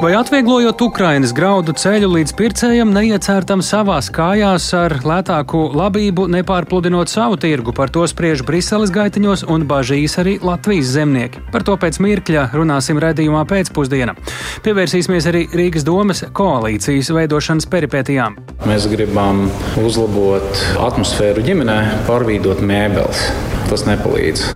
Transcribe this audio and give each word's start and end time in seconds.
Vai 0.00 0.14
atvieglojot 0.16 0.80
Ukrainas 0.80 1.34
graudu 1.36 1.74
ceļu 1.76 2.06
līdz 2.14 2.32
pircējam, 2.32 2.88
neiecērtam 2.96 3.60
savās 3.60 4.06
kājās 4.08 4.70
ar 4.72 4.94
lētāku 5.04 5.66
labību, 5.76 6.24
nepārpludinot 6.32 7.12
savu 7.12 7.36
tirgu, 7.36 7.74
par 7.76 7.92
to 7.92 8.06
spriež 8.08 8.40
Briseles 8.48 8.88
gaitiņos 8.94 9.44
un 9.52 9.66
bažīs 9.68 10.16
arī 10.22 10.38
Latvijas 10.40 10.94
zemnieki. 10.94 11.42
Par 11.52 11.66
to 11.68 11.76
pēc 11.82 12.00
mirkļa 12.00 12.46
runāsim 12.56 12.96
redzījumā 13.04 13.44
pēcpusdienā. 13.52 14.16
Pievērsīsimies 14.64 15.28
arī 15.28 15.44
Rīgas 15.52 15.84
domas 15.84 16.24
koalīcijas 16.32 17.12
veidošanas 17.18 17.68
peripētijām. 17.68 18.40
Mēs 18.72 18.88
gribam 18.88 19.50
uzlabot 19.84 20.64
atmosfēru 20.80 21.44
ģimenē, 21.44 21.78
pārvīdot 22.08 22.64
mēbeles. 22.64 23.28
Tas 23.68 23.84
nepalīdz 23.84 24.48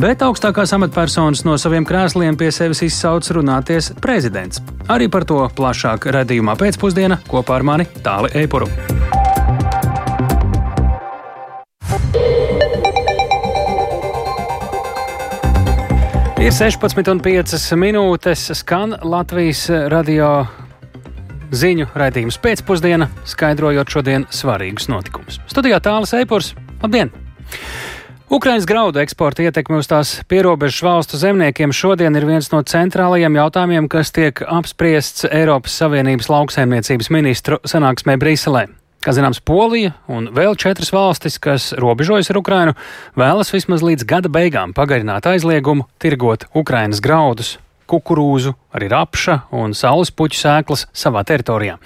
bet 0.00 0.22
augstākās 0.22 0.74
amatpersonas 0.76 1.44
no 1.48 1.56
saviem 1.60 1.86
krēsliem 1.88 2.36
pie 2.38 2.50
sevis 2.54 2.82
izsauc 2.86 3.28
runāties 3.32 3.92
prezidents. 4.02 4.62
Arī 4.92 5.08
par 5.12 5.24
to 5.28 5.40
plašāk 5.56 6.08
redzējumā 6.14 6.56
pēcpusdienā 6.60 7.22
kopā 7.30 7.58
ar 7.58 7.66
mani 7.66 7.88
Tāli 8.04 8.32
Eipuru. 8.42 8.68
Ir 16.46 16.52
16,5 16.54 17.74
minūtes, 17.80 18.44
skan 18.54 18.92
Latvijas 19.02 19.64
radio 19.90 20.44
ziņu 21.50 21.88
raidījums 21.96 22.38
pēcpusdienā, 22.44 23.08
skaidrojot 23.26 23.90
šodien 23.90 24.28
svarīgus 24.30 24.86
notikumus. 24.92 25.40
Studijā 25.50 25.80
tālāk 25.82 26.12
Eipurs. 26.20 26.52
Labdien! 26.84 27.10
Ukraiņas 28.26 28.64
graudu 28.66 28.98
eksporta 28.98 29.44
ietekme 29.44 29.76
uz 29.78 29.86
tās 29.86 30.16
pierobežas 30.26 30.80
valstu 30.82 31.18
zemniekiem 31.20 31.70
šodien 31.70 32.16
ir 32.18 32.24
viens 32.26 32.48
no 32.50 32.58
centrālajiem 32.66 33.36
jautājumiem, 33.38 33.86
kas 33.86 34.10
tiek 34.10 34.42
apspriests 34.42 35.28
Eiropas 35.30 35.76
Savienības 35.78 36.26
lauksaimniecības 36.32 37.10
ministru 37.14 37.60
sanāksmē 37.62 38.16
Briselē. 38.18 38.64
Kā 39.06 39.14
zināms, 39.14 39.38
Polija 39.38 39.92
un 40.10 40.26
vēl 40.34 40.58
četras 40.58 40.90
valstis, 40.90 41.38
kas 41.38 41.68
robežojas 41.78 42.32
ar 42.34 42.40
Ukrainu, 42.40 42.74
vēlas 43.14 43.54
vismaz 43.54 43.86
līdz 43.86 44.08
gada 44.10 44.32
beigām 44.32 44.74
pagarināt 44.74 45.30
aizliegumu 45.30 45.86
tirgot 46.02 46.48
Ukrainas 46.50 46.98
graudus 46.98 47.54
kukurūzu, 47.90 48.52
arī 48.76 48.88
rapša 48.92 49.36
un 49.56 49.74
saules 49.76 50.10
puķu 50.14 50.38
sēklas 50.40 50.86
savā 50.96 51.22
teritorijā. 51.26 51.76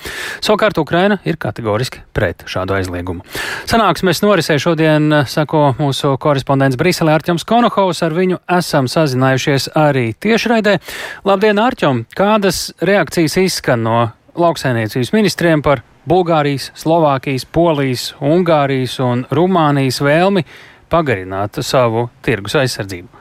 Savukārt 0.45 0.79
Ukraina 0.81 1.21
ir 1.29 1.39
kategoriski 1.41 2.03
pret 2.17 2.45
šādu 2.51 2.77
aizliegumu. 2.79 3.25
Sanāksmes 3.71 4.23
norisē 4.25 4.59
šodien, 4.63 5.23
sako 5.31 5.75
mūsu 5.79 6.15
korespondents 6.21 6.79
Briselē 6.81 7.19
Arķems 7.19 7.47
Konohaus, 7.49 8.03
ar 8.07 8.17
viņu 8.17 8.41
esam 8.59 8.89
sazinājušies 8.91 9.71
arī 9.79 10.11
tiešraidē. 10.17 10.79
Labdien, 11.29 11.61
Arķem! 11.61 12.05
Kādas 12.17 12.71
reakcijas 12.81 13.37
izskan 13.45 13.85
no 13.87 14.01
lauksainiecības 14.41 15.13
ministriem 15.15 15.63
par 15.63 15.85
Bulgārijas, 16.09 16.71
Slovākijas, 16.81 17.45
Polijas, 17.45 18.11
Ungārijas 18.25 18.97
un 19.05 19.27
Rumānijas 19.31 20.01
vēlmi 20.03 20.47
pagarināt 20.91 21.61
savu 21.67 22.09
tirgus 22.25 22.57
aizsardzību? 22.59 23.21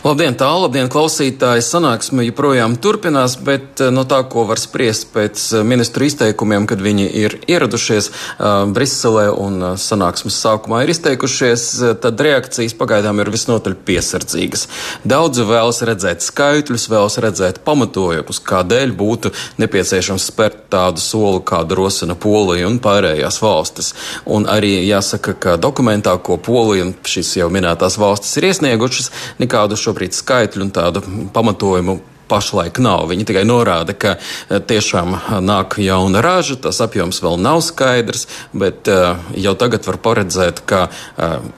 Labdien, 0.00 0.32
tālu, 0.32 0.62
labdien, 0.64 0.86
klausītāji! 0.88 1.60
Sanāksme 1.60 2.22
joprojām 2.24 2.78
turpinās, 2.80 3.34
bet 3.44 3.82
eh, 3.84 3.90
no 3.92 4.06
tā, 4.08 4.22
ko 4.32 4.46
var 4.48 4.56
spriest 4.56 5.10
pēc 5.12 5.42
eh, 5.58 5.64
ministru 5.68 6.06
izteikumiem, 6.06 6.64
kad 6.64 6.80
viņi 6.80 7.04
ir 7.20 7.34
ieradušies 7.44 8.08
uh, 8.08 8.64
Briselē 8.72 9.26
un 9.28 9.74
sanāksmes 9.76 10.38
sākumā 10.40 10.78
ir 10.86 10.92
izteikušies, 10.94 11.64
tad 12.00 12.22
reakcijas 12.24 12.72
pagaidām 12.80 13.20
ir 13.20 13.28
visnotaļ 13.34 13.74
piesardzīgas. 13.84 14.64
Daudzi 15.04 15.44
vēlas 15.44 15.82
redzēt 15.84 16.24
skaitļus, 16.24 16.88
vēlas 16.88 17.18
redzēt 17.20 17.60
pamatojumus, 17.68 18.40
kādēļ 18.48 18.96
būtu 18.96 19.34
nepieciešams 19.60 20.30
spērt 20.32 20.64
tādu 20.72 21.04
soli, 21.04 21.44
kādu 21.44 21.76
rosina 21.76 22.16
Polija 22.16 22.70
un 22.70 22.80
pārējās 22.80 23.42
valstis. 23.44 23.92
Un 24.24 24.48
arī 24.48 24.78
jāsaka, 24.88 25.36
ka 25.36 25.58
dokumentā, 25.60 26.16
ko 26.24 26.40
Polija 26.40 26.88
un 26.88 26.96
šīs 27.04 27.36
jau 27.42 27.52
minētās 27.52 28.00
valstis 28.00 28.40
ir 28.40 28.48
iesniegušas, 28.54 29.12
nekādu 29.44 29.76
šo 29.76 29.89
šobrīd 29.90 30.14
skaitļu 30.14 30.66
un 30.66 30.72
tādu 30.74 31.02
pamatojumu 31.34 31.98
pašlaik 32.30 32.78
nav. 32.82 33.08
Viņi 33.10 33.26
tikai 33.28 33.44
norāda, 33.48 33.94
ka 33.94 34.16
e, 34.16 34.60
tiešām 34.60 35.16
nāk 35.44 35.76
jauna 35.82 36.22
raža, 36.24 36.56
tas 36.62 36.80
apjoms 36.84 37.20
vēl 37.24 37.38
nav 37.40 37.60
skaidrs, 37.64 38.26
bet 38.56 38.88
uh, 38.90 39.18
jau 39.38 39.52
tagad 39.58 39.84
var 39.86 39.98
paredzēt, 40.02 40.62
ka 40.68 40.80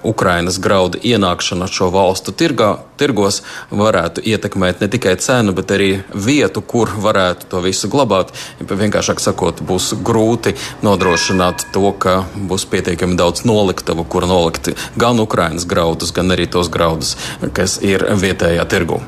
Ukrainas 0.07 0.59
graudu 0.63 1.01
ienākšana 1.03 1.69
šo 1.71 1.91
valstu 1.95 2.35
tirgā, 2.37 2.73
tirgos 3.01 3.43
varētu 3.71 4.25
ietekmēt 4.33 4.83
ne 4.83 4.89
tikai 4.93 5.15
cenu, 5.23 5.55
bet 5.57 5.73
arī 5.75 5.91
vietu, 6.15 6.63
kur 6.63 6.93
varētu 7.07 7.49
to 7.53 7.63
visu 7.65 7.91
glabāt. 7.93 8.33
Vienkāršāk 8.61 9.23
sakot, 9.23 9.63
būs 9.67 9.93
grūti 10.05 10.55
nodrošināt 10.87 11.69
to, 11.75 11.89
ka 11.99 12.23
būs 12.37 12.67
pietiekami 12.73 13.19
daudz 13.19 13.47
noliktavu, 13.49 14.07
kur 14.09 14.29
nolikt 14.31 14.73
gan 14.99 15.21
Ukrainas 15.23 15.67
graudus, 15.69 16.15
gan 16.15 16.35
arī 16.35 16.49
tos 16.51 16.71
graudus, 16.73 17.17
kas 17.57 17.81
ir 17.83 18.07
vietējā 18.23 18.69
tirgū. 18.71 19.03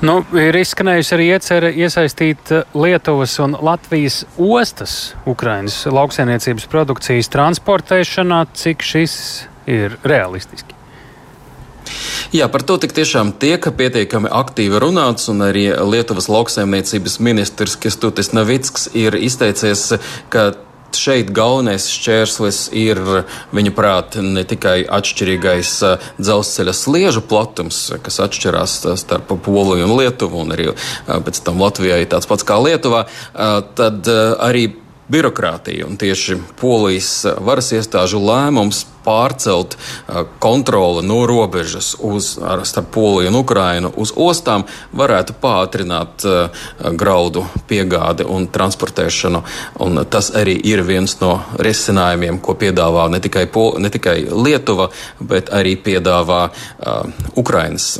Nu, 0.00 0.20
ir 0.32 0.56
izskanējusi 0.56 1.14
arī 1.16 1.28
iecerē 1.34 1.70
iesaistīt 1.84 2.52
eh, 2.56 2.74
Lietuvas 2.74 3.36
un 3.44 3.56
Latvijas 3.60 4.22
ostas 4.40 5.14
Ukrainas 5.28 5.82
lauksainiecības 5.90 6.68
produkcijas 6.72 7.28
transportēšanā, 7.32 8.44
cik 8.56 8.84
šis 8.86 9.16
ir 9.68 9.98
realistiski. 10.04 10.76
Jā, 12.30 12.46
par 12.46 12.62
to 12.62 12.76
tik 12.78 12.94
tiešām 12.94 13.32
tiek 13.42 13.64
pietiekami 13.76 14.30
aktīvi 14.30 14.78
runāts, 14.80 15.26
un 15.32 15.42
arī 15.42 15.66
Lietuvas 15.74 16.30
lauksaimniecības 16.30 17.18
ministrs 17.26 17.74
Kestutis 17.80 18.30
Navicks 18.36 18.86
ir 18.94 19.16
izteicies, 19.18 19.88
ka 20.30 20.52
šeit 20.98 21.30
galvenais 21.34 21.88
šķērslis 21.92 22.60
ir, 22.76 23.00
viņa 23.56 23.72
prāt, 23.76 24.18
ne 24.22 24.44
tikai 24.48 24.82
atšķirīgais 24.88 25.72
dzelzceļa 26.18 26.74
sliežu 26.76 27.24
platums, 27.30 27.82
kas 28.04 28.20
atšķirās 28.26 28.76
starp 29.00 29.34
Poliju 29.44 29.88
un 29.88 29.96
Lietuvu, 29.98 30.44
un 30.44 30.54
arī 30.56 30.70
pēc 31.06 31.42
tam 31.46 31.62
Latvijai 31.62 32.04
tāds 32.10 32.28
pats 32.30 32.46
kā 32.46 32.58
Lietuvā, 32.62 33.06
tad 33.78 34.10
arī 34.10 34.68
birokrātija 35.10 35.86
un 35.86 35.98
tieši 36.00 36.38
polijas 36.60 37.26
varas 37.42 37.72
iestāžu 37.74 38.20
lēmums 38.22 38.84
pārcelt 39.04 39.76
uh, 39.76 40.22
kontroli 40.42 41.02
no 41.06 41.22
robežas 41.26 41.94
uz, 41.98 42.34
ar, 42.42 42.64
starp 42.68 42.90
Poliju 42.94 43.30
un 43.30 43.38
Ukrainu 43.40 43.92
uz 43.96 44.12
ostām 44.16 44.66
varētu 44.96 45.36
pātrināt 45.40 46.26
uh, 46.28 46.66
graudu 46.92 47.46
piegādi 47.70 48.26
un 48.28 48.48
transportēšanu. 48.52 49.42
Un 49.86 50.04
tas 50.10 50.30
arī 50.36 50.58
ir 50.72 50.84
viens 50.86 51.16
no 51.22 51.38
risinājumiem, 51.58 52.40
ko 52.44 52.54
piedāvā 52.60 53.08
ne 53.10 53.22
tikai, 53.24 53.46
Pol, 53.50 53.78
ne 53.80 53.90
tikai 53.90 54.18
Lietuva, 54.30 54.90
bet 55.20 55.50
arī 55.54 55.76
piedāvā 55.80 56.42
uh, 56.50 57.26
Ukrainas 57.40 57.96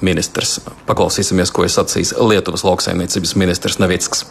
ministrs. 0.00 0.60
Paklausīsimies, 0.86 1.52
ko 1.52 1.66
ir 1.66 1.72
sacījis 1.72 2.16
Lietuvas 2.20 2.64
lauksaimniecības 2.66 3.36
ministrs 3.40 3.80
Nevicks. 3.82 4.26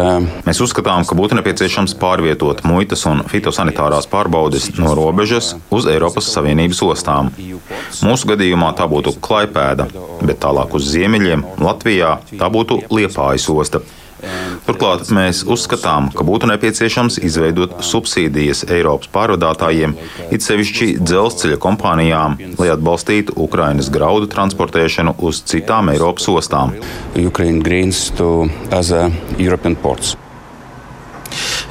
Uh, 0.00 0.24
Mēs 0.46 0.60
uzskatām, 0.64 1.04
ka 1.04 1.16
būtu 1.18 1.36
nepieciešams 1.36 1.92
pārvietot 2.00 2.62
muitas 2.64 3.04
un 3.10 3.20
fitosanitārās 3.28 4.08
pārbaudes 4.08 4.70
no 4.78 4.94
robežas 4.96 5.52
uz 5.68 5.88
Eiropas 5.92 6.30
Savienības 6.32 6.80
ostām. 6.88 7.28
Mūsu 8.00 8.30
gadījumā 8.32 8.72
tā 8.78 8.88
būtu 8.88 9.12
Klaipēda, 9.20 9.90
bet 10.24 10.40
tālāk 10.40 10.72
uz 10.78 10.88
ziemeļiem 10.94 11.44
Latvijā 11.60 12.14
tā 12.32 12.48
būtu 12.48 12.80
Liepājas 12.88 13.48
osta. 13.52 13.84
Turklāt 14.66 15.10
mēs 15.14 15.42
uzskatām, 15.48 16.10
ka 16.14 16.26
būtu 16.26 16.48
nepieciešams 16.52 17.18
izveidot 17.26 17.80
subsīdijas 17.86 18.64
Eiropas 18.70 19.10
pārvadātājiem, 19.14 19.96
it 20.30 20.46
sevišķi 20.46 20.92
dzelzceļa 21.02 21.60
kompānijām, 21.62 22.38
lai 22.60 22.70
atbalstītu 22.74 23.36
Ukrainas 23.42 23.90
graudu 23.92 24.30
transportēšanu 24.32 25.16
uz 25.26 25.42
citām 25.50 25.92
Eiropas 25.94 26.30
ostām. 26.32 26.76
Ukraine 27.18 27.62
greens 27.66 28.10
to 28.16 28.48
other 28.70 29.10
European 29.38 29.76
ports. 29.76 30.16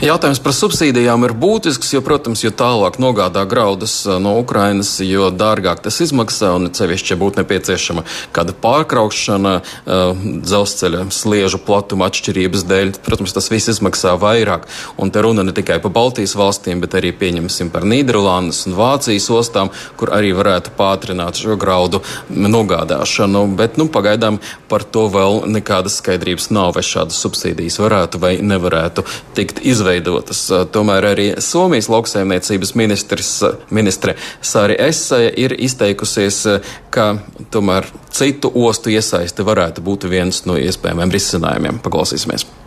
Jautājums 0.02 0.40
par 0.42 0.56
subsīdijām 0.58 1.28
ir 1.28 1.32
būtisks, 1.38 1.92
jo, 1.94 2.00
protams, 2.02 2.42
jo 2.42 2.50
tālāk 2.58 2.96
nogādā 2.98 3.44
graudus 3.46 4.00
no 4.18 4.32
Ukrainas, 4.40 4.96
jo 5.06 5.28
dārgāk 5.30 5.84
tas 5.86 6.00
izmaksā 6.02 6.56
un 6.58 6.72
cevišķi, 6.74 7.18
būtu 7.22 7.44
nepieciešama 7.44 8.02
kāda 8.34 8.56
pārkraukšana 8.64 9.52
dzelzceļa 9.86 11.04
sliežu 11.14 11.60
platuma 11.62 12.08
atšķirības 12.10 12.66
dēļ. 12.72 12.90
Protams, 13.06 13.36
tas 13.36 13.52
viss 13.54 13.70
izmaksā 13.76 14.16
vairāk. 14.18 14.66
Un 14.98 15.14
te 15.14 15.22
runa 15.22 15.46
ne 15.46 15.54
tikai 15.54 15.78
par 15.84 15.94
Baltijas 15.94 16.34
valstīm, 16.34 16.82
bet 16.82 16.98
arī 16.98 17.14
pieņemsim 17.22 17.70
par 17.70 17.86
Nīderlandes 17.86 18.64
un 18.72 18.80
Vācijas 18.82 19.30
ostām, 19.38 19.70
kur 20.02 20.16
arī 20.18 20.34
varētu 20.34 20.74
pātrināt 20.82 21.44
šo 21.44 21.60
graudu 21.62 22.02
nogādāšanu. 22.34 23.46
Bet 23.62 23.78
nu, 23.78 23.86
pagaidām 23.86 24.42
par 24.66 24.82
to 24.82 25.06
vēl 25.14 25.44
nekādas 25.46 26.02
skaidrības 26.02 26.50
nav, 26.50 26.74
vai 26.80 26.88
šādas 26.90 27.22
subsīdijas 27.22 27.78
varētu 27.86 28.26
vai 28.26 28.36
nevarētu 28.42 29.06
tikt 29.38 29.62
izveidot 29.62 29.91
izveidotas. 29.92 30.52
Tomēr 30.72 31.06
arī 31.12 31.28
Somijas 31.40 31.90
lauksaimniecības 31.90 32.76
ministrs, 32.76 33.44
ministre 33.70 34.16
Sāri 34.42 34.78
Esaja 34.80 35.32
ir 35.38 35.56
izteikusies, 35.58 36.46
ka 36.90 37.18
tomēr 37.52 37.88
citu 38.12 38.52
ostu 38.56 38.90
iesaiste 38.90 39.44
varētu 39.44 39.82
būt 39.82 40.10
viens 40.10 40.46
no 40.46 40.58
iespējamiem 40.58 41.12
risinājumiem. 41.12 41.80
Paklausīsimies! 41.84 42.61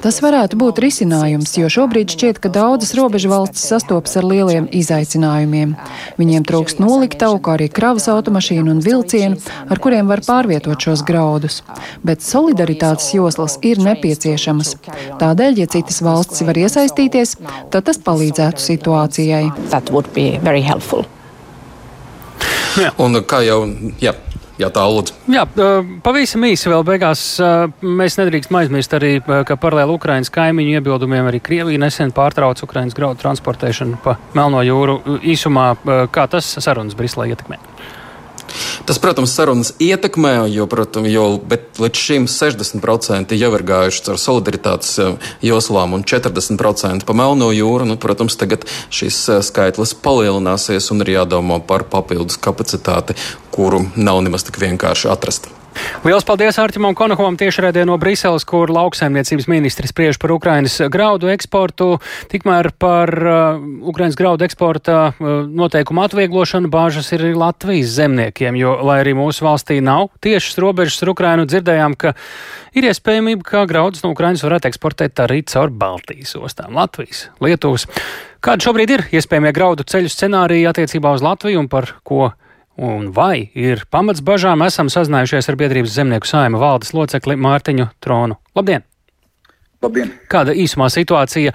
Tas 0.00 0.20
varētu 0.22 0.56
būt 0.60 0.78
risinājums, 0.80 1.56
jo 1.58 1.68
šobrīd 1.72 2.12
šķiet, 2.14 2.38
ka 2.40 2.50
daudzas 2.52 2.94
robežu 2.96 3.28
valstis 3.32 3.66
sastopas 3.68 4.14
ar 4.16 4.24
lieliem 4.28 4.68
izaicinājumiem. 4.72 5.74
Viņiem 6.20 6.46
trūkst 6.48 6.80
noliktavu, 6.80 7.40
kā 7.44 7.56
arī 7.58 7.66
kravas 7.72 8.06
automašīnu 8.12 8.76
un 8.76 8.80
vilcienu, 8.84 9.40
ar 9.68 9.82
kuriem 9.82 10.08
var 10.08 10.22
pārvietot 10.24 10.80
šos 10.86 11.02
graudus. 11.06 11.60
Bet 12.06 12.24
solidaritātes 12.24 13.10
joslas 13.16 13.58
ir 13.66 13.82
nepieciešamas. 13.84 14.76
Tādēļ, 15.20 15.60
ja 15.64 15.68
citas 15.76 16.00
valstis 16.06 16.46
var 16.46 16.60
iesaistīties, 16.62 17.36
tad 17.74 17.90
tas 17.90 18.00
palīdzētu 18.06 18.64
situācijai. 18.70 19.44
Un 23.00 23.16
kā 23.24 23.40
jau 23.44 23.62
jā, 24.02 24.12
Jā, 24.56 24.70
tā 24.72 24.86
lūdzu. 24.88 25.12
Jā, 25.28 25.42
pavisam 26.04 26.46
īsi 26.48 26.70
vēl 26.72 26.84
beigās. 26.88 27.24
Mēs 27.84 28.16
nedrīkstam 28.16 28.56
aizmirst 28.62 28.94
arī, 28.96 29.18
ka 29.20 29.58
paralēli 29.60 29.96
Ukraiņas 29.98 30.32
kaimiņu 30.32 30.78
iebildumiem 30.78 31.28
arī 31.28 31.42
Krievija 31.44 31.82
nesen 31.82 32.14
pārtrauca 32.16 32.64
Ukraiņas 32.64 32.96
graudu 32.96 33.20
transportēšanu 33.20 34.00
pa 34.04 34.16
Melno 34.38 34.64
jūru. 34.64 35.02
Īsumā, 35.20 35.74
kā 36.12 36.24
tas 36.32 36.48
sarunas 36.64 36.96
Briselē 36.96 37.28
ietekmē? 37.34 37.60
Tas, 38.86 38.98
protams, 39.02 39.32
sarunas 39.34 39.72
ietekmē, 39.82 40.46
jo, 40.52 40.66
protams, 40.70 41.10
jo, 41.10 41.26
līdz 41.82 42.02
šim 42.02 42.28
60% 42.30 43.36
jau 43.36 43.50
ir 43.58 43.66
gājuši 43.66 44.04
caur 44.06 44.20
solidaritātes 44.20 44.94
eh, 45.02 45.28
joslām 45.48 45.96
un 45.96 46.06
40% 46.06 47.06
pa 47.06 47.16
Melno 47.16 47.50
jūru. 47.54 47.88
Nu, 47.88 47.98
protams, 48.00 48.38
tagad 48.38 48.68
šis 48.94 49.20
eh, 49.32 49.42
skaitlis 49.46 49.96
palielināsies 50.06 50.90
un 50.94 51.04
ir 51.04 51.16
jādomā 51.18 51.60
par 51.66 51.86
papildus 51.90 52.40
kapacitāti, 52.40 53.18
kuru 53.54 53.86
nav 53.96 54.22
nemaz 54.26 54.46
tik 54.46 54.60
vienkārši 54.62 55.10
atrast. 55.12 55.50
Lielas 56.04 56.24
paldies 56.26 56.58
Artimam 56.62 56.94
Konakovam 56.94 57.34
tiešraidē 57.40 57.82
no 57.88 57.96
Briseles, 57.98 58.44
kur 58.46 58.70
lauksaimniecības 58.70 59.48
ministrs 59.50 59.90
spriež 59.90 60.18
par 60.22 60.32
Ukrainas 60.34 60.76
graudu 60.92 61.30
eksportu. 61.32 61.96
Tikmēr 62.30 62.70
par 62.78 63.10
uh, 63.10 63.58
Ukrainas 63.82 64.18
graudu 64.18 64.46
eksporta 64.46 64.98
uh, 65.10 65.34
noteikumu 65.46 66.04
atvieglošanu 66.04 66.70
bāžas 66.72 67.10
ir 67.16 67.26
Latvijas 67.36 67.96
zemniekiem, 67.96 68.58
jo, 68.60 68.76
lai 68.86 69.00
arī 69.02 69.16
mūsu 69.18 69.48
valstī 69.48 69.80
nav 69.82 70.12
tiešas 70.24 70.60
robežas 70.62 71.02
ar 71.02 71.12
Ukrainu, 71.14 71.48
dzirdējām, 71.50 71.98
ka 71.98 72.14
ir 72.76 72.86
iespējamība, 72.92 73.46
ka 73.50 73.66
graudus 73.66 74.04
no 74.06 74.14
Ukrainas 74.14 74.44
varētu 74.46 74.70
eksportēt 74.70 75.26
arī 75.26 75.42
caur 75.48 75.74
Baltijas 75.74 76.36
ostām- 76.38 76.76
Latvijas, 76.80 77.28
Lietuvas. 77.42 77.88
Kāda 78.44 78.62
šobrīd 78.62 78.90
ir 78.94 79.08
iespējamie 79.10 79.52
graudu 79.56 79.82
ceļu 79.82 80.12
scenāriji 80.12 80.68
attiecībā 80.70 81.14
uz 81.16 81.24
Latviju 81.24 81.64
un 81.64 81.68
par 81.72 81.96
ko? 82.04 82.30
Un 82.76 83.08
vai 83.16 83.48
ir 83.56 83.86
pamats 83.90 84.20
bažām, 84.20 84.60
esam 84.66 84.90
sazinājušies 84.92 85.48
ar 85.48 85.56
biedrības 85.56 85.94
zemnieku 85.96 86.28
saima 86.28 86.60
valdes 86.60 86.92
locekli 86.92 87.38
Mārtiņu 87.40 87.88
Tronu. 88.04 88.36
Labdien! 88.56 88.84
Labdien. 89.84 90.12
Kāda 90.32 90.54
īsumā 90.56 90.88
situācija 90.92 91.52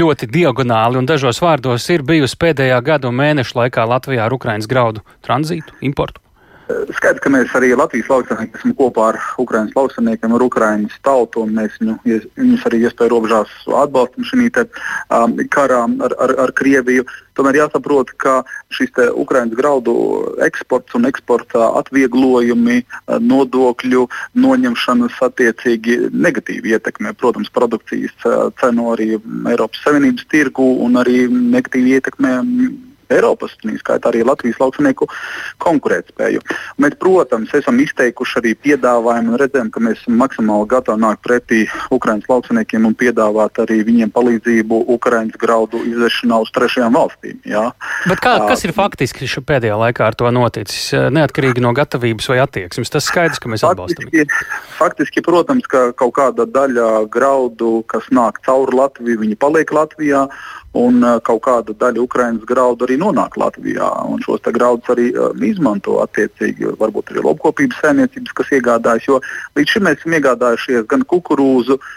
ļoti 0.00 0.28
diagonāli 0.32 1.00
un 1.00 1.08
dažos 1.08 1.40
vārdos 1.44 1.88
ir 1.92 2.04
bijusi 2.04 2.38
pēdējā 2.42 2.80
gada 2.84 3.10
un 3.10 3.18
mēnešu 3.20 3.60
laikā 3.60 3.84
Latvijā 3.88 4.24
ar 4.24 4.36
Ukraiņas 4.36 4.68
graudu 4.70 5.04
tranzītu, 5.24 5.76
importu? 5.84 6.25
Skaidrs, 6.66 7.22
ka 7.22 7.30
mēs 7.30 7.52
arī 7.54 7.68
Latvijas 7.78 8.08
lauksaimnieki 8.10 8.58
esam 8.58 8.72
kopā 8.74 9.10
ar 9.12 9.18
Ukraiņas 9.38 9.76
lauksaimniekiem, 9.76 10.32
ar 10.34 10.44
Ukraiņas 10.46 10.96
tautu, 11.06 11.44
un 11.46 11.52
mēs 11.54 11.76
viņu, 11.78 11.94
viņus 12.34 12.64
arī 12.66 12.80
iespēju 12.82 13.12
robežās 13.12 13.52
atbalstam 13.84 14.26
šī 14.26 14.48
um, 14.50 15.36
karā 15.52 15.84
ar, 15.86 16.16
ar, 16.26 16.34
ar 16.46 16.52
Krieviju. 16.58 17.06
Tomēr 17.38 17.60
jāsaprot, 17.60 18.10
ka 18.18 18.40
šis 18.74 18.90
Ukraiņas 19.14 19.54
graudu 19.54 19.94
eksports 20.42 20.96
un 20.98 21.06
eksporta 21.06 21.70
atvieglojumi, 21.82 22.80
uh, 22.82 23.20
nodokļu 23.22 24.08
noņemšanas 24.34 25.22
attiecīgi 25.28 26.00
negatīvi 26.10 26.74
ietekmē, 26.74 27.14
protams, 27.14 27.52
produkcijas 27.54 28.26
uh, 28.26 28.50
cenu 28.58 28.90
arī 28.96 29.12
Eiropas 29.52 29.86
Savienības 29.86 30.26
tirgu 30.34 30.66
un 30.82 30.98
arī 30.98 31.28
negatīvi 31.30 31.94
ietekmē 32.00 32.34
Eiropas, 33.12 33.54
skaitā 33.80 34.10
arī 34.10 34.24
Latvijas 34.26 34.58
lauksaimnieku 34.60 35.08
konkurētspēju. 35.62 36.42
Mēs, 36.82 36.96
protams, 37.00 37.52
esam 37.54 37.78
izteikuši 37.82 38.40
arī 38.40 38.54
piedāvājumu 38.66 39.34
un 39.34 39.40
redzam, 39.40 39.70
ka 39.70 39.82
mēs 39.84 40.02
esam 40.02 40.18
maksimāli 40.20 40.68
gatavi 40.70 41.02
nākt 41.04 41.22
pretī 41.26 41.64
Ukraiņas 41.94 42.30
lauksaimniekiem 42.30 42.88
un 42.88 42.96
piedāvāt 42.98 43.60
arī 43.62 43.80
viņiem 43.86 44.12
palīdzību 44.14 44.82
Ukraiņas 44.96 45.40
graudu 45.40 45.82
izvešanā 45.86 46.40
uz 46.42 46.52
trešajām 46.56 46.98
valstīm. 46.98 47.38
Jā. 47.46 47.68
Bet 48.10 48.22
kā, 48.24 48.36
kas 48.48 48.66
ir 48.66 48.74
faktiski 48.76 49.28
pēdējā 49.46 49.78
laikā 49.86 50.10
ar 50.10 50.18
to 50.18 50.30
noticis? 50.34 50.90
Neatkarīgi 50.92 51.62
no 51.64 51.72
gatavības 51.76 52.30
vai 52.32 52.40
attieksmes, 52.44 52.90
tas 52.92 53.06
skaidrs, 53.06 53.40
ka 53.42 53.50
mēs 53.52 53.64
atbalstam. 53.66 54.08
Faktiski, 54.10 54.76
faktiski, 54.78 55.22
protams, 55.26 55.66
ka 55.70 55.90
kaut 55.98 56.14
kāda 56.18 56.46
daļa 56.48 57.06
graudu, 57.12 57.80
kas 57.90 58.08
nāk 58.14 58.40
cauri 58.46 58.76
Latviju, 58.76 59.20
viņi 59.22 59.38
paliek 59.40 59.72
Latvijā 59.72 60.26
un 60.76 61.02
uh, 61.04 61.18
kaut 61.24 61.42
kāda 61.46 61.74
daļa 61.80 62.02
Ukraiņas 62.04 62.48
graudu 62.48 62.86
arī 62.86 62.98
nonāk 63.00 63.38
Latvijā. 63.40 63.90
Šos 64.24 64.44
graudus 64.54 64.92
arī 64.94 65.10
um, 65.14 65.44
izmanto 65.46 66.00
attiecīgi, 66.04 66.74
varbūt 66.80 67.12
arī 67.12 67.24
lopkopības 67.26 67.82
saimniecības, 67.84 68.34
kas 68.36 68.56
iegādājas. 68.58 69.08
Jo 69.08 69.20
līdz 69.58 69.76
šim 69.76 69.88
mēs 69.88 70.02
esam 70.02 70.18
iegādājušies 70.18 70.88
gan 70.90 71.04
kukurūzu, 71.08 71.78
uh, 71.78 71.94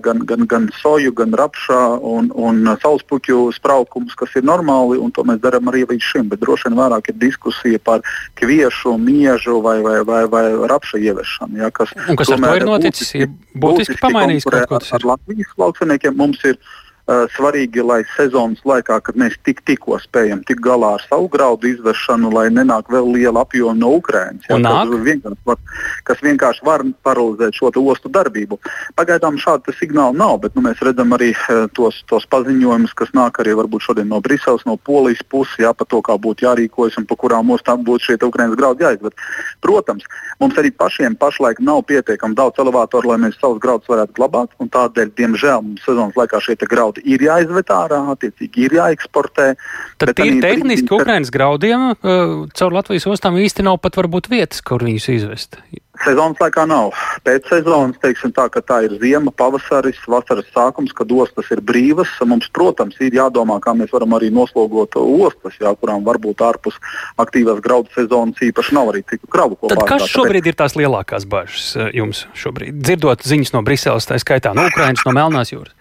gan, 0.00 0.22
gan, 0.28 0.46
gan 0.46 0.68
soju, 0.80 1.12
gan 1.16 1.34
rapšā 1.36 1.80
un, 2.00 2.30
un 2.34 2.62
saulespuķu 2.82 3.50
spraukumus, 3.56 4.16
kas 4.18 4.34
ir 4.38 4.46
normāli, 4.46 4.98
un 5.02 5.12
to 5.14 5.24
mēs 5.26 5.40
darām 5.42 5.70
arī 5.72 5.84
līdz 5.90 6.10
šim. 6.10 6.30
Bet 6.32 6.42
droši 6.44 6.70
vien 6.70 6.78
vairāk 6.80 7.10
ir 7.12 7.18
diskusija 7.20 7.82
par 7.82 8.04
kviešu, 8.40 8.96
miežu 9.02 9.60
vai, 9.64 9.78
vai, 9.84 10.00
vai, 10.08 10.24
vai 10.32 10.44
rapša 10.72 11.02
ieviešanu. 11.02 11.62
Ja, 11.62 11.70
kas, 11.74 11.92
un 12.06 12.18
kas 12.18 12.32
ar 12.34 12.42
to 12.42 12.56
ir 12.60 12.66
noticis? 12.68 13.12
Ir 13.14 13.28
būtiski, 13.28 13.62
būtiski 13.66 14.02
pamainījis 14.02 14.48
kaut 14.48 14.68
ko 14.70 14.82
tas 14.82 14.90
ir. 14.92 14.98
Ar 14.98 15.08
Latvijas 15.14 15.56
lauksaimniekiem 15.62 16.18
mums 16.18 16.44
ir 16.48 16.60
svarīgi, 17.06 17.82
lai 17.86 18.00
sezonas 18.16 18.62
laikā, 18.66 18.98
kad 19.06 19.18
mēs 19.18 19.36
tik, 19.46 19.60
tikko 19.66 19.98
spējam 20.02 20.42
tikt 20.46 20.62
galā 20.64 20.96
ar 20.96 21.04
savu 21.06 21.28
graudu 21.30 21.68
izvešanu, 21.70 22.32
lai 22.34 22.48
nenāk 22.50 22.90
vēl 22.90 23.12
liela 23.14 23.44
apjoma 23.46 23.76
no 23.78 23.92
Ukrainas, 24.00 24.42
ja, 24.48 24.58
kas, 24.58 24.90
vienkārši 25.06 25.46
var, 25.46 25.60
kas 26.08 26.24
vienkārši 26.26 26.66
var 26.66 26.84
paralizēt 27.06 27.54
šo 27.54 27.70
ostu 27.86 28.10
darbību. 28.10 28.58
Pagaidām 28.98 29.38
šāda 29.38 29.74
signāla 29.78 30.16
nav, 30.16 30.40
bet 30.42 30.56
nu, 30.58 30.64
mēs 30.66 30.82
redzam 30.82 31.14
arī 31.14 31.30
uh, 31.34 31.66
tos, 31.76 32.02
tos 32.10 32.26
paziņojumus, 32.32 32.94
kas 32.98 33.14
nāk 33.14 33.38
arī 33.42 33.54
šodien 33.86 34.08
no 34.10 34.20
Briseles, 34.20 34.64
no 34.66 34.76
Polijas 34.76 35.22
puses, 35.30 35.58
ja, 35.62 35.72
par 35.72 35.86
to, 35.86 36.02
kā 36.02 36.16
būtu 36.18 36.46
jārīkojas 36.46 36.98
un 36.98 37.06
pa 37.06 37.14
kurām 37.14 37.50
ostām 37.54 37.84
būtu 37.86 38.10
šie 38.10 38.18
Ukrainas 38.26 38.56
graudi 38.58 38.82
jāizved. 38.82 39.14
Protams, 39.62 40.04
mums 40.40 40.58
arī 40.58 40.72
pašiem 40.74 41.14
pašlaik 41.14 41.60
nav 41.60 41.84
pietiekami 41.86 42.34
daudz 42.34 42.58
elevatoru, 42.58 43.12
lai 43.12 43.20
mēs 43.26 43.38
savus 43.38 43.62
graudus 43.62 43.90
varētu 43.90 44.16
glabāt, 44.18 44.50
un 44.58 44.70
tādēļ, 44.72 45.12
diemžēl, 45.16 45.62
mums 45.62 45.84
sezonas 45.86 46.16
laikā 46.18 46.40
šie 46.42 46.56
graudi 46.66 46.95
graudi 46.96 47.14
ir 47.14 47.22
jāizved 47.22 47.70
ārā, 47.70 48.00
attiecīgi 48.12 48.66
ir 48.66 48.76
jāeksportē. 48.78 49.56
Tad 49.98 50.14
tīri 50.16 50.40
tehniski 50.40 50.86
brīdī, 50.86 51.02
Ukraiņas 51.02 51.30
graudiem 51.30 51.90
uh, 51.92 52.48
caur 52.54 52.72
Latvijas 52.72 53.06
ostām 53.06 53.36
īsti 53.36 53.64
nav 53.64 53.80
pat 53.80 53.96
varbūt 53.96 54.28
vietas, 54.30 54.62
kur 54.62 54.82
viņus 54.82 55.08
izvest. 55.08 55.60
Sezonas 56.04 56.36
laikā 56.36 56.66
nav. 56.68 56.92
Pēc 57.24 57.46
sezonas, 57.48 57.96
teiksim 58.02 58.28
tā, 58.36 58.50
ka 58.52 58.60
tā 58.60 58.82
ir 58.84 58.98
ziema, 59.00 59.32
pavasaris, 59.32 59.96
vasaras 60.06 60.44
sākums, 60.52 60.92
kad 60.92 61.08
ostas 61.08 61.48
ir 61.54 61.62
brīvas. 61.64 62.10
Mums, 62.20 62.50
protams, 62.52 62.98
ir 63.00 63.16
jādomā, 63.16 63.56
kā 63.64 63.72
mēs 63.72 63.94
varam 63.94 64.12
arī 64.12 64.28
noslogot 64.28 64.98
ostas, 65.00 65.56
jā, 65.56 65.72
kurām 65.80 66.04
varbūt 66.04 66.44
ārpus 66.44 66.76
aktīvās 67.16 67.62
graudu 67.64 67.88
sezonas 67.96 68.44
īpaši 68.44 68.76
nav 68.76 68.92
arī 68.92 69.06
citu 69.08 69.24
kravu. 69.32 69.56
Tad 69.72 69.86
kas 69.88 70.04
šobrīd 70.12 70.52
ir 70.52 70.60
tās 70.60 70.76
lielākās 70.76 71.24
bažas 71.24 71.72
uh, 71.78 71.88
jums 71.96 72.26
šobrīd? 72.36 72.76
Dzirdot 72.76 73.24
ziņas 73.24 73.56
no 73.56 73.64
Briseles, 73.64 74.04
tā 74.04 74.20
skaitā 74.20 74.52
no 74.52 74.68
Ukrainas, 74.68 75.00
no 75.08 75.16
Melnās 75.16 75.56
jūras. 75.56 75.75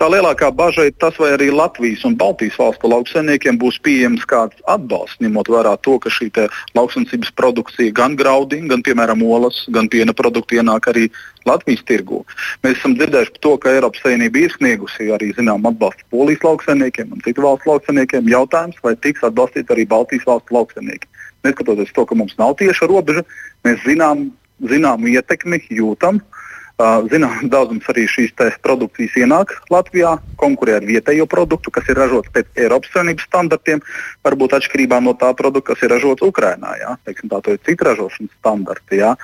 Tā 0.00 0.06
lielākā 0.08 0.48
bažas 0.56 0.88
ir 0.88 0.94
tas, 0.96 1.18
vai 1.20 1.34
arī 1.34 1.50
Latvijas 1.52 2.02
un 2.08 2.14
Baltijas 2.16 2.56
valstu 2.56 2.88
lauksaimniekiem 2.88 3.58
būs 3.60 3.76
pieejams 3.84 4.24
kāds 4.28 4.56
atbalsts, 4.72 5.20
ņemot 5.20 5.50
vērā 5.52 5.74
to, 5.84 5.98
ka 6.00 6.10
šī 6.10 6.30
lauksaimniecības 6.78 7.32
produkcija 7.36 7.92
gan 7.94 8.16
graudi, 8.16 8.62
gan 8.70 8.80
piemēram 8.86 9.22
olas, 9.22 9.60
gan 9.68 9.90
piena 9.92 10.14
produkti 10.16 10.58
ienāk 10.62 10.88
arī 10.88 11.04
Latvijas 11.44 11.84
tirgū. 11.84 12.22
Mēs 12.64 12.80
esam 12.80 12.96
dzirdējuši 12.96 13.34
par 13.36 13.44
to, 13.44 13.54
ka 13.60 13.74
Eiropas 13.76 14.00
Savienība 14.04 14.46
ir 14.46 14.56
sniegusi 14.56 15.10
arī 15.12 15.32
zinām 15.36 15.68
atbalstu 15.68 16.08
Polijas 16.14 16.46
lauksaimniekiem 16.48 17.12
un 17.12 17.24
citu 17.26 17.44
valstu 17.44 17.74
lauksaimniekiem. 17.74 18.32
Jautājums, 18.32 18.80
vai 18.82 18.96
tiks 18.96 19.26
atbalstīti 19.28 19.76
arī 19.76 19.86
Baltijas 19.92 20.24
valstu 20.28 20.56
lauksaimnieki. 20.56 21.10
Neskatoties 21.44 21.92
to, 21.92 22.06
ka 22.08 22.16
mums 22.16 22.38
nav 22.40 22.56
tieša 22.62 22.88
robeža, 22.88 23.26
mēs 23.66 23.82
zinām, 23.84 24.30
zināmu 24.62 25.10
ietekmi 25.12 25.60
jūtam 25.74 26.22
Zināms, 27.12 27.46
daudzums 27.54 27.88
arī 27.92 28.06
šīs 28.10 28.34
produkcijas 28.64 29.16
ienāk 29.22 29.54
Latvijā, 29.72 30.16
konkurē 30.40 30.78
ar 30.80 30.86
vietējo 30.88 31.26
produktu, 31.30 31.70
kas 31.74 31.88
ir 31.92 32.00
ražots 32.00 32.32
pēc 32.34 32.48
Eiropas 32.64 32.92
Savienības 32.94 33.28
standartiem, 33.28 33.82
varbūt 34.26 34.56
atšķirībā 34.58 35.00
no 35.04 35.14
tā 35.18 35.32
produkta, 35.38 35.72
kas 35.72 35.84
ir 35.86 35.94
ražots 35.94 36.26
Ukrajinā. 36.26 36.74
Teiksim, 37.06 37.30
tā 37.30 37.42
ir 37.52 37.60
cita 37.66 37.90
ražošanas 37.90 38.34
standarti. 38.40 39.00
Jā. 39.02 39.14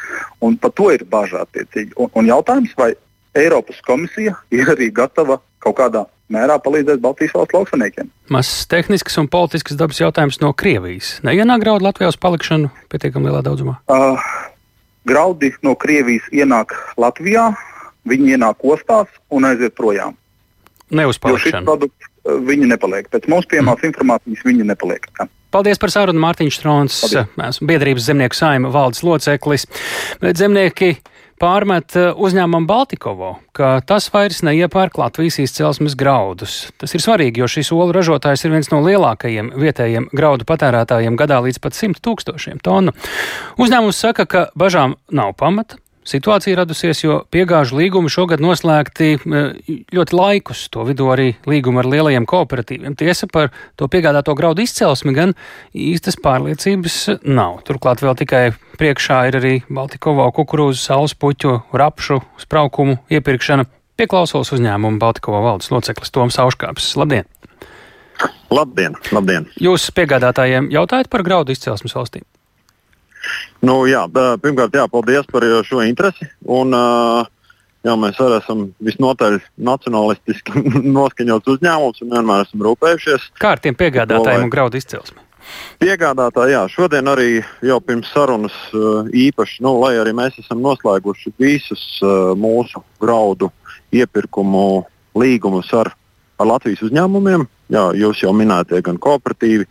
Un 0.45 0.57
par 0.61 0.75
to 0.77 0.93
ir 0.95 1.05
bažas 1.09 1.47
attiecīgi. 1.47 1.97
Un, 1.97 2.13
un 2.15 2.31
jautājums, 2.31 2.77
vai 2.79 2.93
Eiropas 3.39 3.81
komisija 3.87 4.39
ir 4.55 4.71
arī 4.73 4.91
gatava 4.95 5.41
kaut 5.63 5.77
kādā 5.79 6.05
mērā 6.33 6.59
palīdzēt 6.63 7.01
Baltijas 7.03 7.35
valsts 7.37 7.57
lauksaimniekiem. 7.57 8.11
Mazs 8.33 8.67
tehnisks 8.71 9.19
un 9.21 9.29
politisks 9.33 9.79
dabas 9.79 10.01
jautājums 10.01 10.41
no 10.43 10.53
Krievijas. 10.53 11.17
Neienāk 11.27 11.65
graudu 11.65 11.89
Latvijas 11.89 12.21
palikšanu 12.21 12.71
pietiekami 12.93 13.31
lielā 13.31 13.43
daudzumā? 13.47 13.79
Uh, 13.89 14.21
graudi 15.09 15.53
no 15.65 15.75
Krievijas 15.81 16.29
ienāk 16.35 16.75
Latvijā, 17.01 17.51
viņi 18.09 18.37
ienāk 18.37 18.65
ostās 18.65 19.11
un 19.35 19.49
aiziet 19.49 19.77
projām. 19.79 20.17
Produkts, 21.69 22.13
uh, 22.25 22.39
viņi 22.49 22.71
nepaliek. 22.71 23.09
Pēc 23.13 23.29
mums 23.29 23.49
pieejamās 23.51 23.83
mm. 23.83 23.91
informācijas 23.91 24.47
viņi 24.47 24.69
nepaliek. 24.69 25.11
Jā. 25.19 25.29
Paldies 25.53 25.81
par 25.81 25.93
sarunu, 25.93 26.21
Mārtiņš 26.21 26.57
Strons, 26.61 26.97
biedrības 27.65 28.05
zemnieku 28.11 28.37
saima 28.37 28.69
valdes 28.73 29.01
loceklis. 29.05 29.65
Zemnieki 30.21 30.99
pārmet 31.41 31.97
eh, 31.99 32.11
uzņēmumam 32.13 32.67
Baltikovo, 32.69 33.33
ka 33.57 33.79
tas 33.87 34.09
vairs 34.15 34.43
neiepērk 34.47 34.99
Latvijas 35.01 35.41
izcelsmes 35.43 35.97
graudus. 35.99 36.61
Tas 36.81 36.95
ir 36.95 37.05
svarīgi, 37.05 37.43
jo 37.43 37.49
šis 37.51 37.73
olu 37.77 37.95
ražotājs 37.97 38.45
ir 38.45 38.55
viens 38.55 38.71
no 38.73 38.83
lielākajiem 38.85 39.53
vietējiem 39.59 40.11
graudu 40.13 40.49
patērētājiem 40.49 41.19
gadā 41.19 41.41
līdz 41.45 41.63
pat 41.65 41.79
100 41.79 42.03
tūkstošiem 42.05 42.63
tonu. 42.65 42.95
Uzņēmums 43.59 44.05
saka, 44.07 44.29
ka 44.29 44.49
bažām 44.59 44.99
nav 45.15 45.35
pamata. 45.39 45.81
Situācija 46.09 46.57
radusies, 46.57 47.03
jo 47.03 47.19
piegāžu 47.29 47.77
līgumi 47.77 48.09
šogad 48.09 48.41
noslēgti 48.41 49.09
eh, 49.19 49.73
ļoti 49.93 50.17
laikus, 50.17 50.63
to 50.73 50.87
vidū 50.89 51.11
arī 51.13 51.35
līgumi 51.49 51.83
ar 51.83 51.89
lielajiem 51.93 52.29
kooperatīviem. 52.29 52.97
Tiesa 52.97 53.29
par 53.29 53.51
to 53.77 53.91
piegādāto 53.93 54.33
graudu 54.39 54.65
izcelsmi 54.65 55.13
gan 55.17 55.35
īstas 55.77 56.17
pārliecības 56.25 56.97
nav. 57.29 57.61
Turklāt 57.69 58.01
vēl 58.05 58.17
tikai 58.23 58.45
priekšā 58.81 59.21
ir 59.29 59.39
arī 59.43 59.55
Baltikovo 59.69 60.31
kukurūzu, 60.33 60.81
saules 60.81 61.13
puķu, 61.19 61.59
rapšu, 61.77 62.23
spraukumu 62.41 63.03
iepirkšana. 63.13 63.69
Pieklausos 63.99 64.55
uzņēmumu 64.57 65.03
Baltikovo 65.03 65.43
valdes 65.45 65.69
loceklis 65.75 66.15
Toms 66.15 66.41
Auškāps. 66.41 66.95
Labdien! 66.97 67.29
Labdien! 68.49 68.97
labdien. 69.13 69.53
Jūs 69.61 69.91
piegādātājiem 69.93 70.73
jautājat 70.73 71.13
par 71.13 71.27
graudu 71.27 71.53
izcelsmes 71.53 71.93
valstīm? 71.99 72.25
Nu, 73.65 73.81
jā, 73.91 74.05
pirmkārt, 74.13 74.77
jā, 74.79 74.87
paldies 74.91 75.29
par 75.31 75.47
šo 75.67 75.83
interesi. 75.87 76.29
Un, 76.47 76.75
jā, 77.85 77.95
mēs 78.01 78.19
arī 78.23 78.41
esam 78.41 78.67
visnotaļ 78.85 79.39
nacionalistiski 79.71 80.65
noskaņots 80.99 81.55
uzņēmums 81.57 82.05
un 82.05 82.13
vienmēr 82.17 82.45
esam 82.47 82.67
rūpējušies. 82.69 83.33
Kā 83.41 83.57
ar 83.57 83.65
tiem 83.65 83.79
piegādātājiem 83.79 84.47
un 84.47 84.53
graudu 84.53 84.81
izcelsmi? 84.81 85.25
Piegādātāji, 85.81 86.53
jā, 86.53 86.63
šodien 86.69 87.09
arī 87.09 87.39
jau 87.65 87.79
pirms 87.81 88.11
sarunas 88.13 88.57
īpaši, 89.17 89.63
nu, 89.65 89.79
lai 89.81 89.95
arī 90.01 90.13
mēs 90.17 90.37
esam 90.43 90.61
noslēguši 90.65 91.33
visus 91.41 91.85
mūsu 92.37 92.83
graudu 93.01 93.49
iepirkumu 93.95 94.85
līgumus 95.19 95.71
ar, 95.79 95.93
ar 96.39 96.51
Latvijas 96.51 96.83
uzņēmumiem, 96.89 97.47
jā, 97.73 97.85
jūs 98.03 98.25
jau 98.25 98.35
minētie 98.37 98.83
gan 98.85 98.99
kooperatīvi, 99.03 99.69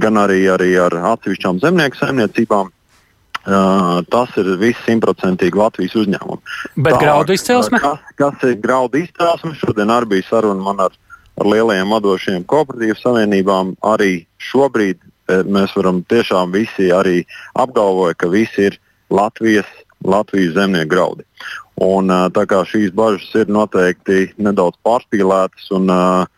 gan 0.00 0.20
arī, 0.20 0.44
arī 0.52 0.74
ar 0.78 0.94
atsevišķām 1.14 1.58
zemnieku 1.64 1.98
saimniecībām. 1.98 2.70
Uh, 3.40 4.02
tas 4.12 4.34
ir 4.36 4.50
viss 4.60 4.82
simtprocentīgi 4.84 5.56
Latvijas 5.56 5.94
uzņēmums. 5.96 6.56
Bet 6.76 6.98
Tā, 6.98 7.00
graudu 7.00 7.32
izcelsme? 7.32 7.80
Kas, 7.80 8.02
kas 8.20 8.42
ir 8.44 8.58
graudu 8.60 9.00
izcelsme? 9.00 9.54
Šodien 9.56 9.92
arī 9.94 10.10
bija 10.12 10.26
saruna 10.28 10.60
man 10.60 10.82
ar, 10.84 10.98
ar 11.40 11.48
lielajiem 11.48 11.94
vadošiem 11.96 12.44
kooperatīvu 12.50 12.98
savienībām. 13.00 13.72
Arī 13.88 14.26
šobrīd 14.50 15.00
mēs 15.48 15.72
varam 15.78 16.02
tiešām 16.10 16.52
visi 16.52 16.90
arī 16.92 17.22
apgalvot, 17.56 18.18
ka 18.20 18.28
visi 18.28 18.68
ir 18.68 18.76
Latvijas, 19.10 19.68
Latvijas 20.04 20.54
zemnieku 20.58 20.90
graudi. 20.92 21.24
Un, 21.80 22.12
tā 22.36 22.44
kā 22.44 22.60
šīs 22.68 22.92
bažas 22.92 23.30
ir 23.40 23.48
noteikti 23.48 24.34
nedaudz 24.36 24.76
pārspīlētas 24.84 25.70
un 25.78 25.88
uh, 25.88 26.28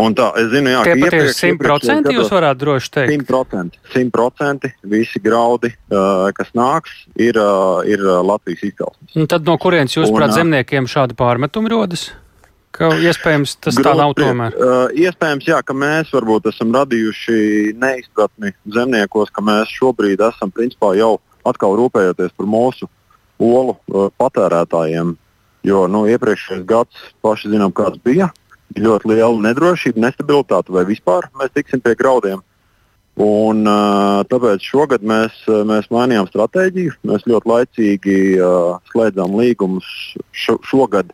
Un 0.00 0.14
tā, 0.16 0.30
es 0.40 0.48
zinu, 0.52 0.70
jā, 0.72 0.80
Tie 0.86 0.94
ka 0.94 1.08
iepriekš, 1.08 1.42
100% 1.44 2.14
jūs 2.14 2.32
varētu 2.32 2.62
droši 2.62 2.90
teikt. 2.94 3.26
100%, 3.28 3.80
100% 3.92 4.70
visi 4.92 5.20
graudi, 5.22 5.72
uh, 5.92 6.30
kas 6.36 6.52
nāks, 6.56 7.04
ir, 7.20 7.36
uh, 7.40 7.82
ir 7.88 8.02
Latvijas 8.02 8.64
izcelsmes. 8.70 9.12
Un 9.18 9.28
tad 9.30 9.46
no 9.48 9.56
kurienes 9.60 9.96
jūs, 9.98 10.12
prāt, 10.14 10.34
zemniekiem 10.38 10.88
šādi 10.90 11.16
pārmetumi 11.18 11.72
rodas? 11.72 12.08
Ka 12.70 12.92
iespējams 12.94 13.56
tas 13.58 13.74
Grūti, 13.74 13.88
tā 13.88 13.94
nav 13.98 14.14
tomēr. 14.16 14.54
Uh, 14.54 14.92
iespējams, 14.94 15.48
jā, 15.50 15.58
ka 15.66 15.74
mēs 15.76 16.12
varbūt 16.14 16.48
esam 16.52 16.70
radījuši 16.76 17.74
neizpratni 17.80 18.54
zemniekos, 18.72 19.32
ka 19.34 19.44
mēs 19.44 19.72
šobrīd 19.74 20.22
esam 20.30 20.54
principā 20.54 20.94
jau 20.96 21.16
atkal 21.46 21.74
rūpējoties 21.80 22.36
par 22.38 22.48
mūsu 22.48 22.88
olu 23.40 23.74
uh, 23.74 24.08
patērētājiem. 24.20 25.16
Jo 25.66 25.84
nu, 25.92 26.06
iepriekšējais 26.08 26.62
gads 26.68 27.08
paši 27.20 27.50
zinām, 27.52 27.74
kāds 27.76 27.98
bija 28.00 28.30
ļoti 28.78 29.10
liela 29.10 29.34
nedrošība, 29.48 30.04
nestabilitāte, 30.06 30.72
vai 30.74 30.84
vispār 30.88 31.28
mēs 31.40 31.52
tiksim 31.56 31.82
pie 31.82 31.96
graudiem. 31.98 32.42
Un, 33.20 33.66
uh, 33.68 34.22
tāpēc 34.30 34.64
šogad 34.64 35.02
mēs, 35.04 35.42
mēs 35.68 35.90
mainījām 35.92 36.28
stratēģiju. 36.30 36.94
Mēs 37.10 37.26
ļoti 37.28 37.50
laicīgi 37.50 38.18
uh, 38.38 38.78
slēdzām 38.92 39.34
līgumus 39.36 39.88
šo, 40.32 40.56
šogad, 40.64 41.10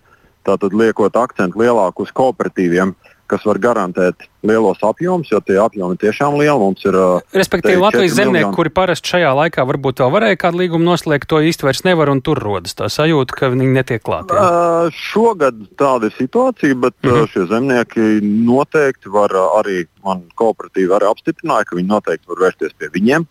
tātad 0.47 0.77
liekot 0.77 1.17
akcentu 1.19 1.65
lielāku 1.65 2.05
uz 2.07 2.13
kooperatīviem, 2.15 2.93
uh, 2.93 3.16
kas 3.31 3.45
var 3.47 3.59
garantēt 3.63 4.27
lielos 4.47 4.81
apjomus, 4.87 5.31
jo 5.33 5.41
tie 5.45 5.59
apjomi 5.61 5.99
tiešām 6.01 6.37
lieli. 6.39 6.59
Mums 6.61 6.85
ir. 6.87 6.97
Respektīvi, 7.35 7.81
Latvijas 7.83 8.17
zemnieki, 8.19 8.51
kuri 8.57 8.73
parasti 8.75 9.13
šajā 9.15 9.33
laikā 9.41 9.67
varbūt 9.69 10.03
vēl 10.03 10.13
varēja 10.15 10.41
kādu 10.45 10.63
līgumu 10.63 10.87
noslēgt, 10.87 11.29
to 11.31 11.41
īsti 11.43 11.67
vairs 11.67 11.83
nevar, 11.87 12.11
un 12.13 12.23
tur 12.25 12.41
rodas 12.43 12.77
tā 12.79 12.89
sajūta, 12.93 13.39
ka 13.39 13.51
viņi 13.55 13.71
netiek 13.75 14.05
klāti. 14.07 14.37
Uh, 14.37 14.91
šogad 14.95 15.59
tāda 15.81 16.11
ir 16.11 16.17
situācija, 16.19 16.79
bet 16.87 16.97
uh 17.05 17.13
-huh. 17.13 17.31
šie 17.33 17.47
zemnieki 17.51 18.21
noteikti 18.23 19.13
var 19.13 19.35
arī, 19.61 19.87
man 20.05 20.23
kooperatīvi 20.35 20.95
arī 20.95 21.11
apstiprināja, 21.11 21.67
ka 21.67 21.77
viņi 21.77 21.89
noteikti 21.89 22.29
var 22.29 22.47
vērsties 22.47 22.79
pie 22.79 22.93
viņiem. 22.95 23.27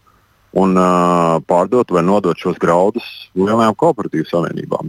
Un 0.55 0.77
uh, 0.79 1.41
pārdot 1.43 1.89
vai 1.91 2.01
nodot 2.03 2.37
šos 2.39 2.55
graudus 2.55 3.03
lielajām 3.35 3.75
kooperatīvu 3.75 4.23
savienībām. 4.29 4.87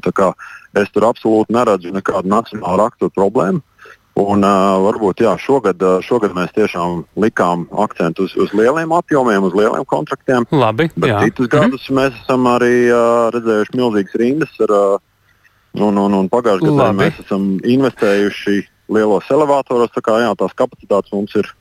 Es 0.76 0.90
tur 0.94 1.02
absolūti 1.02 1.52
neredzu 1.52 1.90
nekādu 1.90 2.28
nacionālu 2.28 2.84
raksturu 2.84 3.10
problēmu. 3.10 3.58
Uh, 3.58 3.75
Un, 4.16 4.40
uh, 4.48 4.78
varbūt 4.80 5.20
jā, 5.20 5.34
šogad, 5.36 5.82
šogad 6.00 6.32
mēs 6.36 6.54
tiešām 6.56 7.02
likām 7.20 7.66
akcentu 7.84 8.24
uz, 8.24 8.32
uz 8.40 8.54
lieliem 8.56 8.94
apjomiem, 8.96 9.44
uz 9.44 9.56
lieliem 9.56 9.84
kontraktiem. 9.88 10.46
Labi, 10.56 10.88
bet 10.96 11.12
jā. 11.12 11.18
citus 11.26 11.50
gadus 11.52 11.84
mm. 11.90 11.98
mēs 11.98 12.16
esam 12.22 12.48
arī 12.48 12.88
uh, 12.88 13.26
redzējuši 13.34 13.76
milzīgas 13.76 14.16
rindas. 14.22 14.56
Ar, 14.64 14.72
uh, 14.72 15.84
un, 15.84 16.00
un, 16.00 16.16
un 16.22 16.32
pagājušajā 16.32 16.72
gadā 16.72 16.88
mēs 16.96 17.20
esam 17.26 17.44
investējuši 17.60 18.56
lielos 18.96 19.28
elevatoros. 19.36 19.92
Tā 19.92 20.04
kā 20.08 20.16
jā, 20.24 20.32
tās 20.40 20.56
kapacitātes 20.56 21.12
mums 21.12 21.36
ir 21.36 21.52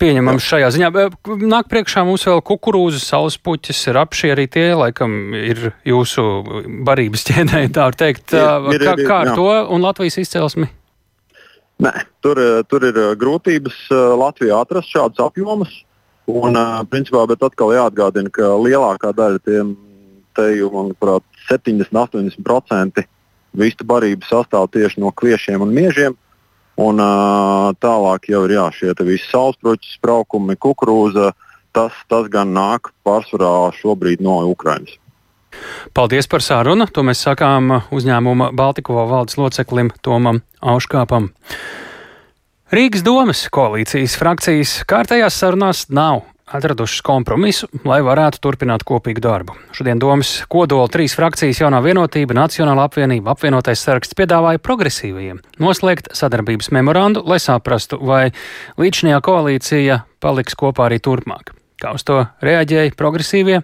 Pieņemams 0.00 0.46
šajā 0.48 0.70
ziņā. 0.74 0.88
Nāk 1.44 1.68
priekšā 1.70 2.02
mums 2.08 2.24
vēl 2.26 2.40
kukurūzas, 2.48 3.04
saules 3.06 3.36
puķis, 3.38 3.84
rapši 3.94 4.32
arī 4.32 4.46
tie, 4.50 4.64
laikam, 4.74 5.12
ir 5.36 5.68
jūsu 5.86 6.24
barības 6.88 7.26
ķēdē, 7.28 7.60
tā 7.74 7.84
var 7.90 7.98
teikt. 8.00 8.32
Ir, 8.34 8.72
ir, 8.74 8.86
kā, 8.88 8.96
kā 9.04 9.18
ar 9.20 9.30
jā. 9.30 9.36
to 9.38 9.52
un 9.76 9.84
Latvijas 9.84 10.18
izcelsmi? 10.24 10.70
Nē, 11.82 11.90
tur, 12.22 12.38
eh, 12.38 12.62
tur 12.70 12.84
ir 12.86 12.94
eh, 12.94 13.14
grūtības 13.18 13.78
eh, 13.90 14.02
Latvijā 14.20 14.60
atrast 14.62 14.92
šādus 14.94 15.22
apjomus. 15.24 15.82
Un, 16.24 16.56
principā, 16.88 17.26
bet 17.28 17.42
atkal 17.44 17.74
jāatgādina, 17.74 18.30
ka 18.32 18.54
lielākā 18.56 19.10
daļa 19.12 19.42
tiem 19.44 19.74
te 20.32 20.46
jau, 20.56 20.70
manuprāt, 20.72 21.20
70-80% 21.50 23.02
vistu 23.60 23.84
barības 23.84 24.30
sastāv 24.32 24.70
tieši 24.72 25.02
no 25.04 25.12
kviešiem 25.12 25.60
un 25.60 25.74
miežiem. 25.76 26.16
Un, 26.80 27.04
tālāk 27.76 28.30
jau 28.32 28.40
ir 28.48 28.56
jā, 28.56 28.64
šie 28.72 28.96
visi 29.04 29.28
saulesproķi, 29.28 29.92
spraukumi, 29.98 30.56
kukurūza. 30.56 31.34
Tas, 31.76 31.92
tas 32.08 32.32
gan 32.32 32.56
nāk 32.56 32.94
pārsvarā 33.04 33.68
šobrīd 33.76 34.24
no 34.24 34.40
Ukrainas. 34.48 34.96
Paldies 35.94 36.28
par 36.30 36.42
sarunu. 36.42 36.88
To 36.90 37.04
mēs 37.06 37.22
sakām 37.26 37.70
uzņēmuma 37.94 38.50
Baltikovo 38.56 39.06
valdes 39.10 39.38
loceklim 39.40 39.92
Tomam 40.02 40.42
Auškāpam. 40.62 41.30
Rīgas 42.74 43.04
domas 43.06 43.44
koalīcijas 43.54 44.16
frakcijas 44.18 44.78
kārtējās 44.90 45.36
sarunās 45.38 45.84
nav 45.94 46.24
atradušas 46.54 47.00
kompromisu, 47.04 47.68
lai 47.88 48.00
varētu 48.04 48.40
turpināt 48.42 48.84
kopīgu 48.86 49.22
darbu. 49.24 49.56
Šodien 49.76 50.00
domas 50.02 50.36
kodola 50.50 50.90
trīs 50.92 51.16
frakcijas 51.16 51.62
jaunā 51.62 51.80
vienotība, 51.84 52.36
Nacionāla 52.36 52.86
apvienība, 52.88 53.32
apvienotais 53.32 53.82
saraksts 53.84 54.16
piedāvāja 54.18 54.62
progresīvajiem 54.62 55.40
noslēgt 55.62 56.12
sadarbības 56.16 56.70
memorandu, 56.76 57.24
lai 57.26 57.40
saprastu, 57.42 58.00
vai 58.02 58.28
līdzinājā 58.80 59.20
koalīcija 59.24 60.00
paliks 60.24 60.58
kopā 60.58 60.90
arī 60.90 61.00
turpmāk. 61.04 61.54
Kā 61.80 61.94
uz 61.96 62.04
to 62.06 62.20
reaģēja 62.44 62.94
progresīvie, 62.98 63.60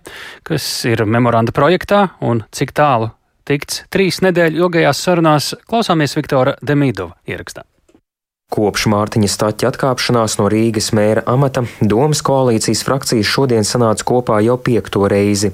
kas 0.47 0.67
ir 0.91 1.05
memoranda 1.07 1.55
projektā 1.57 2.09
un 2.27 2.45
cik 2.55 2.75
tālu 2.77 3.13
tikts 3.51 3.85
trīs 3.91 4.21
nedēļu 4.25 4.65
ilgajās 4.65 5.03
sarunās, 5.07 5.53
klausāmies 5.71 6.17
Viktora 6.19 6.57
Demidova 6.63 7.17
ierakstā. 7.27 7.65
Kopš 8.51 8.89
Mārtiņa 8.91 9.29
Staķa 9.31 9.69
atkāpšanās 9.71 10.35
no 10.41 10.49
Rīgas 10.51 10.89
mēra 10.97 11.23
amata, 11.31 11.63
Domas 11.79 12.19
koalīcijas 12.27 12.81
frakcijas 12.83 13.29
šodien 13.31 13.63
sanāca 13.63 14.03
kopā 14.09 14.41
jau 14.43 14.57
piekto 14.59 15.05
reizi. 15.07 15.53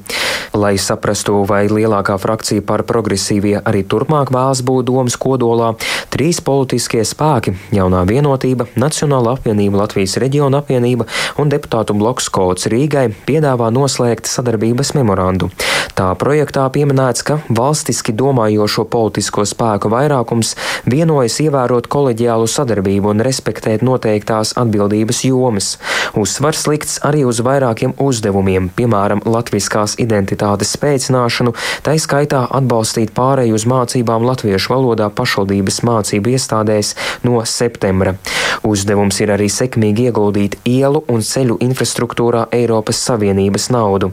Lai 0.56 0.78
saprastu, 0.80 1.42
vai 1.44 1.66
lielākā 1.68 2.16
frakcija 2.16 2.64
par 2.64 2.86
progresīvie 2.88 3.58
arī 3.60 3.82
turpmāk 3.84 4.32
vēlas 4.32 4.62
būt 4.64 4.88
Domas 4.88 5.18
kodolā, 5.20 5.74
trīs 6.08 6.40
politiskie 6.40 7.04
spēki- 7.04 7.52
jaunā 7.78 8.06
vienotība, 8.08 8.64
Nacionāla 8.80 9.36
apvienība, 9.36 9.82
Latvijas 9.84 10.16
reģiona 10.16 10.62
apvienība 10.64 11.04
un 11.36 11.50
deputātu 11.52 11.92
bloks 11.92 12.30
kods 12.30 12.64
Rīgai 12.64 13.12
piedāvā 13.28 13.68
noslēgt 13.76 14.24
sadarbības 14.24 14.94
memorandu. 14.96 15.50
Tā 15.96 16.14
projektā 16.16 16.64
pieminēts, 16.72 17.22
ka 17.22 17.42
valstiski 17.50 18.16
domājošo 18.16 18.88
politisko 18.88 19.44
spēku 19.44 19.92
vairākums 19.92 20.56
vienojas 20.86 21.40
ievērot 21.40 21.88
koleģiālu 21.88 22.48
sadarbību 22.48 22.85
sadarbību 22.86 23.10
un 23.10 23.22
respektēt 23.24 23.82
noteiktās 23.82 24.54
atbildības 24.56 25.24
jomas. 25.26 25.78
Uzsvars 26.14 26.66
likts 26.66 27.00
arī 27.02 27.24
uz 27.26 27.40
vairākiem 27.42 27.94
uzdevumiem, 27.98 28.70
piemēram, 28.76 29.22
latviskās 29.26 29.98
identitātes 29.98 30.74
spēcināšanu, 30.76 31.54
tai 31.82 31.98
skaitā 31.98 32.46
atbalstīt 32.50 33.12
pārēju 33.16 33.54
uz 33.54 33.66
mācībām 33.66 34.22
latviešu 34.26 34.72
valodā 34.74 35.10
pašvaldības 35.10 35.82
mācību 35.82 36.36
iestādēs 36.36 36.94
no 37.24 37.42
septembra. 37.44 38.16
Uzdevums 38.62 39.20
ir 39.20 39.32
arī 39.34 39.48
sekmīgi 39.50 40.08
ieguldīt 40.08 40.58
ielu 40.64 41.02
un 41.08 41.22
ceļu 41.22 41.58
infrastruktūrā 41.66 42.46
Eiropas 42.54 43.02
Savienības 43.02 43.70
naudu. 43.74 44.12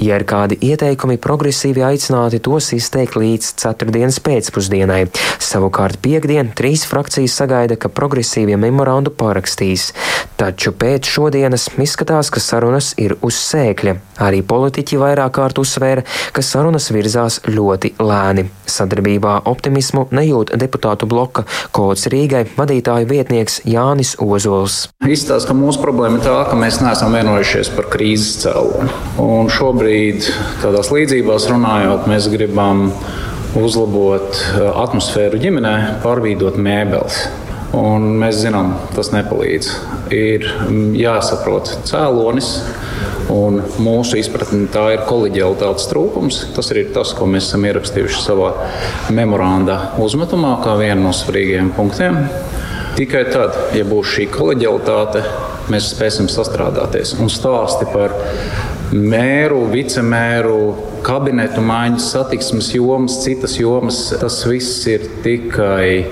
Ja 0.00 0.16
ir 0.20 0.24
kādi 0.28 0.56
ieteikumi, 0.64 1.18
progresīvi 1.20 1.84
aicināti 1.84 2.40
tos 2.44 2.70
izteikt 2.76 3.18
līdz 3.20 3.50
ceturtdienas 3.60 4.20
pēcpusdienai. 4.24 5.02
Savukārt 5.42 6.00
piekdien 6.04 6.54
trīs 6.56 6.86
frakcijas 6.88 7.36
sagaida, 7.42 7.76
ka 7.76 7.92
progresīvie 7.92 8.56
memorandu 8.60 9.12
parakstīs. 9.12 9.90
Taču 10.40 10.70
pēc 10.72 11.04
šodienas 11.04 11.66
izskatās, 11.76 12.30
ka 12.32 12.40
sarunas 12.40 12.94
ir 12.96 13.12
uz 13.20 13.36
sēkļa. 13.36 13.92
Arī 14.24 14.38
politiķi 14.40 14.96
vairāk 14.96 15.34
kārt 15.36 15.58
uzsvēra, 15.60 16.00
ka 16.32 16.40
sarunas 16.40 16.86
virzās 16.94 17.42
ļoti 17.44 17.90
lēni. 18.00 18.46
Sadarbībā 18.64 19.34
optimismu 19.50 20.06
nejūt 20.16 20.54
deputātu 20.62 21.04
bloka 21.10 21.44
kods 21.76 22.08
Rīgai 22.08 22.46
vadītāju 22.56 23.10
vietnieks 23.10 23.58
Jānis 23.68 24.14
Ozols. 24.16 24.86
Izstāsta, 25.04 25.50
ka 25.50 25.58
mūsu 25.58 25.82
problēma 25.84 26.16
ir 26.16 26.24
tā, 26.24 26.38
ka 26.48 26.56
mēs 26.56 26.80
neesam 26.80 27.12
vienojušies 27.18 27.74
par 27.76 27.90
krīzes 27.92 28.40
cēloni. 28.46 28.88
Un 29.20 29.52
šobrīd 29.52 30.24
tādās 30.64 30.88
līdzībās 30.94 31.50
runājot, 31.52 32.08
mēs 32.08 32.32
gribam 32.32 32.86
uzlabot 33.60 34.40
eh, 34.40 34.66
atmosfēru 34.86 35.44
ģimenē, 35.44 35.76
pārvīdot 36.00 36.56
mēbeles. 36.56 37.26
Un 37.76 38.16
mēs 38.18 38.40
zinām, 38.42 38.72
tas 38.96 39.12
nepalīdz. 39.14 39.68
Ir 40.10 40.46
mm, 40.66 40.94
jāsaprot 40.98 41.70
cēlonis, 41.86 42.48
un 43.30 43.60
mūsu 43.78 44.18
izpratne 44.18 44.66
tā 44.74 44.88
ir 44.96 45.04
kolēģialitātes 45.06 45.86
trūkums. 45.92 46.40
Tas 46.56 46.72
ir 46.74 46.90
tas, 46.96 47.14
ko 47.14 47.28
mēs 47.30 47.46
esam 47.46 47.68
ierakstījuši 47.70 48.24
savā 48.24 48.50
memoranda 49.14 49.78
uzmetumā, 50.02 50.56
kā 50.64 50.74
vienu 50.80 51.06
no 51.06 51.14
svarīgajiem 51.14 51.70
punktiem. 51.76 52.18
Tikai 52.98 53.22
tad, 53.30 53.54
ja 53.78 53.86
būs 53.86 54.16
šī 54.16 54.26
kolēģialitāte, 54.34 55.22
mēs 55.70 55.92
spēsim 55.94 56.26
sastrādāties. 56.28 57.14
Un 57.22 57.30
stāsti 57.30 57.86
par 57.94 58.18
mēru, 58.90 59.62
vicemēru, 59.70 60.58
kabinetu 61.06 61.62
maiņas, 61.62 62.10
satiksmes 62.16 62.74
jomas, 62.74 63.22
citas 63.22 63.54
jomas, 63.60 64.08
tas 64.18 64.42
viss 64.50 64.82
ir 64.90 65.06
tikai 65.22 66.02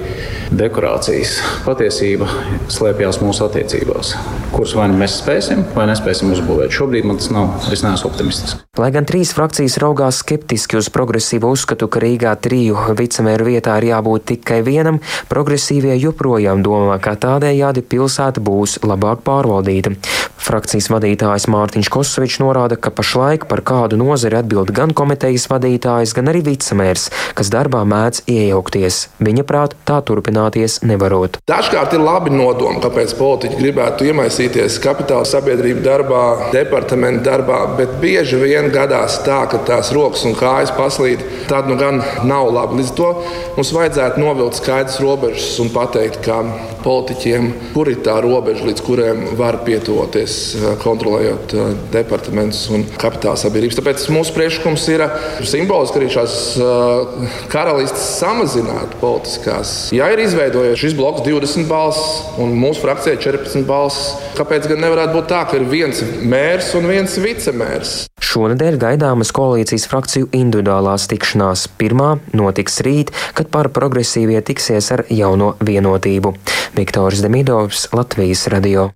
dekorācijas. 0.55 1.38
Patiesība 1.67 2.28
slēpjas 2.73 3.21
mūsu 3.23 3.45
attiecībās, 3.47 4.14
kuras 4.55 4.75
vai 4.78 4.88
nu 4.93 4.99
mēs 5.00 5.19
spēsim, 5.21 5.64
vai 5.76 5.88
nespēsim 5.90 6.33
uzbūvēt. 6.35 6.73
Šobrīd 6.75 7.09
man 7.09 7.21
tas 7.21 7.31
nav, 7.35 7.52
es 7.73 7.85
neesmu 7.85 8.11
optimistisks. 8.11 8.64
Lai 8.78 8.90
gan 8.95 9.09
trīs 9.09 9.33
frakcijas 9.35 9.78
raugās 9.83 10.21
skeptiski 10.23 10.78
uz 10.78 10.88
progresīvu 10.95 11.50
uzskatu, 11.57 11.88
ka 11.90 12.02
Rīgā 12.05 12.37
triju 12.38 12.95
vicemēru 12.99 13.49
vietā 13.50 13.75
ir 13.81 13.88
jābūt 13.90 14.28
tikai 14.33 14.61
vienam, 14.67 15.00
progresīvie 15.31 15.97
joprojām 15.99 16.62
domā, 16.62 17.00
ka 17.02 17.17
tādējādi 17.19 17.83
pilsēta 17.83 18.43
būs 18.45 18.78
labāk 18.87 19.25
pārvaldīta. 19.26 19.97
Frakcijas 20.38 20.87
vadītājs 20.88 21.49
Mārtiņš 21.50 21.90
Kosovičs 21.93 22.38
norāda, 22.40 22.78
ka 22.78 22.93
pašlaik 22.95 23.49
par 23.50 23.61
kādu 23.67 23.99
nozari 24.00 24.38
atbild 24.38 24.71
gan 24.73 24.95
komitejas 24.97 25.49
vadītājs, 25.50 26.15
gan 26.17 26.30
arī 26.30 26.45
vicemērs, 26.47 27.08
kas 27.37 27.50
darbā 27.52 27.82
mēdz 27.89 28.23
iejaukties. 28.30 29.00
Viņa 29.19 29.45
prāt, 29.49 29.75
tā 29.89 29.99
turpināties 30.38 30.82
nevarot. 30.86 31.38
Dažkārt 31.48 31.94
ir 31.96 32.02
labi 32.02 32.30
nodomi, 32.30 32.80
kāpēc 32.82 33.14
politiķi 33.18 33.58
gribētu 33.58 34.08
iemaisīties 34.08 34.78
kapitāla 34.82 35.26
sabiedrību 35.28 35.82
darbā, 35.84 36.50
departamentu 36.54 37.24
darbā, 37.26 37.76
bet 37.78 37.98
bieži 38.02 38.38
vien 38.40 38.70
gadās 38.72 39.20
tā, 39.26 39.44
ka 39.50 39.58
tās 39.66 39.92
rokas 39.92 40.24
un 40.28 40.36
kājas 40.38 40.72
paslīd, 40.76 41.24
tad 41.50 41.68
nu 41.68 41.78
gan 41.80 42.02
nav 42.24 42.52
labi. 42.54 42.78
Līdz 42.78 42.92
ar 42.92 42.98
to 42.98 43.10
mums 43.56 43.74
vajadzētu 43.74 44.22
novilkt 44.22 44.60
skaidrs 44.60 45.00
robežas 45.02 45.58
un 45.62 45.72
pateikt, 45.74 46.22
ka 46.24 46.42
politiķiem, 46.84 47.48
kur 47.74 47.90
ir 47.90 48.00
tā 48.06 48.18
robeža, 48.22 48.66
līdz 48.68 48.84
kuriem 48.86 49.24
var 49.38 49.60
pietuvoties, 49.66 50.38
eh, 50.54 50.68
kontrolējot 50.82 51.54
eh, 51.54 51.72
departamentus 51.94 52.68
un 52.74 52.86
kapitāla 53.00 53.38
sabiedrības. 53.40 53.78
Tāpēc 53.80 54.06
mūsu 54.14 54.34
priekšlikums 54.36 54.86
ir 54.94 55.04
simboliski 55.48 56.00
arī 56.00 56.10
šās 56.14 56.38
eh, 56.62 57.28
karalistes 57.52 58.06
samazināt 58.20 58.96
politiskās. 59.02 59.74
Ja 59.96 60.10
ir 60.12 60.22
izveidojies 60.28 60.80
šis 60.80 60.97
bloks 60.99 61.25
20 61.26 61.69
balss 61.71 62.38
un 62.41 62.54
mūsu 62.58 62.84
frakcijai 62.84 63.19
14 63.21 63.67
balss, 63.69 64.12
kāpēc 64.38 64.69
gan 64.71 64.84
nevarētu 64.84 65.17
būt 65.17 65.30
tā, 65.32 65.43
ka 65.49 65.58
ir 65.58 65.67
viens 65.71 66.02
mērs 66.23 66.75
un 66.78 66.88
viens 66.91 67.17
vicemērs? 67.23 67.97
Šonadēļ 68.28 68.76
gaidāmas 68.82 69.32
koalīcijas 69.36 69.88
frakciju 69.88 70.28
individuālās 70.36 71.08
tikšanās. 71.10 71.64
Pirmā 71.80 72.19
notiks 72.36 72.80
rīt, 72.84 73.14
kad 73.38 73.49
par 73.54 73.73
progresīvie 73.73 74.43
tiksies 74.45 74.93
ar 74.95 75.06
jauno 75.08 75.54
vienotību. 75.64 76.36
Viktors 76.76 77.25
Demidovs, 77.25 77.88
Latvijas 77.97 78.47
radio. 78.52 78.91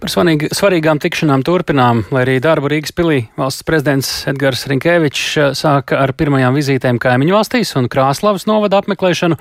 Par 0.00 0.10
svarīgi, 0.12 0.50
svarīgām 0.52 0.98
tikšanām 1.00 1.40
turpinām, 1.46 2.02
lai 2.12 2.24
arī 2.26 2.34
darbu 2.44 2.68
Rīgas 2.68 2.92
pilī 2.92 3.22
valsts 3.38 3.64
prezidents 3.64 4.08
Edgars 4.28 4.66
Rinkēvičs 4.68 5.22
eh, 5.40 5.52
sāka 5.56 5.96
ar 6.02 6.12
pirmajām 6.12 6.56
vizītēm 6.58 6.98
kaimiņu 7.00 7.32
valstīs 7.32 7.72
un 7.80 7.88
Krāslavas 7.88 8.44
novada 8.50 8.82
apmeklēšanu. 8.82 9.38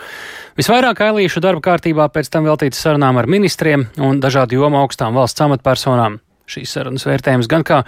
Visvairāk 0.59 1.01
ailīšu 1.03 1.43
darba 1.43 1.63
kārtībā 1.65 2.07
pēc 2.13 2.31
tam 2.31 2.47
veltīts 2.47 2.79
sarunām 2.79 3.19
ar 3.19 3.27
ministriem 3.27 3.89
un 3.99 4.21
dažādu 4.23 4.61
jomu 4.61 4.79
augstām 4.79 5.17
valsts 5.19 5.43
amatpersonām. 5.43 6.21
Šīs 6.47 6.75
sarunas 6.77 7.03
vērtējums 7.07 7.49
gan 7.51 7.65
kā 7.67 7.81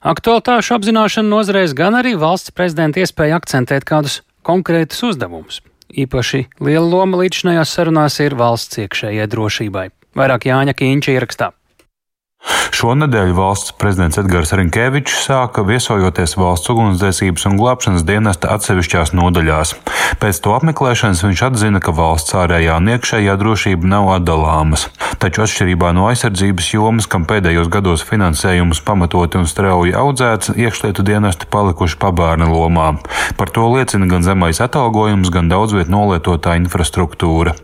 aktualitāšu 0.00 0.78
apzināšana 0.78 1.28
nozarēs, 1.28 1.74
gan 1.76 1.98
arī 2.00 2.14
valsts 2.20 2.54
prezidenta 2.56 3.02
iespēja 3.04 3.40
akcentēt 3.40 3.84
kādus 3.88 4.22
konkrētus 4.44 5.02
uzdevumus. 5.10 5.60
Īpaši 5.92 6.46
liela 6.64 6.86
loma 6.86 7.20
līdzinājās 7.20 7.76
sarunās 7.76 8.16
ir 8.24 8.38
valsts 8.40 8.80
iekšējai 8.80 9.28
drošībai. 9.36 9.84
Vairāk 10.16 10.48
Jāņa 10.48 10.76
Kīņša 10.78 11.18
ierakstā. 11.18 11.50
Šonadēļ 12.74 13.30
valsts 13.36 13.72
prezidents 13.78 14.18
Edgars 14.18 14.50
Rinkevičs 14.58 15.20
sāka 15.28 15.62
viesojoties 15.64 16.34
valsts 16.36 16.72
ugunsdzēsības 16.72 17.46
un 17.48 17.58
glābšanas 17.60 18.02
dienesta 18.04 18.50
atsevišķās 18.56 19.14
nodaļās. 19.14 19.72
Pēc 20.20 20.40
to 20.42 20.52
apmeklēšanas 20.56 21.22
viņš 21.24 21.42
atzina, 21.48 21.80
ka 21.80 21.94
valsts 21.94 22.34
ārējā 22.36 22.74
un 22.82 22.90
iekšējā 22.96 23.36
drošība 23.40 23.88
nav 23.88 24.10
atdalāmas. 24.16 24.88
Taču 25.22 25.44
atšķirībā 25.46 25.92
no 25.96 26.08
aizsardzības 26.10 26.72
jomas, 26.74 27.08
kam 27.08 27.28
pēdējos 27.30 27.70
gados 27.72 28.04
finansējums 28.04 28.82
pamatoti 28.84 29.40
un 29.40 29.48
strauji 29.48 29.94
audzēts, 29.96 30.52
iekšlietu 30.58 31.06
dienesti 31.06 31.48
palikuši 31.54 32.00
pabērna 32.02 32.50
lomā. 32.50 32.90
Par 33.38 33.54
to 33.54 33.70
liecina 33.70 34.10
gan 34.10 34.26
zemais 34.26 34.60
atalgojums, 34.64 35.30
gan 35.32 35.48
daudzviet 35.52 35.88
nolietotā 35.88 36.58
infrastruktūra. 36.60 37.54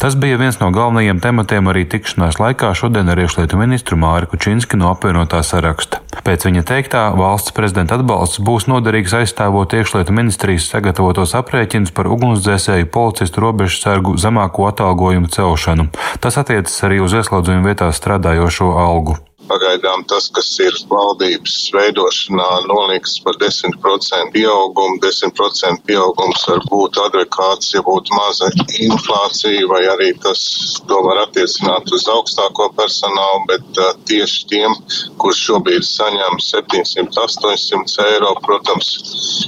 Tas 0.00 0.14
bija 0.16 0.38
viens 0.40 0.60
no 0.62 0.70
galvenajiem 0.72 1.20
tematiem 1.20 1.68
arī 1.68 1.84
tikšanās 1.90 2.38
laikā 2.40 2.70
šodien 2.78 3.10
ar 3.10 3.20
iekšlietu 3.20 3.58
ministru 3.60 3.98
Māri 4.00 4.29
Kučinski 4.30 4.78
no 4.78 4.92
apvienotā 4.94 5.40
saraksta. 5.42 5.98
Pēc 6.22 6.44
viņa 6.46 6.62
teiktā, 6.68 7.00
valsts 7.18 7.54
prezidenta 7.56 7.96
atbalsts 7.98 8.38
būs 8.46 8.68
noderīgs 8.70 9.16
aizstāvot 9.18 9.74
iekšlietu 9.74 10.14
ministrijas 10.14 10.68
sagatavotos 10.70 11.34
aprēķinus 11.38 11.90
par 11.96 12.06
ugunsdzēsēju, 12.14 12.90
policistu, 12.94 13.42
robežu 13.42 13.80
sargu 13.82 14.14
zemāko 14.20 14.68
atalgojumu 14.70 15.32
celšanu. 15.34 15.88
Tas 16.22 16.38
attiecas 16.38 16.78
arī 16.86 17.02
uz 17.02 17.16
ieslodzījumu 17.18 17.72
vietās 17.72 17.98
strādājošo 17.98 18.70
algu. 18.78 19.18
Pagaidām 19.50 20.04
tas, 20.10 20.28
kas 20.30 20.48
ir 20.62 20.76
valdības 20.90 21.54
veidošanā, 21.74 22.48
noliks 22.70 23.16
par 23.24 23.38
10% 23.40 24.30
pieaugumu. 24.34 25.00
10% 25.02 25.82
pieaugums 25.88 26.44
var 26.48 26.62
būt 26.70 27.00
adekvāts, 27.04 27.72
ja 27.74 27.82
būtu 27.86 28.14
maza 28.14 28.50
inflācija, 28.86 29.66
vai 29.72 29.82
arī 29.94 30.12
tas 30.22 30.44
to 30.86 31.00
var 31.06 31.24
attiecināt 31.24 31.90
uz 31.96 32.06
augstāko 32.14 32.70
personālu, 32.78 33.42
bet 33.50 33.82
uh, 33.82 33.90
tieši 34.10 34.46
tiem, 34.52 34.76
kurš 35.22 35.42
šobrīd 35.48 35.86
saņem 35.86 36.38
700, 36.46 37.10
800 37.26 38.06
eiro, 38.14 38.36
protams, 38.46 38.94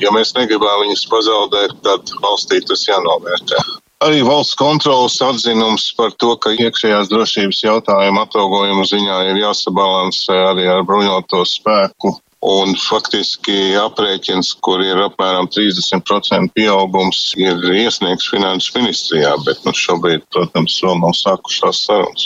ja 0.03 0.11
mēs 0.15 0.35
negribam 0.39 0.83
viņus 0.83 1.07
pazaudēt, 1.15 1.79
tad 1.87 2.15
valstī 2.27 2.59
tas 2.67 2.89
jānovērtē. 2.91 3.82
Arī 4.03 4.23
valsts 4.27 4.59
kontrolas 4.59 5.21
atzinums 5.23 5.85
par 5.99 6.11
to, 6.19 6.33
ka 6.43 6.51
iekšējās 6.57 7.11
drošības 7.13 7.63
jautājumu 7.63 8.25
atalgojuma 8.25 8.87
ziņā 8.91 9.19
ir 9.31 9.41
jāsabalansē 9.45 10.39
arī 10.51 10.67
ar 10.73 10.83
bruņoto 10.89 11.45
spēku 11.47 12.17
Un 12.43 12.73
faktiski 12.75 13.77
aprēķins, 13.79 14.49
kur 14.67 14.81
ir 14.83 14.99
apmēram 15.05 15.47
30% 15.55 16.51
pieaugums, 16.57 17.21
ir 17.39 17.61
iesniegts 17.71 18.27
Finanses 18.33 18.75
ministrijā, 18.75 19.37
bet 19.47 19.63
nu, 19.63 19.71
šobrīd, 19.71 20.25
protams, 20.35 20.81
vēl 20.83 20.99
nav 21.05 21.15
sākušās 21.15 21.85
sarunas. 21.87 22.25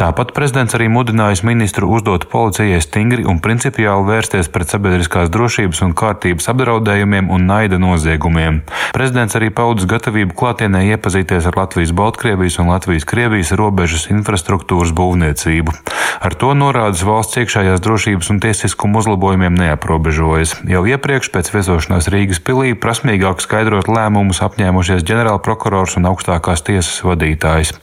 Tāpat 0.00 0.32
prezidents 0.36 0.74
arī 0.76 0.88
mudinājis 0.92 1.42
ministru 1.46 1.88
uzdot 1.92 2.26
policijai 2.32 2.80
stingri 2.82 3.26
un 3.28 3.40
principiāli 3.44 4.06
vērsties 4.08 4.50
pret 4.52 4.72
sabiedriskās 4.72 5.30
drošības 5.32 5.82
un 5.86 5.94
kārtības 5.98 6.48
apdraudējumiem 6.52 7.30
un 7.32 7.46
naida 7.50 7.78
noziegumiem. 7.82 8.62
Prezidents 8.96 9.36
arī 9.38 9.50
paudis 9.54 9.88
gatavību 9.90 10.36
klātienē 10.38 10.84
iepazīties 10.94 11.48
ar 11.50 11.58
Latvijas, 11.60 11.94
Baltkrievijas 11.96 12.58
un 12.62 12.72
Latvijas 12.72 13.08
Krievijas 13.08 13.52
robežas 13.58 14.08
infrastruktūras 14.12 14.94
būvniecību. 14.96 15.76
Ar 16.22 16.36
to 16.38 16.52
norādes 16.56 17.04
valsts 17.06 17.40
iekšējās 17.40 17.82
drošības 17.82 18.32
un 18.32 18.40
tiesiskuma 18.44 19.00
uzlabojumiem 19.02 19.56
neaprobežojas. 19.58 20.54
Jau 20.68 20.84
iepriekš 20.88 21.32
pēc 21.34 21.52
viesošanās 21.54 22.10
Rīgas 22.12 22.42
pilī 22.44 22.74
prasmīgāk 22.78 23.42
skaidrot 23.42 23.90
lēmumus 23.90 24.42
apņēmušies 24.46 25.06
ģenerālprokurors 25.08 25.96
un 25.98 26.10
augstākās 26.12 26.64
tiesas 26.66 27.00
vadītājs. 27.06 27.74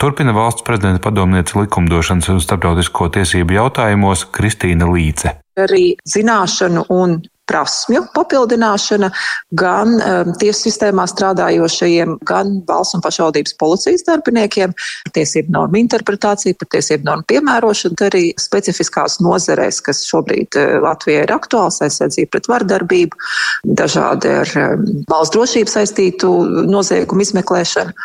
Turpina 0.00 0.34
valsts 0.36 0.64
prezidenta 0.66 1.02
padomniece 1.30 1.58
likumdošanas 1.58 2.28
un 2.28 2.40
starptautisko 2.42 3.08
tiesību 3.14 3.54
jautājumos 3.54 4.26
Kristīna 4.34 4.88
Līce. 4.90 5.36
Arī 5.58 5.94
zināšanu 6.02 6.86
un 6.90 7.20
prasmju 7.50 8.04
papildināšana 8.14 9.10
gan 9.58 9.96
um, 9.96 10.32
tiesu 10.40 10.68
sistēmā 10.68 11.06
strādājošajiem, 11.10 12.18
gan 12.26 12.60
valsts 12.68 12.96
un 12.98 13.04
pašvaldības 13.04 13.56
policijas 13.60 14.06
darbiniekiem, 14.06 14.74
tiesību 15.16 15.54
normu 15.54 15.80
interpretācija, 15.82 16.58
par 16.60 16.70
tiesību 16.76 17.08
normu 17.08 17.26
piemērošanu, 17.32 17.98
arī 18.06 18.24
specifiskās 18.40 19.18
nozerēs, 19.24 19.80
kas 19.86 20.04
šobrīd 20.08 20.58
uh, 20.60 20.76
Latvijai 20.84 21.24
ir 21.26 21.34
aktuāls, 21.34 21.80
aizsardzība 21.84 22.36
pret 22.36 22.50
vardarbību, 22.52 23.20
dažādi 23.80 24.34
ar 24.42 24.54
um, 24.62 24.86
valsts 25.10 25.34
drošību 25.36 25.74
saistītu 25.74 26.32
noziegumu 26.70 27.26
izmeklēšanu. 27.26 27.96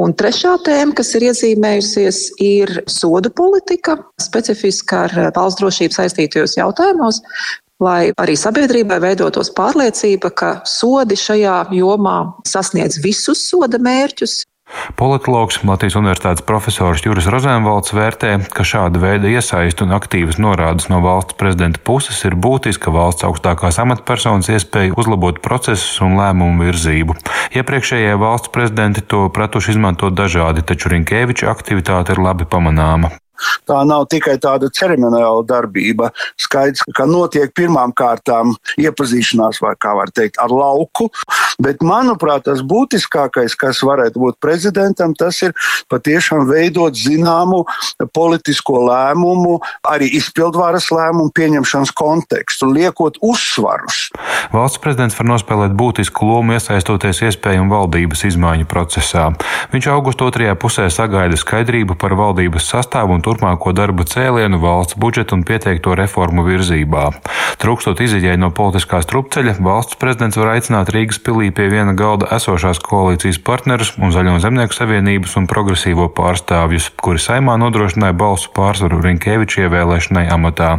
Un 0.00 0.16
trešā 0.16 0.56
tēma, 0.66 0.96
kas 0.96 1.12
ir 1.18 1.28
iezīmējusies, 1.30 2.22
ir 2.44 2.78
sodu 2.90 3.32
politika, 3.34 3.98
specifiska 4.22 5.04
ar 5.08 5.18
uh, 5.26 5.30
valsts 5.36 5.60
drošību 5.60 5.98
saistītajos 6.00 6.56
jautājumos, 6.60 7.20
lai 7.82 8.12
arī 8.20 8.36
sabiedrībai 8.38 9.00
veidotos 9.02 9.50
pārliecība, 9.56 10.30
ka 10.30 10.50
sodi 10.68 11.18
šajā 11.18 11.60
jomā 11.74 12.18
sasniedz 12.48 13.00
visus 13.02 13.46
soda 13.50 13.80
mērķus. 13.82 14.42
Politologs 14.96 15.58
Latvijas 15.60 15.94
Universitātes 15.98 16.44
profesors 16.48 17.02
Juris 17.04 17.26
Rozēnvalds 17.30 17.92
vērtē, 17.94 18.30
ka 18.56 18.64
šāda 18.64 19.00
veida 19.02 19.28
iesaist 19.28 19.82
un 19.84 19.92
aktīvas 19.92 20.38
norādes 20.40 20.88
no 20.88 21.02
valsts 21.04 21.36
prezidenta 21.40 21.82
puses 21.84 22.22
ir 22.24 22.36
būtiska 22.46 22.94
valsts 22.94 23.26
augstākās 23.28 23.78
amatpersonas 23.82 24.48
iespēja 24.54 24.96
uzlabot 24.96 25.42
procesus 25.44 26.00
un 26.04 26.16
lēmumu 26.16 26.64
virzību. 26.64 27.18
Iepriekšējie 27.60 28.16
valsts 28.24 28.54
prezidenti 28.56 29.04
to 29.04 29.26
pratuši 29.36 29.76
izmantot 29.76 30.16
dažādi, 30.16 30.64
taču 30.64 30.94
Rinkēviča 30.94 31.52
aktivitāte 31.52 32.16
ir 32.16 32.24
labi 32.24 32.48
pamanāma. 32.48 33.12
Tā 33.68 33.80
nav 33.88 34.06
tikai 34.12 34.36
tāda 34.42 34.70
ceremoniāla 34.74 35.44
darbība. 35.48 36.10
Skaidrs, 36.40 36.84
ka 36.96 37.06
notiek 37.08 37.52
pirmām 37.56 37.94
kārtām 37.96 38.54
iepazīšanās, 38.80 39.60
vai 39.64 39.74
kā 39.80 39.94
var 39.96 40.12
teikt, 40.14 40.40
ar 40.42 40.52
lauku. 40.52 41.08
Bet, 41.62 41.84
manuprāt, 41.86 42.46
tas 42.48 42.64
būtiskākais, 42.66 43.54
kas 43.58 43.82
varētu 43.86 44.20
būt 44.20 44.40
prezidentam, 44.42 45.14
tas 45.16 45.40
ir 45.46 45.54
patiešām 45.92 46.48
veidot 46.48 46.96
zināmu 46.98 47.62
politisko 48.14 48.84
lēmumu, 48.88 49.58
arī 49.88 50.10
izpildvaras 50.18 50.90
lēmumu 50.94 51.32
pieņemšanas 51.34 51.94
kontekstu, 51.96 52.68
liekot 52.74 53.20
uzsvarus. 53.24 54.08
Valsts 54.54 54.82
prezidents 54.82 55.16
var 55.18 55.30
nospēlēt 55.30 55.76
būtisku 55.78 56.28
lomu 56.28 56.56
iesaistoties 56.58 57.22
iespējumu 57.28 57.72
valdības 57.72 58.26
izmaiņu 58.30 58.68
procesā. 58.70 59.30
Viņš 59.72 59.90
augusta 59.94 60.28
otrajā 60.28 60.56
pusē 60.60 60.88
sagaida 60.92 61.38
skaidrību 61.40 61.96
par 62.00 62.16
valdības 62.18 62.68
sastāvu 62.74 63.16
un 63.16 63.23
turpmāko 63.24 63.72
darbu 63.76 64.04
cēlienu 64.08 64.60
valsts 64.62 64.98
budžeta 65.00 65.36
un 65.36 65.44
pieteikto 65.48 65.96
reformu 65.98 66.44
virzībā. 66.46 67.06
Trūkstot 67.62 68.02
izējai 68.04 68.36
no 68.40 68.50
politiskā 68.54 69.00
strupceļa, 69.04 69.56
valsts 69.64 69.98
prezidents 70.00 70.38
var 70.40 70.54
aicināt 70.54 70.92
Rīgas 70.94 71.20
pilī 71.24 71.50
pie 71.54 71.70
viena 71.72 71.94
galda 71.96 72.28
esošās 72.36 72.82
koalīcijas 72.84 73.40
partnerus 73.44 73.94
un 73.98 74.12
Zaļo 74.14 74.36
zemnieku 74.44 74.76
savienības 74.76 75.36
un 75.40 75.48
progresīvo 75.50 76.10
pārstāvjus, 76.16 76.90
kuri 77.02 77.22
saimā 77.22 77.56
nodrošināja 77.62 78.16
balsu 78.18 78.52
pārsvaru 78.56 79.00
Rinkēviča 79.04 79.66
ievēlēšanai 79.66 80.26
amatā. 80.34 80.74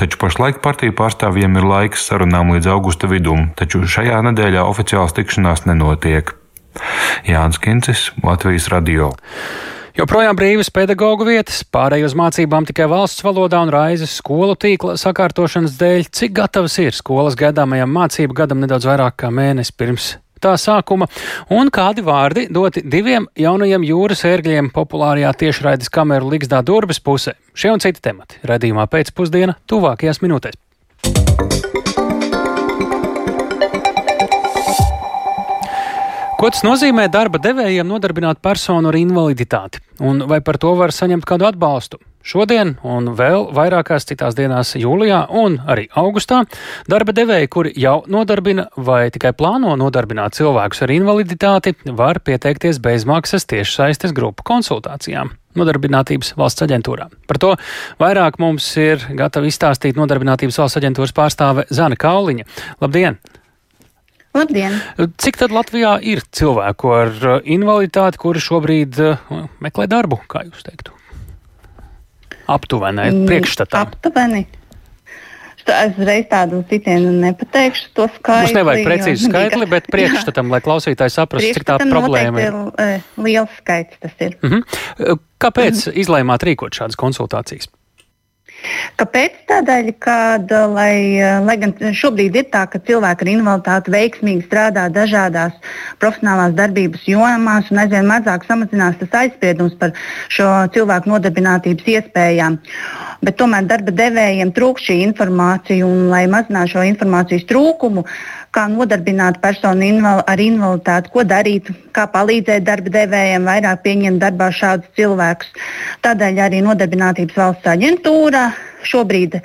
Taču 0.00 0.20
pašlaik 0.22 0.62
partiju 0.64 0.94
pārstāvjiem 0.98 1.58
ir 1.58 1.66
laiks 1.72 2.06
sarunām 2.10 2.54
līdz 2.54 2.70
augusta 2.74 3.10
vidum, 3.10 3.50
taču 3.58 3.82
šajā 3.84 4.22
nedēļā 4.30 4.66
oficiāls 4.70 5.16
tikšanās 5.16 5.66
nenotiek. 5.70 6.36
Jānis 7.26 7.58
Kincis, 7.58 8.10
Latvijas 8.22 8.70
radio. 8.70 9.10
Joprojām 10.00 10.32
brīvas 10.32 10.70
pedagoģu 10.72 11.26
vietas, 11.28 11.58
pārēj 11.76 12.06
uz 12.06 12.14
mācībām 12.16 12.64
tikai 12.64 12.86
valsts 12.88 13.20
valodā 13.20 13.58
un 13.60 13.68
raizes 13.68 14.14
skolu 14.16 14.54
tīkla 14.56 14.94
sakārtošanas 14.96 15.74
dēļ, 15.76 16.06
cik 16.16 16.32
gatavas 16.38 16.78
ir 16.80 16.96
skolas 16.96 17.36
gaidāmajam 17.36 17.92
mācību 17.98 18.38
gadam 18.38 18.62
nedaudz 18.62 18.88
vairāk 18.88 19.18
kā 19.20 19.28
mēnesi 19.28 19.74
pirms 19.76 20.06
tā 20.40 20.54
sākuma, 20.56 21.10
un 21.52 21.68
kādi 21.68 22.00
vārdi 22.06 22.46
doti 22.48 22.80
diviem 22.80 23.28
jaunajiem 23.36 23.84
jūras 23.90 24.24
ērgļiem 24.30 24.72
populārajā 24.72 25.34
tiešraides 25.44 25.92
kameru 25.92 26.32
Ligzdā 26.32 26.62
durvis 26.64 27.04
pusē. 27.04 27.36
Šie 27.52 27.74
un 27.74 27.84
citi 27.84 28.00
temati 28.00 28.40
redzījumā 28.48 28.88
pēcpusdiena 28.88 29.60
tuvākajās 29.68 30.24
minūtēs. 30.24 30.56
Ko 36.40 36.48
tas 36.48 36.62
nozīmē 36.64 37.02
darba 37.12 37.36
devējiem 37.36 37.84
nodarbināt 37.84 38.38
personu 38.40 38.88
ar 38.88 38.96
invaliditāti? 38.96 39.82
Un 40.00 40.22
vai 40.24 40.38
par 40.40 40.56
to 40.56 40.70
var 40.78 40.88
saņemt 40.88 41.26
kādu 41.28 41.44
atbalstu? 41.44 41.98
Šodien 42.24 42.70
un 42.80 43.10
vēl 43.18 43.50
vairākās 43.52 44.08
citās 44.08 44.38
dienās, 44.38 44.70
jūlijā 44.80 45.18
un 45.36 45.58
arī 45.68 45.84
augustā, 46.00 46.38
darba 46.88 47.12
devēji, 47.12 47.50
kuri 47.52 47.72
jau 47.76 47.98
nodarbina 48.08 48.70
vai 48.88 49.10
tikai 49.12 49.34
plāno 49.36 49.74
nodarbināt 49.76 50.38
cilvēkus 50.38 50.80
ar 50.86 50.94
invaliditāti, 50.94 51.74
var 51.84 52.22
pieteikties 52.24 52.80
bezmaksas 52.80 53.44
tiešsaistes 53.52 54.16
grupu 54.16 54.46
konsultācijām. 54.48 55.34
Nodarbinātības 55.60 56.38
valsts 56.40 56.64
aģentūrā. 56.64 57.10
Par 57.28 57.40
to 57.42 57.50
vairāk 58.00 58.40
mums 58.40 58.70
ir 58.80 59.04
gatava 59.18 59.50
izstāstīt 59.50 60.00
Nodarbinātības 60.00 60.62
valsts 60.62 60.80
aģentūras 60.80 61.12
pārstāve 61.12 61.66
Zana 61.68 62.00
Kauliņa. 62.00 62.48
Labdien! 62.80 63.20
Labdien! 64.36 64.76
Cik 65.18 65.40
tad 65.40 65.50
Latvijā 65.54 65.96
ir 66.06 66.20
cilvēku 66.30 66.92
ar 66.94 67.10
uh, 67.26 67.36
invaliditāti, 67.42 68.20
kuri 68.22 68.42
šobrīd 68.42 69.00
uh, 69.02 69.42
meklē 69.64 69.88
darbu, 69.90 70.20
kā 70.30 70.44
jūs 70.46 70.62
teiktu? 70.66 70.94
Aptuveni, 72.50 73.10
Mm, 73.10 73.26
priekšstatā. 73.30 73.84
Aptuveni. 73.86 74.46
Es 75.70 75.98
reiz 76.02 76.24
tādu 76.26 76.64
citienu 76.66 77.12
nepateikšu 77.20 77.90
to 77.94 78.06
skaitli. 78.16 78.48
Mums 78.48 78.54
nevajag 78.56 78.86
precīzi 78.88 79.28
skaitli, 79.28 79.66
bet 79.70 79.86
priekšstatam, 79.94 80.48
lai 80.50 80.58
klausītāji 80.64 81.12
saprastu, 81.14 81.52
cik 81.54 81.66
tā 81.68 81.76
problēma 81.84 82.40
ir. 82.42 82.48
ir. 82.48 82.72
eh, 82.82 83.04
Liels 83.22 83.52
skaits 83.60 84.00
tas 84.02 84.16
ir. 84.24 84.34
Mhm. 84.42 85.20
Kāpēc 85.40 85.84
izlēmāt 85.94 86.42
rīkot 86.48 86.74
šādas 86.74 86.98
konsultācijas? 86.98 87.68
Kāpēc? 89.00 89.36
Tādēļ, 89.50 89.86
ka, 90.02 90.16
lai, 90.70 90.94
eh, 91.18 91.38
lai 91.44 91.56
gan 91.60 91.72
šobrīd 91.74 92.36
ir 92.36 92.46
tā, 92.52 92.66
ka 92.70 92.78
cilvēki 92.78 93.24
ar 93.26 93.30
invaliditāti 93.32 93.94
veiksmīgi 93.94 94.46
strādā 94.46 94.86
dažādās 94.92 95.56
profesionālās 95.98 96.54
darbības 96.58 97.06
jomās 97.08 97.70
un 97.70 97.82
aizvien 97.82 98.06
mazāk 98.06 98.44
samazinās 98.48 98.98
tas 99.00 99.16
aizspriedums 99.22 99.74
par 99.80 99.92
šo 100.28 100.48
cilvēku 100.74 101.10
nodarbinātības 101.12 101.88
iespējām. 101.96 102.58
Bet 103.24 103.36
tomēr 103.40 103.66
darba 103.68 103.92
devējiem 103.92 104.52
trūkst 104.56 104.90
šī 104.90 105.00
informācija, 105.08 105.86
un 105.86 106.08
lai 106.12 106.26
mazinātu 106.30 106.76
šo 106.76 106.84
informācijas 106.88 107.48
trūkumu, 107.50 108.06
kā 108.54 108.66
nodarbināt 108.70 109.38
personu 109.42 109.86
inval 109.86 110.24
ar 110.26 110.40
invaliditāti, 110.42 111.12
ko 111.14 111.24
darīt, 111.26 111.70
kā 111.94 112.06
palīdzēt 112.10 112.66
darba 112.66 112.92
devējiem 112.96 113.46
vairāk 113.46 113.84
pieņemt 113.84 114.22
darbā 114.22 114.50
šādus 114.54 114.90
cilvēkus. 114.98 115.52
Tādēļ 116.06 116.42
arī 116.46 116.64
Nodarbinātības 116.66 117.38
valsts 117.38 117.70
aģentūra 117.74 118.48
šobrīd 118.86 119.38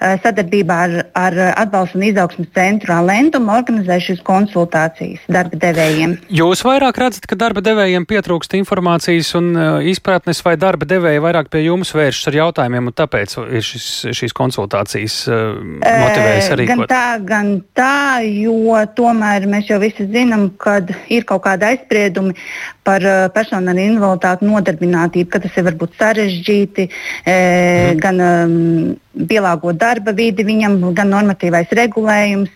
sadarbībā 0.00 0.78
ar, 0.86 0.96
ar 1.18 1.38
atbalstu 1.50 1.98
un 2.00 2.06
izaugsmas 2.08 2.50
centru 2.56 2.94
Alentumu 2.96 3.52
organizē 3.54 3.98
šīs 4.02 4.22
konsultācijas 4.26 5.24
darba 5.32 5.58
devējiem. 5.62 6.16
Jūs 6.32 6.64
vairāk 6.66 7.00
redzat, 7.02 7.26
ka 7.30 7.38
darba 7.38 7.62
devējiem 7.64 8.06
pietrūkst 8.08 8.56
informācijas 8.58 9.32
un 9.38 9.52
izpratnes, 9.88 10.42
vai 10.44 10.56
darba 10.60 10.88
devēji 10.88 11.22
vairāk 11.24 11.50
pie 11.52 11.64
jums 11.66 11.94
vēršas 11.96 12.30
ar 12.30 12.38
jautājumiem, 12.40 12.90
un 12.90 12.96
tāpēc 12.98 13.36
ir 13.42 13.66
šis, 13.66 13.88
šīs 14.18 14.36
konsultācijas 14.36 15.18
motivējas 15.28 16.52
arī? 16.56 16.68
Gan 16.72 16.84
tā, 16.90 17.06
gan 17.26 17.54
tā, 17.76 18.22
jo 18.26 18.76
tomēr 18.96 19.48
mēs 19.50 19.70
jau 19.70 19.80
visi 19.82 20.08
zinām, 20.10 20.50
ka 20.60 20.80
ir 21.12 21.26
kaut 21.28 21.44
kāda 21.46 21.72
aizspriedumi 21.72 22.36
par 22.86 23.04
personu 23.34 23.70
ar 23.70 23.78
invaliditāti 23.78 24.48
nodarbinātību, 24.48 25.30
ka 25.30 25.40
tas 25.44 25.58
ir 25.58 25.66
varbūt 25.68 25.98
sarežģīti, 26.00 26.88
e, 26.88 27.34
mm. 27.34 28.00
gan 28.02 28.22
um, 28.26 29.26
pielāgot 29.30 29.78
darba 29.78 30.14
vidi 30.16 30.46
viņam, 30.46 30.80
gan 30.96 31.12
normatīvais 31.14 31.70
regulējums. 31.78 32.50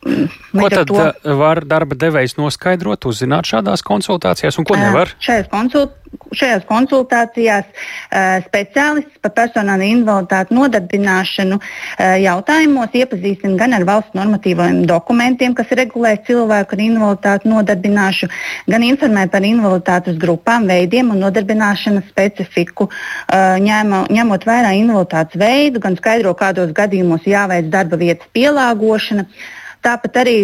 Ko 0.00 0.68
tad 0.72 0.88
to... 0.88 0.96
Eh, 0.96 1.32
var 1.36 1.60
darba 1.68 1.96
devējs 1.98 2.38
noskaidrot, 2.38 3.04
uzzināt 3.10 3.48
šādās 3.50 3.84
konsultācijās, 3.84 4.56
un 4.56 4.64
ko 4.64 4.78
nevar? 4.80 5.12
Šajās, 5.20 5.50
konsult, 5.52 5.92
šajās 6.32 6.64
konsultācijās 6.68 7.66
uh, 7.68 8.38
speciālists 8.46 9.20
par 9.20 9.34
personāla 9.36 9.84
invaliditāti 9.84 10.56
nodarbināšanu 10.56 11.58
uh, 11.60 12.16
jautājumos 12.22 12.96
iepazīstina 12.96 13.60
gan 13.60 13.76
ar 13.76 13.84
valsts 13.90 14.16
normatīviem 14.16 14.80
dokumentiem, 14.88 15.52
kas 15.58 15.76
regulē 15.76 16.14
cilvēku 16.24 16.78
ar 16.78 16.84
invaliditāti 16.86 17.52
nodarbināšanu, 17.52 18.40
gan 18.72 18.88
informē 18.88 19.28
par 19.28 19.44
invaliditātes 19.44 20.16
grupām, 20.24 20.64
veidiem 20.72 21.12
un 21.12 21.20
nodarbināšanas 21.26 22.08
specifiku, 22.08 22.88
uh, 22.88 23.60
ņēma, 23.60 24.06
ņemot 24.08 24.48
vērā 24.48 24.74
invaliditātes 24.80 25.36
veidu, 25.44 25.84
gan 25.84 26.00
skaidro, 26.00 26.32
kādos 26.40 26.72
gadījumos 26.72 27.28
jāveic 27.28 27.68
darba 27.68 28.00
vietas 28.00 28.32
pielāgošana. 28.32 29.28
Tāpat 29.80 30.16
arī 30.20 30.34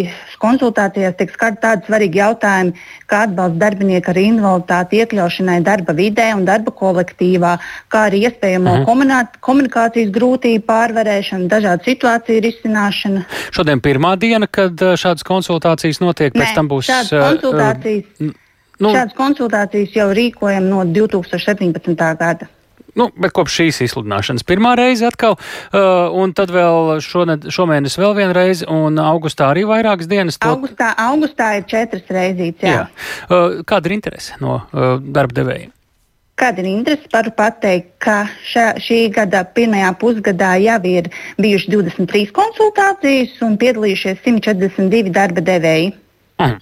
konsultācijās 0.41 1.13
tiek 1.19 1.29
skarti 1.29 1.59
tādi 1.61 1.85
svarīgi 1.85 2.17
jautājumi, 2.17 2.71
kā 3.05 3.19
atbalsts 3.27 3.59
darbinieku 3.61 4.09
ar 4.09 4.19
invaliditāti 4.21 5.01
iekļaušanai 5.03 5.57
darba 5.65 5.93
vidē 5.97 6.31
un 6.33 6.41
darba 6.47 6.73
kolektīvā, 6.79 7.51
kā 7.93 8.07
arī 8.09 8.23
iespējamo 8.25 8.73
mhm. 8.79 8.87
-huh. 8.87 9.29
komunikācijas 9.45 10.09
grūtību 10.17 10.65
pārvarēšana, 10.65 11.51
dažādu 11.53 11.85
situāciju 11.91 12.43
risināšana. 12.47 13.23
Šodien 13.53 13.81
pirmā 13.81 14.17
diena, 14.17 14.47
kad 14.47 14.73
šādas 14.73 15.23
konsultācijas 15.23 16.01
notiek, 16.01 16.33
Nē, 16.33 16.41
pēc 16.41 16.55
tam 16.57 16.73
būs. 16.73 16.89
Šādas 16.89 17.13
konsultācijas, 17.29 18.05
uh, 18.19 18.33
nu, 18.79 18.89
šādas 18.89 19.13
konsultācijas 19.21 19.95
jau 20.01 20.09
rīkojam 20.17 20.65
no 20.73 20.81
2017. 20.83 21.93
gada. 22.17 22.49
Nu, 22.97 23.11
bet 23.13 23.33
kopš 23.37 23.59
šīs 23.59 23.81
izsludināšanas 23.85 24.45
pirmā 24.47 24.73
reize 24.79 25.05
atkal, 25.07 25.37
uh, 25.37 26.09
un 26.17 26.33
tad 26.37 26.49
vēl 26.53 26.97
šoned, 27.03 27.49
šomēnes 27.53 27.97
vēl 27.99 28.15
viena 28.17 28.33
reize, 28.33 28.65
un 28.65 28.97
augustā 29.01 29.51
arī 29.53 29.67
vairākas 29.69 30.09
dienas. 30.09 30.39
To... 30.41 30.55
Augustā, 30.55 30.91
augustā 31.05 31.51
ir 31.59 31.67
četras 31.69 32.09
reizītes, 32.09 32.65
jā. 32.65 32.77
jā. 32.79 32.85
Uh, 33.29 33.59
kāda 33.67 33.91
ir 33.91 33.97
interese 33.99 34.39
no 34.41 34.59
uh, 34.63 34.95
darba 34.97 35.37
devējiem? 35.41 35.73
Kāda 36.37 36.61
ir 36.61 36.71
interese? 36.71 37.09
Varu 37.13 37.33
pateikt, 37.37 37.93
ka 38.01 38.17
šā, 38.45 38.65
šī 38.81 38.99
gada 39.13 39.43
pirmajā 39.57 39.93
pusgadā 40.01 40.55
jau 40.61 40.79
ir 40.89 41.11
bijušas 41.41 41.69
23 41.73 42.33
konsultācijas 42.33 43.37
un 43.45 43.57
piedalījušies 43.61 44.21
142 44.25 45.13
darba 45.13 45.45
devēji. 45.45 45.93
Mm. 46.41 46.59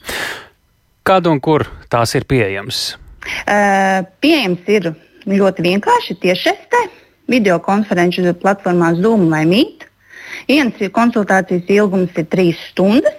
Kad 1.06 1.28
un 1.32 1.40
kur 1.44 1.68
tās 1.92 2.16
ir 2.18 2.28
pieejamas? 2.28 2.86
Uh, 3.26 4.06
pieejams 4.24 4.72
ir 4.72 4.94
ļoti 5.26 5.66
vienkārši 5.66 6.18
tiešsaistē, 6.22 6.82
video 7.32 7.58
konferenču 7.64 8.26
platformā 8.42 8.94
Zoom 9.00 9.30
vai 9.32 9.46
Meet. 9.50 9.88
Vienas 10.50 10.92
konsultācijas 10.94 11.70
ilgums 11.72 12.14
ir 12.20 12.28
trīs 12.30 12.60
stundas, 12.70 13.18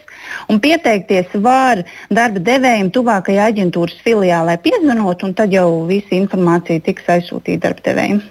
un 0.51 0.61
pieteikties 0.63 1.35
var 1.43 1.83
darba 2.11 2.43
devējiem 2.45 2.93
tuvākajai 2.95 3.51
aģentūras 3.51 3.99
filiālē 4.05 4.59
piezvanot, 4.63 5.25
un 5.27 5.35
tad 5.35 5.55
jau 5.55 5.87
visa 5.89 6.15
informācija 6.19 6.85
tiks 6.87 7.09
aizsūtīta 7.17 7.67
darba 7.67 7.87
devējiem. 7.89 8.23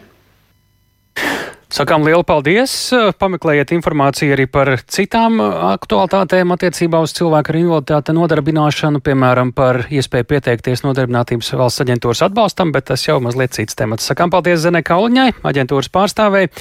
Sakām 1.74 2.04
lielu 2.06 2.22
paldies! 2.22 2.72
Pameklējiet 3.18 3.74
informāciju 3.74 4.36
arī 4.36 4.46
par 4.46 4.70
citām 4.86 5.40
aktualitātēm 5.42 6.54
attiecībā 6.54 7.02
uz 7.02 7.16
cilvēku 7.18 7.52
ar 7.52 7.60
invaliditāti 7.60 8.16
nodarbināšanu, 8.16 9.02
piemēram, 9.06 9.50
par 9.58 9.82
iespēju 9.90 10.30
pieteikties 10.30 10.86
nodarbinātības 10.86 11.54
valsts 11.58 11.86
aģentūras 11.88 12.22
atbalstam, 12.30 12.74
bet 12.76 12.92
tas 12.94 13.08
jau 13.08 13.18
mazliet 13.24 13.58
cits 13.58 13.78
temats. 13.78 14.06
Sakām 14.06 14.34
paldies 14.34 14.62
Zenē 14.62 14.86
Kauliņai, 14.86 15.32
aģentūras 15.42 15.90
pārstāvēji, 15.94 16.54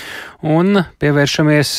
un 0.57 0.87
pievēršamies 1.05 1.75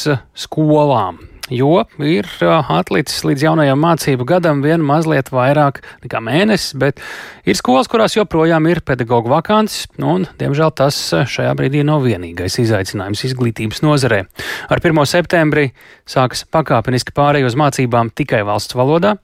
skolām 0.45 1.23
jo 1.53 1.83
ir 2.01 2.27
atlicis 2.41 3.23
līdz 3.27 3.43
jaunajam 3.45 3.81
mācību 3.81 4.25
gadam 4.27 4.61
vien 4.65 4.83
mazliet 4.85 5.29
vairāk 5.33 5.81
nekā 6.05 6.21
mēnesis, 6.23 6.73
bet 6.79 7.01
ir 7.45 7.57
skolas, 7.57 7.89
kurās 7.91 8.15
joprojām 8.17 8.65
ir 8.71 8.81
pedagoģu 8.85 9.31
vakants, 9.33 9.85
un, 10.01 10.25
diemžēl, 10.39 10.73
tas 10.77 10.97
šajā 11.13 11.53
brīdī 11.57 11.83
nav 11.85 12.05
vienīgais 12.05 12.57
izaicinājums 12.63 13.25
izglītības 13.29 13.83
nozarē. 13.85 14.23
Ar 14.69 14.81
1. 14.81 15.03
septembrī 15.09 15.69
sākas 16.09 16.45
pakāpeniski 16.49 17.13
pārēj 17.15 17.47
uz 17.49 17.59
mācībām 17.59 18.11
tikai 18.15 18.41
valsts 18.47 18.77
valodā, 18.77 19.15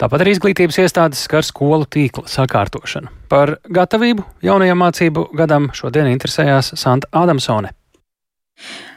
tāpat 0.00 0.24
arī 0.24 0.36
izglītības 0.36 0.80
iestādes 0.84 1.26
skar 1.28 1.44
skolu 1.46 1.88
tīkla 1.88 2.28
sakārtošanu. 2.30 3.12
Par 3.28 3.58
gatavību 3.66 4.24
jaunajam 4.46 4.80
mācību 4.84 5.30
gadam 5.36 5.72
šodien 5.76 6.08
interesējās 6.12 6.76
Santa 6.78 7.10
Adamsone. 7.12 7.74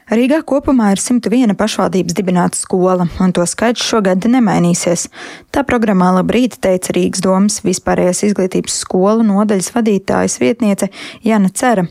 Rīgā 0.10 0.40
kopumā 0.42 0.88
ir 0.96 1.02
101 1.02 1.54
pašvaldības 1.54 2.16
dibināta 2.18 2.58
skola, 2.58 3.06
un 3.22 3.34
to 3.36 3.44
skaits 3.46 3.84
šogad 3.86 4.26
nemainīsies. 4.26 5.06
Tā 5.54 5.62
programmā 5.68 6.08
labrīt 6.16 6.58
teica 6.64 6.96
Rīgas 6.98 7.22
domas 7.22 7.60
vispārējās 7.62 8.24
izglītības 8.32 8.80
skolu 8.82 9.28
nodaļas 9.28 9.70
vadītājas 9.76 10.40
vietniece 10.42 10.90
Jana 11.22 11.54
Cera. 11.54 11.86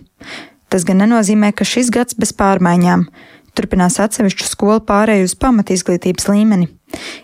Tas 0.68 0.82
gan 0.88 0.98
nenozīmē, 1.04 1.52
ka 1.54 1.62
šis 1.62 1.92
gads 1.94 2.18
bez 2.18 2.34
pārmaiņām. 2.34 3.06
Turpinās 3.54 4.00
atsevišķu 4.02 4.50
skolu 4.50 4.82
pārēju 4.90 5.30
uz 5.30 5.38
pamatizglītības 5.38 6.28
līmeni. 6.32 6.68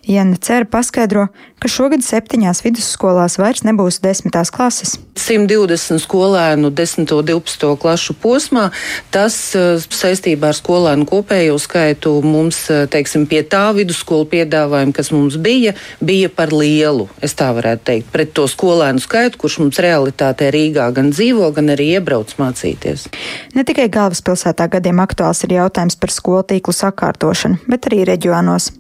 Jana 0.07 0.37
Cera 0.37 0.66
paskaidro, 0.68 1.29
ka 1.62 1.68
šogad 1.72 2.05
septiņās 2.05 2.61
vidusskolās 2.64 3.38
vairs 3.40 3.64
nebūs 3.64 4.03
desmitās 4.05 4.50
klases. 4.53 4.98
120 5.16 6.03
skolēnu 6.03 6.68
10. 6.74 7.09
un 7.16 7.24
12. 7.24 7.70
klašu 7.81 8.16
posmā, 8.20 8.66
tas 9.14 9.37
eh, 9.57 9.81
saistībā 9.81 10.50
ar 10.53 10.59
skolēnu 10.59 11.07
kopējo 11.09 11.57
skaitu 11.62 12.12
mums, 12.27 12.59
eh, 12.68 12.85
teiksim, 12.92 13.24
pie 13.31 13.40
tā 13.48 13.62
vidusskolu 13.77 14.29
piedāvājuma, 14.35 14.92
kas 14.92 15.09
mums 15.14 15.38
bija, 15.40 15.72
bija 16.05 16.29
par 16.29 16.53
lielu, 16.53 17.09
es 17.24 17.33
tā 17.38 17.48
varētu 17.57 17.87
teikt, 17.88 18.12
pret 18.12 18.35
to 18.37 18.44
skolēnu 18.50 19.00
skaitu, 19.00 19.40
kurš 19.40 19.61
mums 19.64 19.81
realitātē 19.81 20.50
Rīgā 20.53 20.90
gan 20.92 21.12
dzīvo, 21.14 21.48
gan 21.57 21.72
arī 21.72 21.94
iebrauc 21.96 22.37
mācīties. 22.37 23.09
Ne 23.57 23.64
tikai 23.64 23.88
galvaspilsētā 23.88 24.68
gadiem 24.77 25.00
aktuāls 25.00 25.46
ir 25.48 25.57
jautājums 25.57 25.96
par 25.96 26.12
skolu 26.12 26.44
tīklu 26.53 26.77
sakārtošanu, 26.77 27.64
bet 27.70 27.88
arī 27.88 28.05
reģionos. 28.12 28.74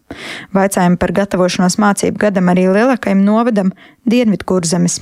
Vaicājumi 0.74 0.98
par 0.98 1.12
gatavošanos 1.14 1.76
mācību 1.78 2.18
gadam 2.18 2.48
arī 2.50 2.64
lielākajam 2.66 3.20
novadam 3.22 3.68
Dienvidkurzemes. 4.10 4.96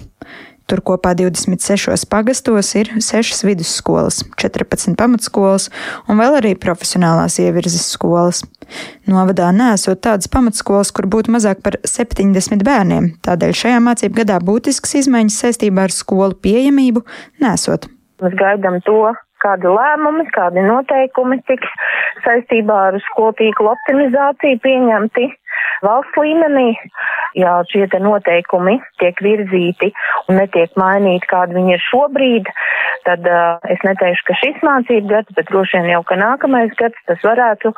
Tur 0.68 0.82
kopā 0.84 1.14
26 1.16 2.04
pagastos 2.12 2.74
ir 2.76 2.90
6 3.00 3.40
vidusskolas, 3.48 4.20
14 4.36 4.92
pamatskolas 5.00 5.70
un 6.12 6.20
vēl 6.20 6.36
arī 6.42 6.52
profesionālās 6.60 7.38
ievirzes 7.40 7.88
skolas. 7.94 8.42
Novadā 9.08 9.48
nesot 9.56 10.04
tādas 10.04 10.28
pamatskolas, 10.28 10.92
kur 10.92 11.08
būtu 11.08 11.32
mazāk 11.32 11.64
par 11.64 11.80
70 11.88 12.60
bērniem, 12.68 13.14
tādēļ 13.24 13.56
šajā 13.64 13.80
mācību 13.88 14.20
gadā 14.20 14.38
būtisks 14.44 14.98
izmaiņas 15.00 15.40
saistībā 15.46 15.88
ar 15.88 15.96
skolu 15.96 16.36
pieejamību 16.36 17.06
nesot. 17.40 17.88
Mēs 18.20 18.36
gaidām 18.36 18.82
to, 18.84 19.14
kādi 19.42 19.72
lēmumi, 19.72 20.28
kādi 20.36 20.68
noteikumi 20.68 21.40
tiks 21.48 21.72
saistībā 22.26 22.82
ar 22.92 23.04
skolu 23.08 23.32
tīklu 23.40 23.72
optimizāciju 23.72 24.60
pieņemti 24.68 25.32
valsts 25.86 26.18
līmenī. 26.20 26.72
Ja 27.38 27.62
šie 27.70 27.86
te 27.88 28.00
noteikumi 28.02 28.76
tiek 29.00 29.20
virzīti 29.24 29.88
un 30.28 30.36
netiek 30.40 30.74
mainīti, 30.76 31.28
kādi 31.30 31.56
viņi 31.56 31.76
ir 31.76 31.84
šobrīd, 31.86 32.50
tad 33.08 33.24
uh, 33.24 33.56
es 33.72 33.80
neteikšu, 33.86 34.26
ka 34.28 34.36
šis 34.42 34.60
mācību 34.66 35.08
gads, 35.14 35.32
bet 35.38 35.48
droši 35.48 35.80
vien 35.80 35.94
jau, 35.94 36.02
ka 36.08 36.18
nākamais 36.20 36.76
gads 36.80 37.08
tas 37.08 37.24
varētu 37.24 37.72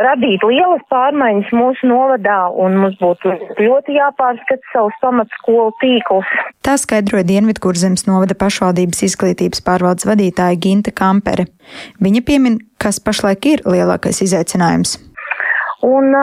radīt 0.00 0.44
lielas 0.46 0.82
pārmaiņas 0.92 1.52
mūsu 1.56 1.88
novadā, 1.90 2.38
un 2.64 2.78
mums 2.80 2.96
būtu 3.00 3.34
ļoti 3.60 3.96
jāpārskata 3.98 4.72
savus 4.72 4.96
pamatskolu 5.04 5.72
tīklus. 5.82 6.34
Tā 6.64 6.78
skaidroja 6.80 7.26
Dienvidkurzemes 7.28 8.06
novada 8.08 8.36
pašvaldības 8.38 9.04
izglītības 9.08 9.64
pārvaldes 9.66 10.08
vadītāja 10.08 10.60
Ginta 10.62 10.94
Kampere. 10.96 11.48
Viņa 12.02 12.24
piemin, 12.26 12.60
kas 12.80 13.02
pašlaik 13.04 13.48
ir 13.52 13.66
lielākais 13.68 14.24
izaicinājums. 14.24 14.98
Un, 15.82 16.14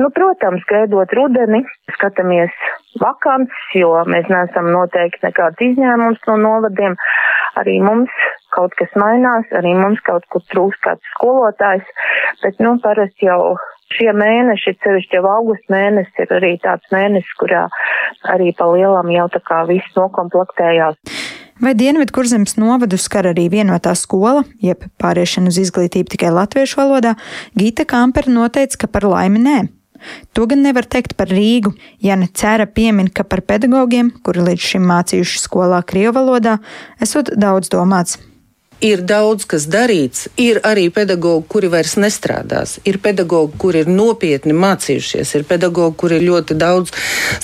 nu, 0.00 0.08
protams, 0.16 0.62
gaidot 0.70 1.10
rudeni, 1.12 1.60
skatāmies 1.92 2.52
vakants, 3.00 3.58
jo 3.76 3.90
mēs 4.08 4.30
neesam 4.32 4.70
noteikti 4.72 5.26
nekāds 5.26 5.60
izņēmums 5.66 6.22
no 6.30 6.38
novadiem. 6.40 6.96
Arī 7.60 7.76
mums 7.84 8.12
kaut 8.56 8.72
kas 8.80 8.88
mainās, 8.96 9.44
arī 9.52 9.74
mums 9.76 10.00
kaut 10.06 10.24
kur 10.32 10.40
trūks 10.48 10.80
kāds 10.86 11.12
skolotājs, 11.12 11.84
bet, 12.40 12.56
nu, 12.64 12.78
parasti 12.80 13.28
jau 13.28 13.58
šie 13.92 14.08
mēneši, 14.16 14.78
cevišķi 14.84 15.18
jau 15.18 15.28
augusta 15.34 15.76
mēnesis, 15.76 16.16
ir 16.24 16.34
arī 16.38 16.54
tāds 16.64 16.88
mēnesis, 16.94 17.36
kurā 17.40 17.66
arī 18.32 18.52
pa 18.56 18.70
lielam 18.72 19.12
jau 19.12 19.28
tā 19.36 19.44
kā 19.44 19.62
viss 19.68 19.96
nokomplektējās. 19.98 20.96
Vai 21.62 21.76
Dienvidkurzemes 21.78 22.56
novadu 22.58 22.98
skar 22.98 23.28
arī 23.30 23.44
vienotā 23.52 23.92
skola, 23.94 24.40
jeb 24.58 24.82
pāriešana 24.98 25.52
uz 25.52 25.60
izglītību 25.62 26.10
tikai 26.10 26.32
latviešu 26.34 26.80
valodā, 26.80 27.12
Gita 27.54 27.86
Kampera 27.86 28.32
noteica, 28.34 28.80
ka 28.82 28.90
par 28.90 29.06
laimi 29.06 29.44
nē. 29.44 29.60
To 30.34 30.48
gan 30.50 30.64
nevar 30.66 30.88
teikt 30.90 31.14
par 31.14 31.30
Rīgu. 31.30 31.70
Jana 32.02 32.26
Cēra 32.26 32.66
piemin, 32.66 33.12
ka 33.14 33.22
par 33.22 33.44
pedagogiem, 33.46 34.10
kuri 34.26 34.42
līdz 34.48 34.72
šim 34.72 34.90
mācījuši 34.90 35.38
skolā 35.44 35.78
Krievu 35.86 36.16
valodā, 36.18 36.56
esot 36.98 37.30
daudz 37.38 37.70
domāts 37.70 38.18
ir 38.82 39.02
daudz 39.06 39.46
kas 39.48 39.68
darīts. 39.70 40.26
Ir 40.40 40.60
arī 40.66 40.88
pedagogi, 40.94 41.46
kuri 41.48 41.70
vairs 41.72 41.94
nestrādās. 42.00 42.76
Ir 42.88 42.98
pedagogi, 43.02 43.54
kuri 43.62 43.84
ir 43.84 43.90
nopietni 43.90 44.54
mācījušies, 44.56 45.34
ir 45.38 45.46
pedagogi, 45.48 45.96
kuri 46.02 46.18
ir 46.18 46.26
ļoti 46.26 46.56
daudz 46.58 46.92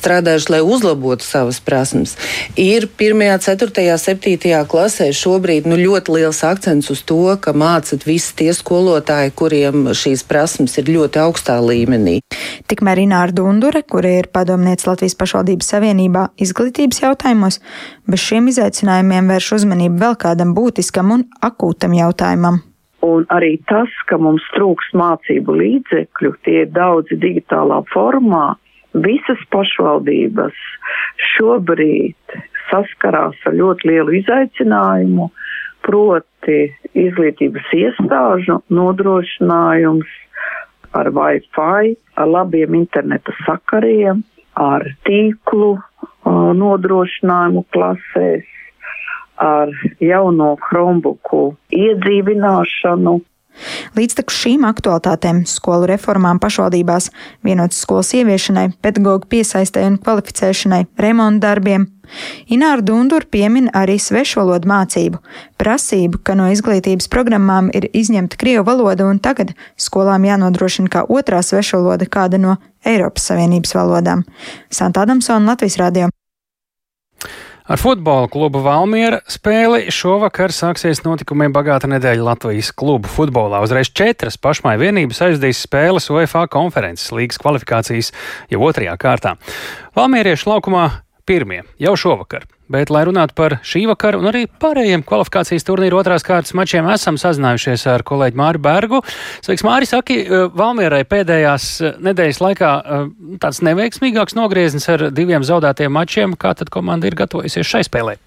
strādājuši, 0.00 0.50
lai 0.56 0.62
uzlabotu 0.66 1.26
savas 1.26 1.60
prasmes. 1.64 2.16
Ir 2.58 2.88
1, 2.98 3.22
4, 3.46 3.96
7 4.02 4.64
klasē 4.68 5.10
šobrīd 5.14 5.68
nu, 5.70 5.78
ļoti 5.78 6.18
liels 6.18 6.42
akcents 6.46 6.90
uz 6.92 7.04
to, 7.06 7.22
ka 7.40 7.54
mācat 7.54 8.06
visi 8.08 8.34
tie 8.38 8.50
skolotāji, 8.56 9.34
kuriem 9.38 9.92
šīs 9.94 10.26
prasmes 10.28 10.78
ir 10.82 10.90
ļoti 10.90 11.22
augstā 11.22 11.60
līmenī. 11.62 12.18
Tikmēr 12.68 13.04
Ināra 13.04 13.32
Dundure, 13.32 13.82
kura 13.86 14.10
ir 14.18 14.28
padomniece 14.32 14.88
Latvijas 14.88 15.16
pašvaldības 15.18 15.70
savienībā 15.72 16.26
izglītības 16.42 17.02
jautājumos, 17.04 17.60
bez 18.08 18.24
šiem 18.24 18.50
izaicinājumiem 18.50 19.30
vērš 19.32 19.52
uzmanību 19.60 20.02
vēl 20.02 20.18
kādam 20.20 20.54
būtiskam 20.56 21.14
un 21.14 21.27
akūtam 21.44 21.94
jautājumam. 21.96 22.62
Un 23.06 23.26
arī 23.30 23.56
tas, 23.70 23.92
ka 24.10 24.18
mums 24.18 24.42
trūks 24.56 24.90
mācību 24.98 25.54
līdzekļu, 25.60 26.32
tie 26.42 26.64
ir 26.64 26.72
daudzi 26.74 27.18
digitālā 27.22 27.82
formā. 27.92 28.56
Visas 28.98 29.40
pašvaldības 29.52 30.56
šobrīd 31.34 32.38
saskarās 32.70 33.38
ar 33.46 33.54
ļoti 33.54 33.90
lielu 33.92 34.16
izaicinājumu, 34.22 35.28
proti 35.86 36.58
izglītības 36.98 37.70
iestāžu 37.76 38.58
nodrošinājums 38.74 40.10
ar 40.98 41.12
Wi-Fi, 41.14 41.94
ar 42.18 42.28
labiem 42.28 42.74
interneta 42.80 43.34
sakariem, 43.44 44.24
ar 44.58 44.84
tīklu 45.06 45.76
nodrošinājumu 46.58 47.64
klasēs, 47.74 48.48
ar 49.38 49.72
jauno 50.02 50.54
Chromebooku 50.68 51.42
iedzīvināšanu. 51.74 53.18
Līdz 53.98 54.20
šīm 54.30 54.62
aktualitātēm, 54.68 55.42
skolu 55.50 55.88
reformām 55.90 56.38
pašvaldībās, 56.38 57.10
vienotas 57.42 57.82
skolas 57.82 58.12
ieviešanai, 58.14 58.68
pedagoģu 58.84 59.26
piesaistē 59.32 59.82
un 59.88 59.98
kvalificēšanai, 59.98 60.84
remonta 61.02 61.48
darbiem, 61.48 61.88
Ināra 62.48 62.82
Dundur 62.84 63.26
piemin 63.30 63.68
arī 63.76 63.98
svešvalodu 64.00 64.68
mācību, 64.68 65.20
prasību, 65.60 66.22
ka 66.24 66.36
no 66.38 66.48
izglītības 66.52 67.10
programmām 67.12 67.70
ir 67.76 67.88
izņemta 67.92 68.40
krievu 68.40 68.64
valoda 68.68 69.08
un 69.08 69.20
tagad 69.22 69.54
skolām 69.76 70.24
jānodrošina 70.28 70.92
kā 70.92 71.04
otrā 71.04 71.42
svešvaloda 71.44 72.08
kāda 72.08 72.40
no 72.40 72.56
Eiropas 72.86 73.28
Savienības 73.30 73.76
valodām. 73.76 74.24
Santa 74.70 75.04
Adamsona, 75.04 75.52
Latvijas 75.52 75.80
Radio. 75.82 76.12
Ar 77.68 77.76
futbola 77.76 78.30
klubu 78.32 78.62
Valmiera 78.64 79.18
spēli 79.28 79.90
šovakar 79.92 80.54
sāksies 80.56 81.02
notikumiem 81.04 81.52
bagāta 81.52 81.84
nedēļa 81.92 82.24
Latvijas 82.24 82.70
klubu 82.72 83.10
futbolā. 83.12 83.60
Uzreiz 83.60 83.90
četras 83.92 84.38
pašmai 84.40 84.78
vienības 84.80 85.20
aizdīs 85.26 85.60
spēles 85.66 86.08
UEFA 86.08 86.46
konferences 86.48 87.12
līgas 87.12 87.36
kvalifikācijas 87.42 88.08
jau 88.48 88.62
otrajā 88.64 88.94
kārtā. 88.96 89.34
Valmieriešu 90.00 90.48
laukumā 90.48 90.86
pirmie 91.28 91.64
jau 91.82 91.96
šovakar. 91.98 92.48
Bet, 92.68 92.90
lai 92.92 93.06
runātu 93.08 93.32
par 93.36 93.54
šī 93.64 93.86
vakara 93.88 94.18
un 94.20 94.28
arī 94.28 94.42
pārējiem 94.60 95.00
kvalifikācijas 95.08 95.64
turnīru 95.64 96.02
otrās 96.02 96.24
kārtas 96.26 96.52
mačiem, 96.56 96.88
esam 96.92 97.16
sazinājušies 97.20 97.86
ar 97.88 98.04
kolēģi 98.08 98.36
Māri 98.36 98.60
Bergu. 98.60 99.00
Sveiks, 99.40 99.64
Māri, 99.64 99.88
saki, 99.88 100.18
eh, 100.26 100.46
Valmierai 100.52 101.00
pēdējās 101.08 101.70
eh, 101.80 101.96
nedēļas 102.10 102.42
laikā 102.44 102.72
eh, 102.78 103.10
tāds 103.40 103.64
neveiksmīgāks 103.64 104.36
nogrieznis 104.36 104.88
ar 104.92 105.08
diviem 105.16 105.46
zaudētiem 105.48 105.96
mačiem. 105.96 106.36
Kā 106.36 106.52
tad 106.60 106.68
komanda 106.74 107.08
ir 107.08 107.16
gatavojusies 107.16 107.72
šai 107.72 107.86
spēlei? 107.88 108.20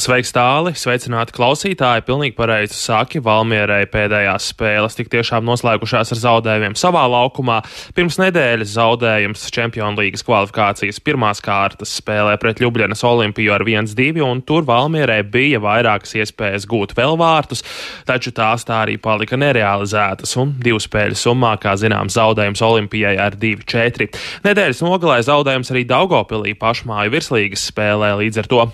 Sveiks, 0.00 0.32
tāli! 0.34 0.72
Sveicināti 0.78 1.34
klausītāji! 1.36 2.04
Pilnīgi 2.06 2.34
pareizi 2.38 2.76
saki, 2.78 3.20
Valmierai 3.24 3.84
pēdējās 3.90 4.48
spēles 4.54 4.96
tik 4.98 5.10
tiešām 5.12 5.44
noslēgušās 5.46 6.14
ar 6.14 6.20
zaudējumiem 6.22 6.76
savā 6.78 7.04
laukumā. 7.12 7.60
Pirms 7.96 8.18
nedēļas 8.22 8.74
zaudējums 8.74 9.44
Čempionu 9.54 10.00
līgas 10.00 10.24
kvalifikācijas 10.26 11.00
pirmās 11.04 11.42
kārtas 11.44 11.92
spēlē 12.00 12.36
pret 12.40 12.62
Ljubljanas 12.62 13.04
Olimpiju 13.06 13.54
ar 13.54 13.66
1-2, 13.66 14.22
un 14.24 14.40
tur 14.46 14.64
Valmierai 14.68 15.20
bija 15.26 15.60
vairākas 15.64 16.16
iespējas 16.22 16.68
gūt 16.70 16.96
vēl 16.96 17.18
vārtus, 17.20 17.64
taču 18.08 18.32
tās 18.34 18.64
tā 18.66 18.80
arī 18.86 18.96
palika 19.02 19.38
nerealizētas, 19.40 20.36
un 20.40 20.56
divu 20.64 20.80
spēļu 20.82 21.18
summā, 21.18 21.54
kā 21.62 21.76
zināms, 21.80 22.16
zaudējums 22.16 22.64
Olimpijai 22.64 23.16
ar 23.20 23.36
2-4. 23.40 24.08
Nedēļas 24.46 24.82
nogalē 24.86 25.20
zaudējums 25.26 25.74
arī 25.74 25.84
Daugopilī 25.90 26.56
pašmāju 26.58 27.14
virslīgas 27.14 27.68
spēlē 27.72 28.14
līdz 28.22 28.42
ar 28.44 28.50
to 28.50 28.64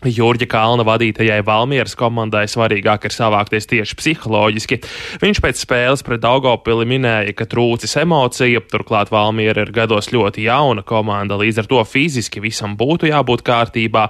Jurģa 0.00 0.46
Kalna 0.48 0.84
vadītajai 0.88 1.42
Valmieras 1.44 1.92
komandai 1.98 2.46
svarīgāk 2.48 3.04
ir 3.04 3.12
savākties 3.12 3.68
tieši 3.68 3.96
psiholoģiski. 3.98 4.78
Viņš 5.20 5.40
pēc 5.44 5.60
spēles 5.60 6.04
pret 6.06 6.22
Daugopili 6.24 6.86
minēja, 6.88 7.34
ka 7.36 7.44
trūcis 7.50 7.98
emocija, 8.00 8.62
turklāt 8.72 9.12
Valmiera 9.12 9.66
ir 9.66 9.72
gados 9.76 10.08
ļoti 10.14 10.46
jauna 10.46 10.84
komanda, 10.88 11.36
līdz 11.40 11.60
ar 11.60 11.68
to 11.68 11.82
fiziski 11.84 12.40
visam 12.40 12.78
būtu 12.80 13.10
jābūt 13.10 13.44
kārtībā. 13.44 14.06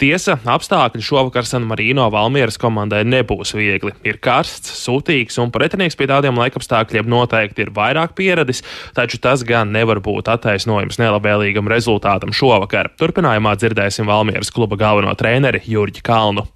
Tiesa, 0.00 0.38
apstākļi 0.48 1.04
šovakar 1.04 1.46
San 1.46 1.68
Marino 1.68 2.06
Valmieras 2.12 2.56
komandai 2.60 3.02
nebūs 3.06 3.52
viegli. 3.54 3.92
Ir 4.04 4.18
karsts, 4.24 4.72
sūtīgs 4.80 5.36
un 5.44 5.52
pretinieks 5.54 5.96
pie 5.96 6.08
tādiem 6.10 6.40
laikapstākļiem 6.40 7.08
noteikti 7.08 7.66
ir 7.66 7.74
vairāk 7.76 8.16
pieradis, 8.16 8.64
taču 8.96 9.20
tas 9.22 9.44
gan 9.46 9.70
nevar 9.76 10.00
būt 10.04 10.32
attaisnojums 10.32 10.98
nelabvēlīgam 10.98 11.68
rezultātam 11.70 12.32
šovakar. 12.34 12.90
Turpinājumā 12.98 13.54
dzirdēsim 13.60 14.08
Valmieras 14.10 14.50
kluba 14.54 14.80
galveno 14.80 15.14
treneru 15.14 15.33
treneri 15.34 15.64
Jurģi 15.66 16.02
Kalnu. 16.04 16.46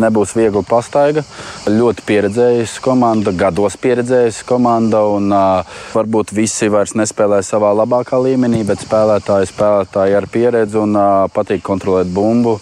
Nebūs 0.00 0.36
viegli 0.38 0.60
pastaiga. 0.66 1.24
Ļoti 1.66 2.04
pieredzējusi 2.06 2.82
komanda, 2.82 3.32
gados 3.34 3.74
pieredzējusi 3.82 4.44
komanda. 4.46 5.00
Un, 5.16 5.26
uh, 5.34 5.78
varbūt 5.94 6.30
visi 6.34 6.68
vairs 6.70 6.94
nespēlē 6.98 7.40
savā 7.46 7.72
labākā 7.74 8.18
līmenī, 8.22 8.62
bet 8.66 8.82
spēlētāji, 8.84 9.50
spēlētāji 9.50 10.14
ar 10.14 10.28
pieredzi 10.30 10.78
un 10.78 10.94
uh, 10.94 11.26
patīk 11.34 11.64
kontrolēt 11.66 12.10
bumbu. 12.14 12.60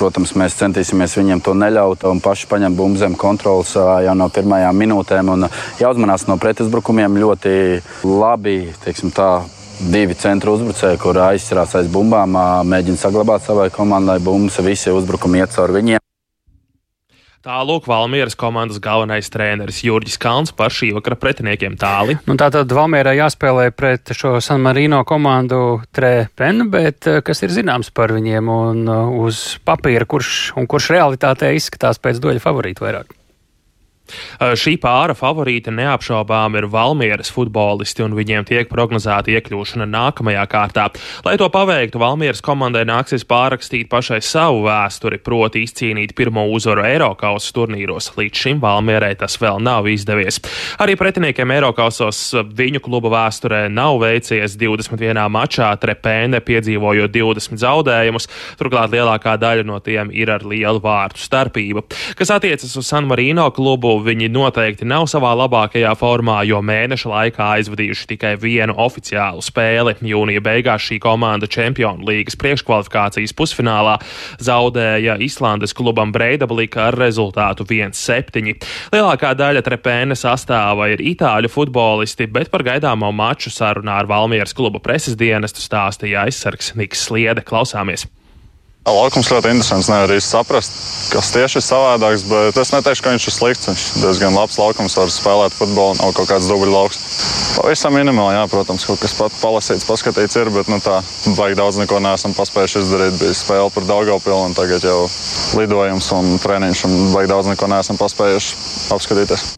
Protams, 0.00 0.32
mēs 0.40 0.56
centīsimies 0.56 1.18
viņiem 1.20 1.44
to 1.44 1.52
neļaut 1.52 2.08
un 2.08 2.24
paši 2.24 2.48
paņemt 2.48 2.80
bumbu 2.80 3.04
zem 3.04 3.16
kontrolas 3.20 3.76
uh, 3.76 3.98
jau 4.04 4.16
no 4.16 4.30
pirmajām 4.32 4.84
minūtēm. 4.84 5.36
Jāuzmanās 5.80 6.28
no 6.32 6.40
pretuzbrukumiem 6.40 7.20
ļoti 7.20 7.54
labi. 8.08 8.60
Teiksim, 8.86 9.12
tā, 9.12 9.34
divi 9.80 10.16
centra 10.18 10.52
uzbrucēji, 10.52 11.00
kur 11.00 11.18
aizsarās 11.24 11.74
aiz 11.80 11.88
bumbām, 11.92 12.36
mēģina 12.68 13.00
saglabāt 13.00 13.46
savai 13.46 13.70
komandai 13.74 14.20
bumbas, 14.22 14.60
visi 14.64 14.92
uzbrukumi 14.92 15.40
iet 15.40 15.56
caur 15.56 15.72
viņiem. 15.76 16.00
Tālāk 17.40 17.86
Valmieras 17.88 18.34
komandas 18.36 18.76
galvenais 18.84 19.30
treneris 19.32 19.78
Jurģis 19.80 20.18
Kalns 20.20 20.50
par 20.52 20.74
šī 20.76 20.90
vakara 20.92 21.16
pretiniekiem 21.16 21.78
tāli. 21.80 22.18
Nu, 22.28 22.36
Tātad 22.36 22.68
Valmierai 22.76 23.14
jāspēlē 23.16 23.70
pret 23.72 24.12
šo 24.12 24.34
San 24.44 24.60
Marino 24.60 25.00
komandu 25.08 25.78
Trepen, 25.96 26.66
bet 26.68 27.08
kas 27.24 27.40
ir 27.40 27.54
zināms 27.54 27.88
par 27.96 28.12
viņiem 28.12 28.50
un 28.52 28.84
uz 29.22 29.56
papīra, 29.64 30.04
kurš 30.04 30.50
un 30.60 30.68
kurš 30.68 30.90
realitātē 30.98 31.54
izskatās 31.56 32.02
pēc 32.04 32.20
doļa 32.20 32.44
favorītu 32.44 32.84
vairāk? 32.84 33.16
Šī 34.40 34.76
pāra 34.80 35.14
favorīta 35.18 35.72
neapšaubām 35.74 36.56
ir 36.58 36.68
Valmieras 36.70 37.30
futbolisti, 37.34 38.04
un 38.04 38.16
viņiem 38.18 38.46
tiek 38.48 38.70
prognozēta 38.70 39.32
iekļūšana 39.34 39.86
nākamajā 39.90 40.44
kārtā. 40.50 40.88
Lai 41.26 41.36
to 41.40 41.48
paveiktu, 41.52 42.00
Valmieras 42.02 42.42
komandai 42.44 42.86
nāksies 42.88 43.26
pārrakstīt 43.28 43.90
pašai 43.92 44.20
savu 44.24 44.64
vēsturi, 44.66 45.20
proti 45.24 45.64
izcīnīt 45.66 46.14
pirmo 46.18 46.46
uzvaru 46.54 46.84
Eiropausas 46.88 47.54
turnīros. 47.56 48.12
Līdz 48.18 48.44
šim 48.44 48.62
Valmierai 48.62 49.12
tas 49.20 49.36
vēl 49.40 49.60
nav 49.62 49.88
izdevies. 49.90 50.40
Arī 50.80 50.96
pretiniekiem 51.00 51.54
Eiropausos 51.56 52.22
viņu 52.56 52.82
kluba 52.84 53.12
vēsturē 53.14 53.64
nav 53.72 54.00
veicies 54.02 54.56
21. 54.60 55.20
mačā, 55.32 55.70
Trepēne 55.80 56.40
piedzīvojot 56.44 57.12
20 57.14 57.60
zaudējumus, 57.60 58.28
turklāt 58.60 58.92
lielākā 58.94 59.36
daļa 59.40 59.66
no 59.68 59.78
tiem 59.84 60.12
ir 60.14 60.32
ar 60.32 60.44
lielu 60.46 60.82
vārtu 60.82 61.22
starpību. 61.22 61.84
Kas 62.18 62.32
attiecas 62.34 62.76
uz 62.76 62.88
San 62.88 63.08
Marino 63.10 63.48
klubu, 63.54 63.99
viņi 64.04 64.28
noteikti 64.32 64.86
nav 64.88 65.06
savā 65.10 65.30
labākajā 65.38 65.92
formā, 65.98 66.40
jo 66.48 66.60
mēneša 66.64 67.10
laikā 67.10 67.48
aizvadījuši 67.56 68.06
tikai 68.12 68.34
vienu 68.40 68.76
oficiālu 68.80 69.42
spēli. 69.44 69.96
Jūnija 70.10 70.42
beigās 70.44 70.84
šī 70.88 71.00
komanda 71.02 71.48
Čempionu 71.50 72.06
līgas 72.08 72.38
priekškvalifikācijas 72.40 73.34
pusfinālā 73.36 73.96
zaudēja 74.42 75.18
Islandes 75.24 75.74
klubam 75.76 76.12
Breidablika 76.14 76.88
ar 76.90 77.00
rezultātu 77.00 77.66
1-7. 77.68 78.54
Lielākā 78.94 79.34
daļa 79.38 79.64
trepēna 79.66 80.18
sastāva 80.18 80.90
ir 80.94 81.04
itāļu 81.14 81.50
futbolisti, 81.52 82.28
bet 82.30 82.52
par 82.52 82.66
gaidāmo 82.66 83.12
maču 83.14 83.52
sarunā 83.54 84.00
ar 84.02 84.10
Valmieras 84.10 84.56
kluba 84.56 84.82
preses 84.82 85.18
dienestu 85.18 85.64
stāstīja 85.64 86.26
aizsargs 86.28 86.74
Niks 86.76 87.08
Sliede. 87.08 87.46
Klausāmies! 87.46 88.08
Laukums 88.88 89.28
ļoti 89.28 89.50
interesants. 89.52 89.90
Nevar 89.92 90.10
īsti 90.14 90.32
saprast, 90.32 90.76
kas 91.12 91.30
tieši 91.34 91.58
ir 91.60 91.64
savādāks, 91.66 92.24
bet 92.30 92.56
es 92.58 92.72
neteikšu, 92.72 93.04
ka 93.04 93.12
viņš 93.12 93.26
ir 93.28 93.34
slikts. 93.36 93.68
Viņš 93.68 93.84
ir 93.84 94.04
diezgan 94.06 94.36
labs 94.38 94.56
laukums, 94.56 94.96
var 94.96 95.12
spēlēt 95.12 95.54
futbolu, 95.54 95.98
nav 96.00 96.14
kaut 96.16 96.30
kāds 96.32 96.48
dubļu 96.48 96.72
lauks. 96.72 96.98
Pavisam 97.60 97.92
minimāli, 97.98 98.38
jā, 98.38 98.44
protams, 98.48 98.86
kaut 98.88 99.02
kas 99.02 99.14
pat 99.18 99.36
palasīts, 99.42 99.84
paskatīts 99.84 100.40
ir, 100.40 100.52
bet 100.54 100.72
nu, 100.72 100.80
tā 100.80 101.02
baigi 101.36 101.60
daudz 101.60 101.80
neko 101.82 102.00
neesam 102.00 102.34
paspējuši 102.38 102.80
izdarīt. 102.80 103.18
Bija 103.20 103.36
spēle 103.36 103.70
par 103.74 103.88
Daugaupili 103.90 104.38
un 104.48 104.56
tagad 104.56 104.86
jau 104.86 105.02
lidojums 105.60 106.12
un 106.16 106.38
treniņš 106.40 106.86
un 106.88 107.00
baigi 107.12 107.34
daudz 107.34 107.52
neko 107.52 107.74
neesam 107.74 108.00
paspējuši 108.00 108.62
apskatīties. 108.96 109.50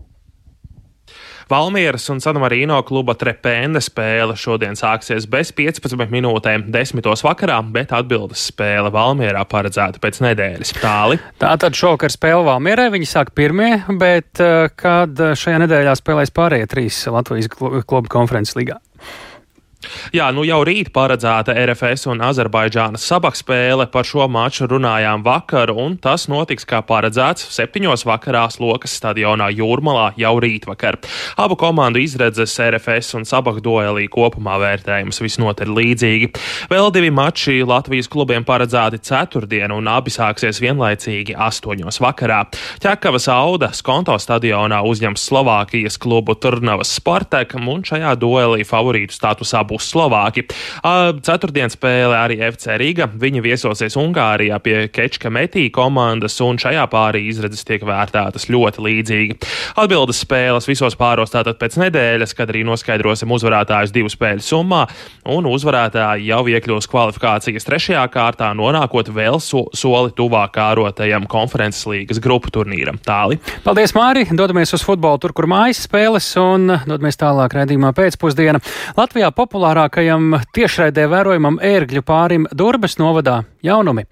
Valmieras 1.52 2.06
un 2.08 2.20
Sanmarīno 2.22 2.78
kluba 2.88 3.12
trepēna 3.18 3.80
spēle 3.84 4.32
šodien 4.40 4.72
sāksies 4.78 5.26
bez 5.28 5.50
15 5.52 6.08
minūtēm 6.08 6.64
10. 6.72 7.08
vakarā, 7.26 7.58
bet 7.74 7.92
atbildes 7.92 8.46
spēle 8.48 8.88
Valmierā 8.94 9.42
paredzēta 9.50 10.00
pēc 10.00 10.22
nedēļas. 10.24 10.72
Tāli. 10.80 11.18
Tātad 11.42 11.76
šovakar 11.76 12.14
spēle 12.14 12.46
Valmierē, 12.48 12.88
viņi 12.94 13.10
sāk 13.10 13.34
pirmie, 13.36 13.74
bet 14.00 14.40
eh, 14.40 14.70
kad 14.72 15.20
šajā 15.42 15.60
nedēļā 15.66 15.98
spēlēs 16.00 16.32
pārējie 16.32 16.70
trīs 16.72 17.02
Latvijas 17.12 17.52
klubu 17.52 18.08
konferences 18.12 18.56
līgā? 18.56 18.80
Jā, 20.14 20.28
nu 20.34 20.44
jau 20.46 20.60
rīt 20.66 20.92
paredzēta 20.94 21.54
RFS 21.56 22.06
un 22.12 22.22
Azerbaidžānas 22.24 23.04
sabakspēle. 23.08 23.88
Par 23.92 24.06
šo 24.06 24.26
maču 24.30 24.68
runājām 24.70 25.24
vakar, 25.26 25.72
un 25.74 25.96
tas 26.00 26.28
notiks 26.30 26.66
kā 26.68 26.82
paredzēts 26.86 27.48
septiņos 27.56 28.04
vakarā 28.08 28.44
Slokas 28.52 28.94
stadionā 28.98 29.50
Jūrmalā 29.52 30.12
jau 30.20 30.34
rītvakar. 30.42 31.00
Abu 31.42 31.56
komandu 31.60 32.02
izredzes 32.02 32.54
RFS 32.62 33.16
un 33.18 33.26
sabak 33.28 33.60
duelī 33.64 34.08
kopumā 34.12 34.58
vērtējums 34.62 35.22
visnotaļ 35.24 35.74
līdzīgi. 35.78 36.30
Vēl 36.70 36.92
divi 36.94 37.10
mači 37.14 37.58
Latvijas 37.66 38.10
klubiem 38.12 38.46
paredzēti 38.46 39.02
ceturtdien, 39.08 39.74
un 39.74 39.90
abi 39.90 40.12
sāksies 40.14 40.62
vienlaicīgi 40.62 41.36
astoņos 41.36 42.00
vakarā. 42.02 42.44
Ķekavas 42.82 43.28
Auda 43.32 43.72
Skonto 43.76 44.16
stadionā 44.20 44.82
uzņems 44.86 45.26
Slovākijas 45.30 45.98
klubu 46.02 46.36
Turnavas 46.38 46.92
Spartak, 46.98 47.56
un 47.58 47.84
šajā 47.86 48.14
duelī 48.20 48.66
favorītu 48.68 49.16
statusā 49.16 49.62
būs 49.72 49.88
Slovāki. 49.92 50.44
Ceturtdienas 50.82 51.76
spēle 51.78 52.16
arī 52.18 52.38
FC 52.44 52.76
Riga. 52.80 53.08
Viņi 53.08 53.42
viesosies 53.44 53.96
Ungārijā 54.00 54.58
pie 54.62 54.76
Kečka 54.92 55.32
Metī 55.32 55.66
komandas, 55.72 56.38
un 56.44 56.60
šajā 56.60 56.84
pārī 56.92 57.24
izredzes 57.30 57.64
tiek 57.66 57.84
vērtētas 57.88 58.48
ļoti 58.52 58.84
līdzīgi. 58.86 59.38
Atbildes 59.80 60.22
spēles 60.22 60.68
visos 60.68 60.96
pāros 60.98 61.32
tātad 61.32 61.58
pēc 61.60 61.78
nedēļas, 61.80 62.34
kad 62.36 62.52
arī 62.52 62.64
noskaidrosim 62.68 63.32
uzvarētājus 63.32 63.94
divu 63.94 64.12
spēļu 64.12 64.44
summā, 64.44 64.82
un 65.32 65.48
uzvarētāji 65.48 66.28
jau 66.28 66.42
iekļūs 66.52 66.88
kvalifikācijas 66.92 67.68
trešajā 67.68 68.04
kārtā, 68.12 68.50
nonākot 68.58 69.08
vēl 69.14 69.40
so, 69.42 69.64
soli 69.76 70.12
tuvāk 70.18 70.54
kārotajam 70.56 71.28
konferences 71.30 71.86
līgas 71.88 72.20
grupu 72.22 72.52
turnīram. 72.52 73.00
Tāli. 73.02 73.38
Paldies, 73.64 73.94
Māri! 73.96 74.26
Dodamies 74.28 74.74
uz 74.76 74.84
futbolu, 74.86 75.20
tur, 75.22 75.34
kur 75.36 75.48
mājas 75.50 75.84
spēles, 75.86 76.28
un 76.40 76.74
dodamies 76.84 77.18
tālāk 77.20 77.56
redzījumā 77.56 77.92
pēcpusdienā. 77.96 78.60
Latvijā 78.98 79.30
populāri 79.34 79.61
populārākajam 79.62 80.40
tiešraidē 80.56 81.04
vērojamam 81.06 81.60
ērgļu 81.62 82.00
pārim 82.02 82.46
Durbas 82.50 82.96
novadā 82.98 83.44
jaunumi. 83.62 84.02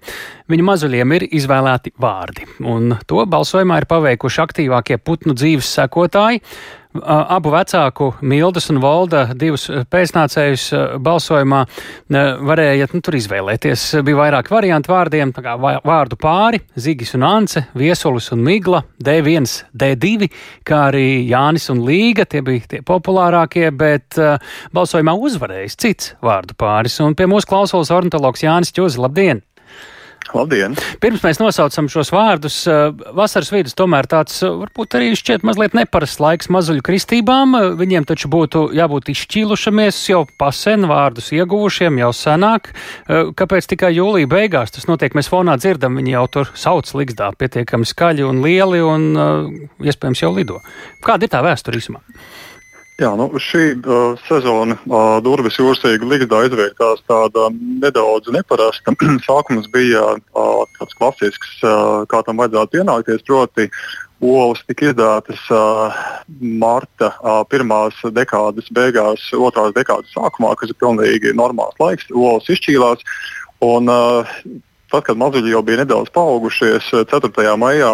Viņa 0.47 0.63
mazuļiem 0.63 1.15
ir 1.17 1.25
izvēlēti 1.27 1.91
vārdi, 1.99 2.47
un 2.63 2.95
to 3.03 3.25
balsojumā 3.27 3.81
ir 3.81 3.87
paveikuši 3.91 4.41
aktīvākie 4.45 4.97
putnu 5.03 5.35
dzīves 5.35 5.67
sekotāji. 5.75 6.39
Abu 6.91 7.53
vecāku, 7.53 8.09
Mildas 8.27 8.67
un 8.71 8.81
Volda, 8.83 9.23
divus 9.37 9.69
pēcnācējus 9.91 10.65
balsojumā 10.99 11.61
varēja 12.43 12.89
nu, 12.91 12.99
tur 13.05 13.15
izvēlēties. 13.15 13.85
Bija 14.03 14.19
vairāk 14.19 14.51
variantu 14.51 14.91
vārdiem, 14.91 15.31
kā 15.31 15.55
vārdu 15.61 16.19
pāri, 16.19 16.59
Zigis 16.75 17.15
un 17.15 17.23
Ance, 17.27 17.63
Viesulis 17.79 18.27
un 18.35 18.43
Migla, 18.43 18.83
D1, 18.99 19.47
D2, 19.71 20.31
kā 20.67 20.81
arī 20.89 21.05
Jānis 21.29 21.69
un 21.71 21.85
Līga. 21.87 22.27
Tie 22.27 22.43
bija 22.43 22.67
tie 22.75 22.81
populārākie, 22.83 23.69
bet 23.71 24.19
uh, 24.19 24.35
balsojumā 24.75 25.15
uzvarējis 25.15 25.79
cits 25.79 26.11
vārdu 26.23 26.59
pāris. 26.59 26.99
Un 27.05 27.15
pie 27.15 27.29
mūsu 27.31 27.47
klausulas 27.51 27.93
ornitologs 27.95 28.43
Jānis 28.43 28.75
Čuzi, 28.75 28.99
labdien! 28.99 29.45
Labdien! 30.31 30.77
Pirms 31.03 31.23
mēs 31.25 31.39
nosaucam 31.41 31.89
šos 31.91 32.11
vārdus, 32.13 32.61
eh, 32.69 32.93
vasaras 33.17 33.51
vidus 33.51 33.75
tomēr 33.75 34.07
tāds 34.07 34.37
eh, 34.45 34.51
varbūt 34.61 34.95
arī 34.95 35.11
šķiet 35.19 35.43
mazliet 35.47 35.75
neparasts 35.75 36.21
laiks 36.23 36.47
mazuļu 36.53 36.83
kristībām. 36.87 37.57
Eh, 37.57 37.65
viņiem 37.81 38.07
taču 38.07 38.31
būtu 38.31 38.69
jābūt 38.77 39.11
izšķīlušamies 39.11 39.99
jau 40.13 40.23
pasen 40.39 40.87
vārdus 40.87 41.31
ieguvušiem 41.35 41.99
jau 41.99 42.11
senāk. 42.15 42.71
Kāpēc 43.11 43.67
tikai 43.73 43.91
jūlija 43.95 44.29
beigās 44.31 44.71
tas 44.71 44.87
notiek? 44.87 45.15
Mēs 45.17 45.29
fonā 45.31 45.57
dzirdam, 45.59 45.97
viņi 45.99 46.15
jau 46.15 46.25
tur 46.31 46.51
sauc 46.55 46.87
ligzdā 46.95 47.31
pietiekami 47.35 47.87
skaļi 47.87 48.27
un 48.27 48.39
lieli 48.45 48.79
un 48.85 49.09
iespējams 49.83 50.23
jau 50.23 50.31
lido. 50.35 50.61
Kāda 51.03 51.27
ir 51.27 51.33
tā 51.33 51.43
vēsture 51.43 51.81
īsumā? 51.81 52.03
Jā, 52.99 53.09
nu, 53.17 53.25
šī 53.39 53.63
uh, 53.79 54.19
sezona 54.27 54.75
uh, 54.75 55.17
Durvis 55.23 55.57
jūrasīga 55.57 56.05
ligzdā 56.05 56.43
izveidojās 56.45 57.01
tāda 57.09 57.47
nedaudz 57.55 58.29
neparasta. 58.35 58.93
Sākums 59.27 59.69
bija 59.73 60.03
uh, 60.19 60.63
tāds 60.77 60.97
klasisks, 60.99 61.55
uh, 61.63 62.03
kā 62.11 62.21
tam 62.27 62.41
vajadzētu 62.41 62.75
pienākties, 62.77 63.23
proti 63.25 63.69
olas 64.21 64.61
tika 64.67 64.91
izdātas 64.91 65.41
uh, 65.49 66.01
marta 66.61 67.13
uh, 67.15 67.41
pirmās 67.49 67.97
dekādas 68.13 68.69
beigās, 68.75 69.23
otrās 69.33 69.73
dekādas 69.77 70.11
sākumā, 70.13 70.53
kas 70.59 70.73
ir 70.73 70.77
pilnīgi 70.83 71.33
normāls 71.37 71.79
laiks. 71.81 72.11
Olas 72.13 72.51
izšķīlās. 72.53 73.01
Un, 73.65 73.89
uh, 73.89 74.35
Tad, 74.91 75.05
kad 75.07 75.19
mazuļi 75.19 75.53
jau 75.53 75.61
bija 75.63 75.81
nedaudz 75.81 76.11
paaugušies, 76.15 76.89
4. 77.07 77.31
maijā 77.59 77.91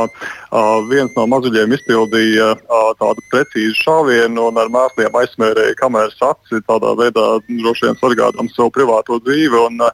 viens 0.90 1.14
no 1.18 1.28
mazuļiem 1.30 1.76
izpildīja 1.78 2.56
tādu 2.98 3.24
precīzu 3.32 3.76
šāvienu 3.84 4.48
un 4.50 4.58
ar 4.58 4.72
mēsliem 4.74 5.20
aizsmērēja 5.22 5.78
kameras 5.78 6.18
acis, 6.32 6.66
tādā 6.66 6.96
veidā 6.98 7.28
droši 7.48 7.90
vien 7.90 8.00
sargādam 8.02 8.50
savu 8.56 8.74
privāto 8.74 9.22
dzīvi. 9.22 9.62
Un, 9.68 9.86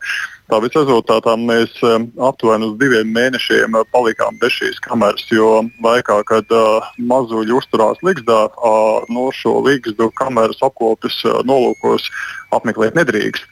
Tā 0.51 0.59
visa 0.59 0.81
rezultātā 0.81 1.33
mēs 1.39 1.77
aptuveni 2.19 2.67
uz 2.67 2.73
diviem 2.81 3.07
mēnešiem 3.15 3.77
palikām 3.95 4.35
bez 4.41 4.51
šīs 4.57 4.81
kameras, 4.83 5.23
jo 5.31 5.63
laikā, 5.83 6.19
kad 6.27 6.51
uh, 6.51 6.83
mazuļi 6.99 7.55
uzturās 7.55 8.01
Ligzdā, 8.03 8.41
uh, 8.51 9.05
no 9.07 9.29
šo 9.31 9.61
Ligzdu 9.63 10.09
kameras 10.19 10.59
apkopes 10.65 11.21
uh, 11.23 11.39
nolūkos 11.47 12.09
apmeklēt 12.53 12.97
nedrīkst. 12.97 13.47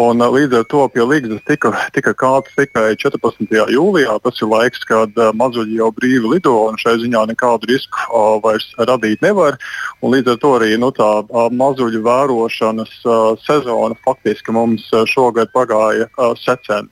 Un, 0.00 0.22
līdz 0.22 0.60
ar 0.60 0.64
to 0.70 0.86
pie 0.94 1.04
Ligzdas 1.06 1.42
tika, 1.46 1.70
tika 1.94 2.14
kāds 2.18 2.56
tikai 2.56 2.96
14. 2.98 3.46
jūlijā. 3.74 4.16
Tas 4.24 4.40
ir 4.42 4.50
laiks, 4.50 4.82
kad 4.88 5.14
mazuļi 5.38 5.78
jau 5.78 5.90
brīvi 5.94 6.34
lido 6.34 6.56
un 6.70 6.78
šai 6.80 6.96
ziņā 7.02 7.26
nekādu 7.30 7.70
risku 7.70 8.22
vairs 8.44 8.66
radīt 8.78 9.22
nevar. 9.22 9.58
Un 10.02 10.14
līdz 10.16 10.34
ar 10.34 10.40
to 10.42 10.52
arī 10.58 10.72
nu, 10.80 10.90
tā 10.94 11.08
mazuļu 11.54 12.02
vērošanas 12.06 12.96
sezona 13.44 13.98
faktiski 14.06 14.54
mums 14.54 14.88
šogad 15.10 15.52
pagāja 15.54 16.08
uh, 16.30 16.38
secen. 16.40 16.88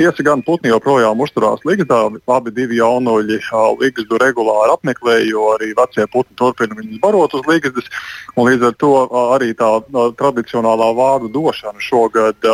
Tiesa 0.00 0.24
gan 0.26 0.44
putni 0.46 0.72
joprojām 0.72 1.20
uzturās 1.22 1.64
Ligzdā, 1.68 2.02
abi 2.36 2.54
divi 2.56 2.80
jaunuļi 2.80 3.40
Ligzdu 3.80 4.20
regulāri 4.22 4.74
apmeklē, 4.74 5.18
jo 5.28 5.50
arī 5.56 5.72
vecie 5.78 6.06
putni 6.12 6.36
turpina 6.40 6.78
viņus 6.78 7.02
barot 7.02 7.34
uz 7.38 7.46
Ligzdas. 7.48 7.90
Līdz 8.36 8.70
ar 8.70 8.78
to 8.80 8.92
arī 9.36 9.52
tā 9.58 9.68
tradicionālā 10.20 10.92
vārdu 10.96 11.32
došana 11.34 11.82
šogad 11.84 12.50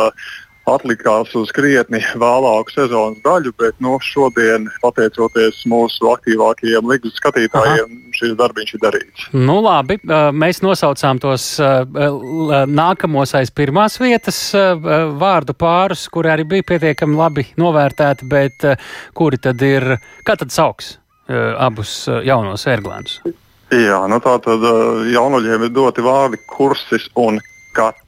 atlikās 0.67 1.31
uz 1.37 1.51
krietni 1.55 2.01
vēlāku 2.19 2.73
sezonas 2.73 3.21
daļu, 3.25 3.53
bet 3.59 3.77
nu, 3.83 3.95
šodien, 4.03 4.67
pateicoties 4.83 5.63
mūsu 5.69 6.09
aktīvākajiem 6.11 6.91
līgas 6.91 7.15
skatītājiem, 7.21 7.87
Aha. 7.87 8.13
šis 8.19 8.35
darbs 8.39 8.75
ir 8.75 8.83
darīts. 8.83 9.27
Nu, 9.33 9.59
labi, 9.63 9.99
mēs 10.35 10.61
nosaucām 10.65 11.21
tos 11.23 11.49
nākamos 11.57 13.35
aiz 13.39 13.51
pirmās 13.55 13.97
vietas 14.01 14.39
vārdu 14.53 15.55
pārus, 15.57 16.07
kuri 16.11 16.33
arī 16.35 16.47
bija 16.55 16.69
pietiekami 16.75 17.19
labi 17.19 17.47
novērtēti, 17.59 18.27
bet 18.29 18.69
kuri 19.17 19.41
tad 19.41 19.61
ir, 19.65 19.95
kā 20.27 20.37
tad 20.39 20.53
sauks 20.53 20.97
abus 21.27 22.05
jaunos 22.23 22.63
ērglēnus? 22.71 23.19
Jā, 23.67 23.99
nu 24.07 24.19
tā 24.23 24.37
tad 24.39 24.63
jaunuļiem 25.11 25.65
ir 25.67 25.71
doti 25.75 26.03
vārdi 26.05 26.39
kursis 26.47 27.09
un 27.19 27.41
kat. 27.75 27.99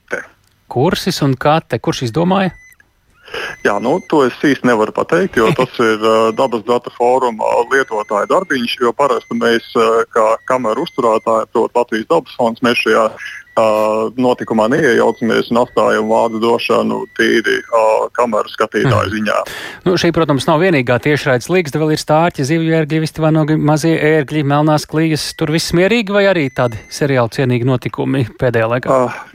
Kursis 0.70 1.24
un 1.26 1.36
kate, 1.40 1.82
kurš 1.82 2.08
izdomāja? 2.10 2.56
Jā, 3.66 3.76
nu, 3.84 3.98
to 4.10 4.24
es 4.26 4.38
īsti 4.46 4.68
nevaru 4.70 4.94
pateikt, 4.96 5.38
jo 5.40 5.50
tas 5.58 5.76
ir 5.92 6.00
uh, 6.02 6.30
dabas 6.36 6.64
datu 6.68 6.92
fóruma 6.96 7.50
lietotāja 7.74 8.30
darbiņš. 8.32 8.78
Jo 8.86 8.94
parasti 8.96 9.38
mēs, 9.38 9.68
uh, 9.78 10.02
kā 10.14 10.32
kameru 10.50 10.88
uzturētāji, 10.88 11.52
proti, 11.54 11.78
Latvijas 11.78 12.10
dabas 12.10 12.40
fonds, 12.40 12.64
mēs 12.66 12.82
šajā 12.82 13.06
uh, 13.12 14.10
notikumā 14.20 14.70
neiejaucamies 14.74 15.52
un 15.54 15.62
atstājam 15.64 16.10
vārdu 16.10 16.42
došanu 16.44 17.02
tīri 17.20 17.60
uh, 17.62 18.08
kameru 18.18 18.52
skatītāju 18.56 19.10
mm. 19.12 19.16
ziņā. 19.18 19.40
Nu, 19.86 19.98
šī, 20.00 20.14
protams, 20.16 20.48
nav 20.50 20.64
vienīgā 20.64 21.00
tiešraides 21.04 21.52
līgsta, 21.52 21.82
vēl 21.82 21.96
ir 21.96 22.02
stārķi, 22.02 22.48
zivju 22.50 22.78
ērgļi, 22.82 23.04
vistivanogi, 23.06 23.60
mazie 23.60 23.98
ērgļi, 24.16 24.46
melnās 24.48 24.88
klījas. 24.90 25.32
Tur 25.40 25.54
viss 25.56 25.76
mierīgi 25.78 26.16
vai 26.16 26.26
arī 26.32 26.48
tādi 26.56 26.82
seriāli 26.94 27.36
cienīgi 27.36 27.68
notikumi 27.68 28.26
pēdējā 28.40 28.72
laikā? 28.78 29.04
Uh, 29.04 29.26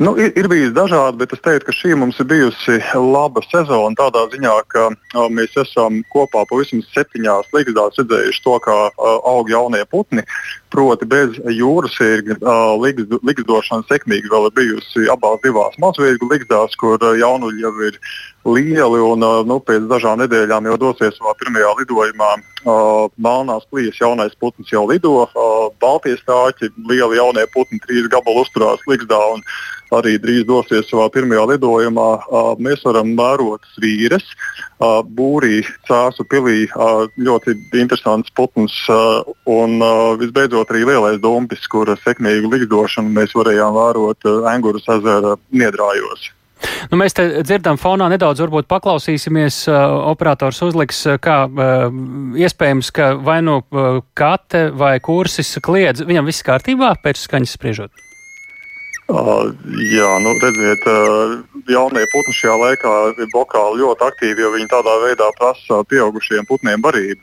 Nu, 0.00 0.14
ir, 0.16 0.30
ir 0.32 0.46
bijis 0.48 0.70
dažādi, 0.72 1.18
bet 1.20 1.34
es 1.36 1.42
teiktu, 1.44 1.66
ka 1.66 1.72
šī 1.76 1.90
mums 2.00 2.16
ir 2.22 2.26
bijusi 2.30 2.78
laba 2.96 3.42
sezona. 3.50 3.92
Tādā 3.98 4.22
ziņā, 4.32 4.54
ka 4.72 4.86
uh, 4.94 5.26
mēs 5.28 5.58
esam 5.60 5.98
kopā 6.14 6.46
pavisam 6.48 6.80
septiņās 6.94 7.50
līgzdās 7.52 8.00
redzējuši 8.00 8.40
to, 8.46 8.54
kā 8.64 8.76
uh, 8.88 9.18
aug 9.28 9.52
jaunie 9.52 9.82
putni. 9.92 10.24
Proti, 10.72 11.04
bez 11.04 11.36
jūras 11.52 12.00
ir 12.00 12.32
uh, 12.38 12.80
līgzdošana 12.80 13.84
sekmīgi 13.90 14.32
vēl 14.32 14.48
ir 14.48 14.56
bijusi 14.56 15.04
abās 15.12 15.44
divās 15.44 15.76
mazvīgu 15.84 16.32
līgzdās, 16.32 16.80
kur 16.80 16.96
jaunuļi 16.96 17.66
jau 17.66 17.76
ir 17.90 18.00
lieli 18.44 19.00
un 19.04 19.24
uh, 19.24 19.40
nu, 19.46 19.58
pēc 19.60 19.88
dažām 19.90 20.22
nedēļām 20.22 20.68
jau 20.70 20.76
dosies 20.80 21.18
savā 21.18 21.34
pirmajā 21.40 21.74
lidojumā. 21.80 22.30
Uh, 22.60 23.08
Melnās 23.16 23.66
plīsīs 23.72 24.00
jaunais 24.00 24.36
putns 24.40 24.72
jau 24.72 24.86
lido, 24.88 25.24
uh, 25.24 25.68
Baltijas 25.80 26.22
stāķi, 26.24 26.72
lieli 26.88 27.20
jaunie 27.20 27.44
putni, 27.54 27.80
trīs 27.84 28.08
gabalu 28.12 28.44
uzturās 28.44 28.84
līgzdā. 28.88 29.20
Un, 29.34 29.44
arī 29.94 30.16
drīz 30.22 30.44
dosies 30.46 30.88
savā 30.90 31.08
pirmajā 31.10 31.46
lidojumā. 31.52 32.08
Mēs 32.62 32.84
varam 32.86 33.12
vērot 33.18 33.66
vīres, 33.82 34.26
būrī, 35.18 35.62
cēsu 35.88 36.26
pilī, 36.30 36.68
ļoti 37.18 37.56
interesants 37.80 38.30
putns 38.38 38.76
un 39.50 39.78
visbeidzot 40.22 40.70
arī 40.70 40.86
lielais 40.92 41.18
dumpis, 41.22 41.66
kura 41.70 41.98
sekmīgu 42.04 42.52
likdošanu 42.54 43.10
mēs 43.18 43.34
varējām 43.34 43.74
vērot 43.80 44.30
Engūras 44.54 44.86
ezera 44.98 45.34
niedrājos. 45.50 46.30
Nu, 46.90 46.98
mēs 47.00 47.16
te 47.16 47.26
dzirdam 47.46 47.78
fonā 47.80 48.08
nedaudz, 48.12 48.42
varbūt 48.44 48.68
paklausīsimies. 48.70 49.62
Uh, 49.70 49.96
operators 50.10 50.60
uzliks, 50.66 51.02
kā 51.22 51.38
uh, 51.46 51.88
iespējams, 52.38 52.92
ka 52.96 53.14
vai 53.20 53.40
nu 53.46 53.60
uh, 53.62 54.02
kate 54.18 54.68
vai 54.76 54.96
kursis 55.04 55.56
kliedz. 55.62 56.04
Viņam 56.06 56.28
viss 56.28 56.46
kārtībā 56.46 56.94
pēc 57.04 57.24
skaņas 57.24 57.56
spriežot. 57.58 58.06
Uh, 59.10 59.50
jā, 59.90 60.10
nu, 60.22 60.36
redziet, 60.38 60.84
uh, 60.86 61.32
jaunie 61.66 62.04
putni 62.12 62.34
šajā 62.36 62.56
laikā 62.60 62.92
ir 63.16 63.30
vokāli 63.32 63.80
ļoti 63.82 64.06
aktīvi, 64.06 64.44
jo 64.44 64.50
viņi 64.54 64.68
tādā 64.70 64.94
veidā 65.02 65.30
prasa 65.38 65.80
pieaugušiem 65.90 66.46
putniem 66.46 66.84
barību. 66.84 67.18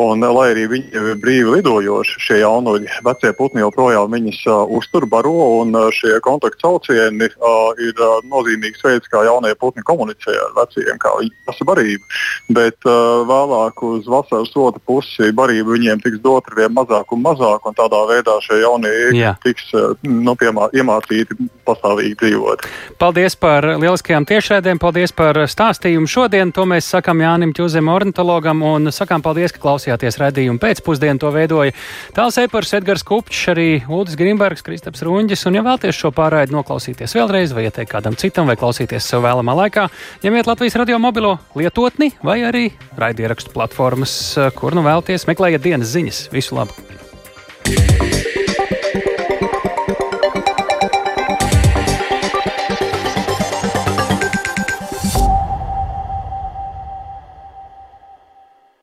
Un, 0.00 0.24
lai 0.24 0.46
arī 0.54 0.64
viņi 0.70 0.94
ir 0.96 1.18
brīvi 1.20 1.58
lidojoši, 1.58 2.20
šie 2.24 2.38
jaunuļi, 2.40 2.88
vecie 3.04 3.28
putni 3.36 3.60
joprojām 3.60 4.14
viņus 4.16 4.38
uh, 4.48 4.62
uztur, 4.72 5.04
baro. 5.04 5.34
Un, 5.60 5.74
uh, 5.76 5.90
šie 5.92 6.16
kontaktu 6.24 6.64
saucieni 6.64 7.28
uh, 7.28 7.76
ir 7.76 7.92
uh, 8.00 8.24
nozīmīgs 8.24 8.80
veids, 8.86 9.10
kā 9.12 9.20
jaunie 9.26 9.52
putni 9.60 9.84
komunicē 9.84 10.32
ar 10.32 10.54
veciem, 10.56 10.96
kā 10.96 11.12
viņi 11.18 11.32
prasa 11.44 11.66
barību. 11.68 12.08
Bet 12.56 12.88
uh, 12.88 13.20
vēlāk 13.28 13.84
uz 13.84 14.08
vasaras 14.08 14.54
otru 14.56 14.80
pusi 14.88 15.28
barība 15.36 15.76
viņiem 15.76 16.00
tiks 16.06 16.22
dot 16.24 16.48
ar 16.48 16.56
vien 16.62 16.72
mazāk 16.72 17.12
un 17.12 17.22
mazāk, 17.26 17.68
un 17.68 17.76
tādā 17.76 18.00
veidā 18.08 18.38
šie 18.46 18.62
jaunie 18.62 18.94
yeah. 19.12 19.36
tiks 19.44 19.68
uh, 19.76 19.92
nu, 20.08 20.32
piemā, 20.40 20.70
iemācīti 20.72 21.36
pastāvīgi 21.68 22.16
dzīvot. 22.24 22.64
Paldies 22.96 23.36
par 23.36 23.68
lieliskajām 23.76 24.24
tiešraidēm, 24.24 24.80
paldies 24.80 25.12
par 25.12 25.36
stāstījumu 25.44 26.08
šodien. 26.08 26.56
To 26.56 26.64
mēs 26.64 26.88
sakām 26.96 27.20
Jānim 27.20 27.52
Čuzem, 27.56 27.92
ornitologam, 27.92 28.64
un 28.64 28.88
sakām 28.88 29.20
paldies, 29.20 29.52
ka 29.52 29.60
klausījāties 29.60 29.81
klausījāties 29.82 30.18
redzējumu 30.20 30.60
pēcpusdienu. 30.62 31.20
To 31.22 31.32
veidoja 31.34 31.74
Tāls 32.14 32.38
Epars, 32.38 32.72
Edgars 32.78 33.02
Kupčs, 33.06 33.48
arī 33.50 33.82
Ulris 33.88 34.16
Grimbergs, 34.18 34.62
Kristaps 34.62 35.02
Runģis. 35.02 35.46
Un, 35.48 35.58
ja 35.58 35.64
vēlaties 35.66 35.98
šo 35.98 36.12
pārraidi 36.14 36.54
noklausīties 36.54 37.16
vēlreiz, 37.18 37.54
vai 37.56 37.66
ieteikt 37.66 37.90
kādam 37.92 38.16
citam, 38.18 38.46
vai 38.46 38.56
klausīties 38.60 39.02
sev 39.02 39.24
vēlamā 39.26 39.56
laikā, 39.64 39.88
ņemiet 40.22 40.50
Latvijas 40.50 40.78
radio 40.78 41.00
mobilo 41.02 41.38
lietotni 41.58 42.12
vai 42.22 42.42
arī 42.46 42.68
raidierakstu 42.98 43.54
platformas, 43.54 44.16
kur 44.58 44.78
nu 44.78 44.86
vēlaties 44.86 45.26
meklējiet 45.30 45.66
dienas 45.66 45.94
ziņas. 45.96 46.26
Visu 46.34 46.60
labu! 46.60 48.11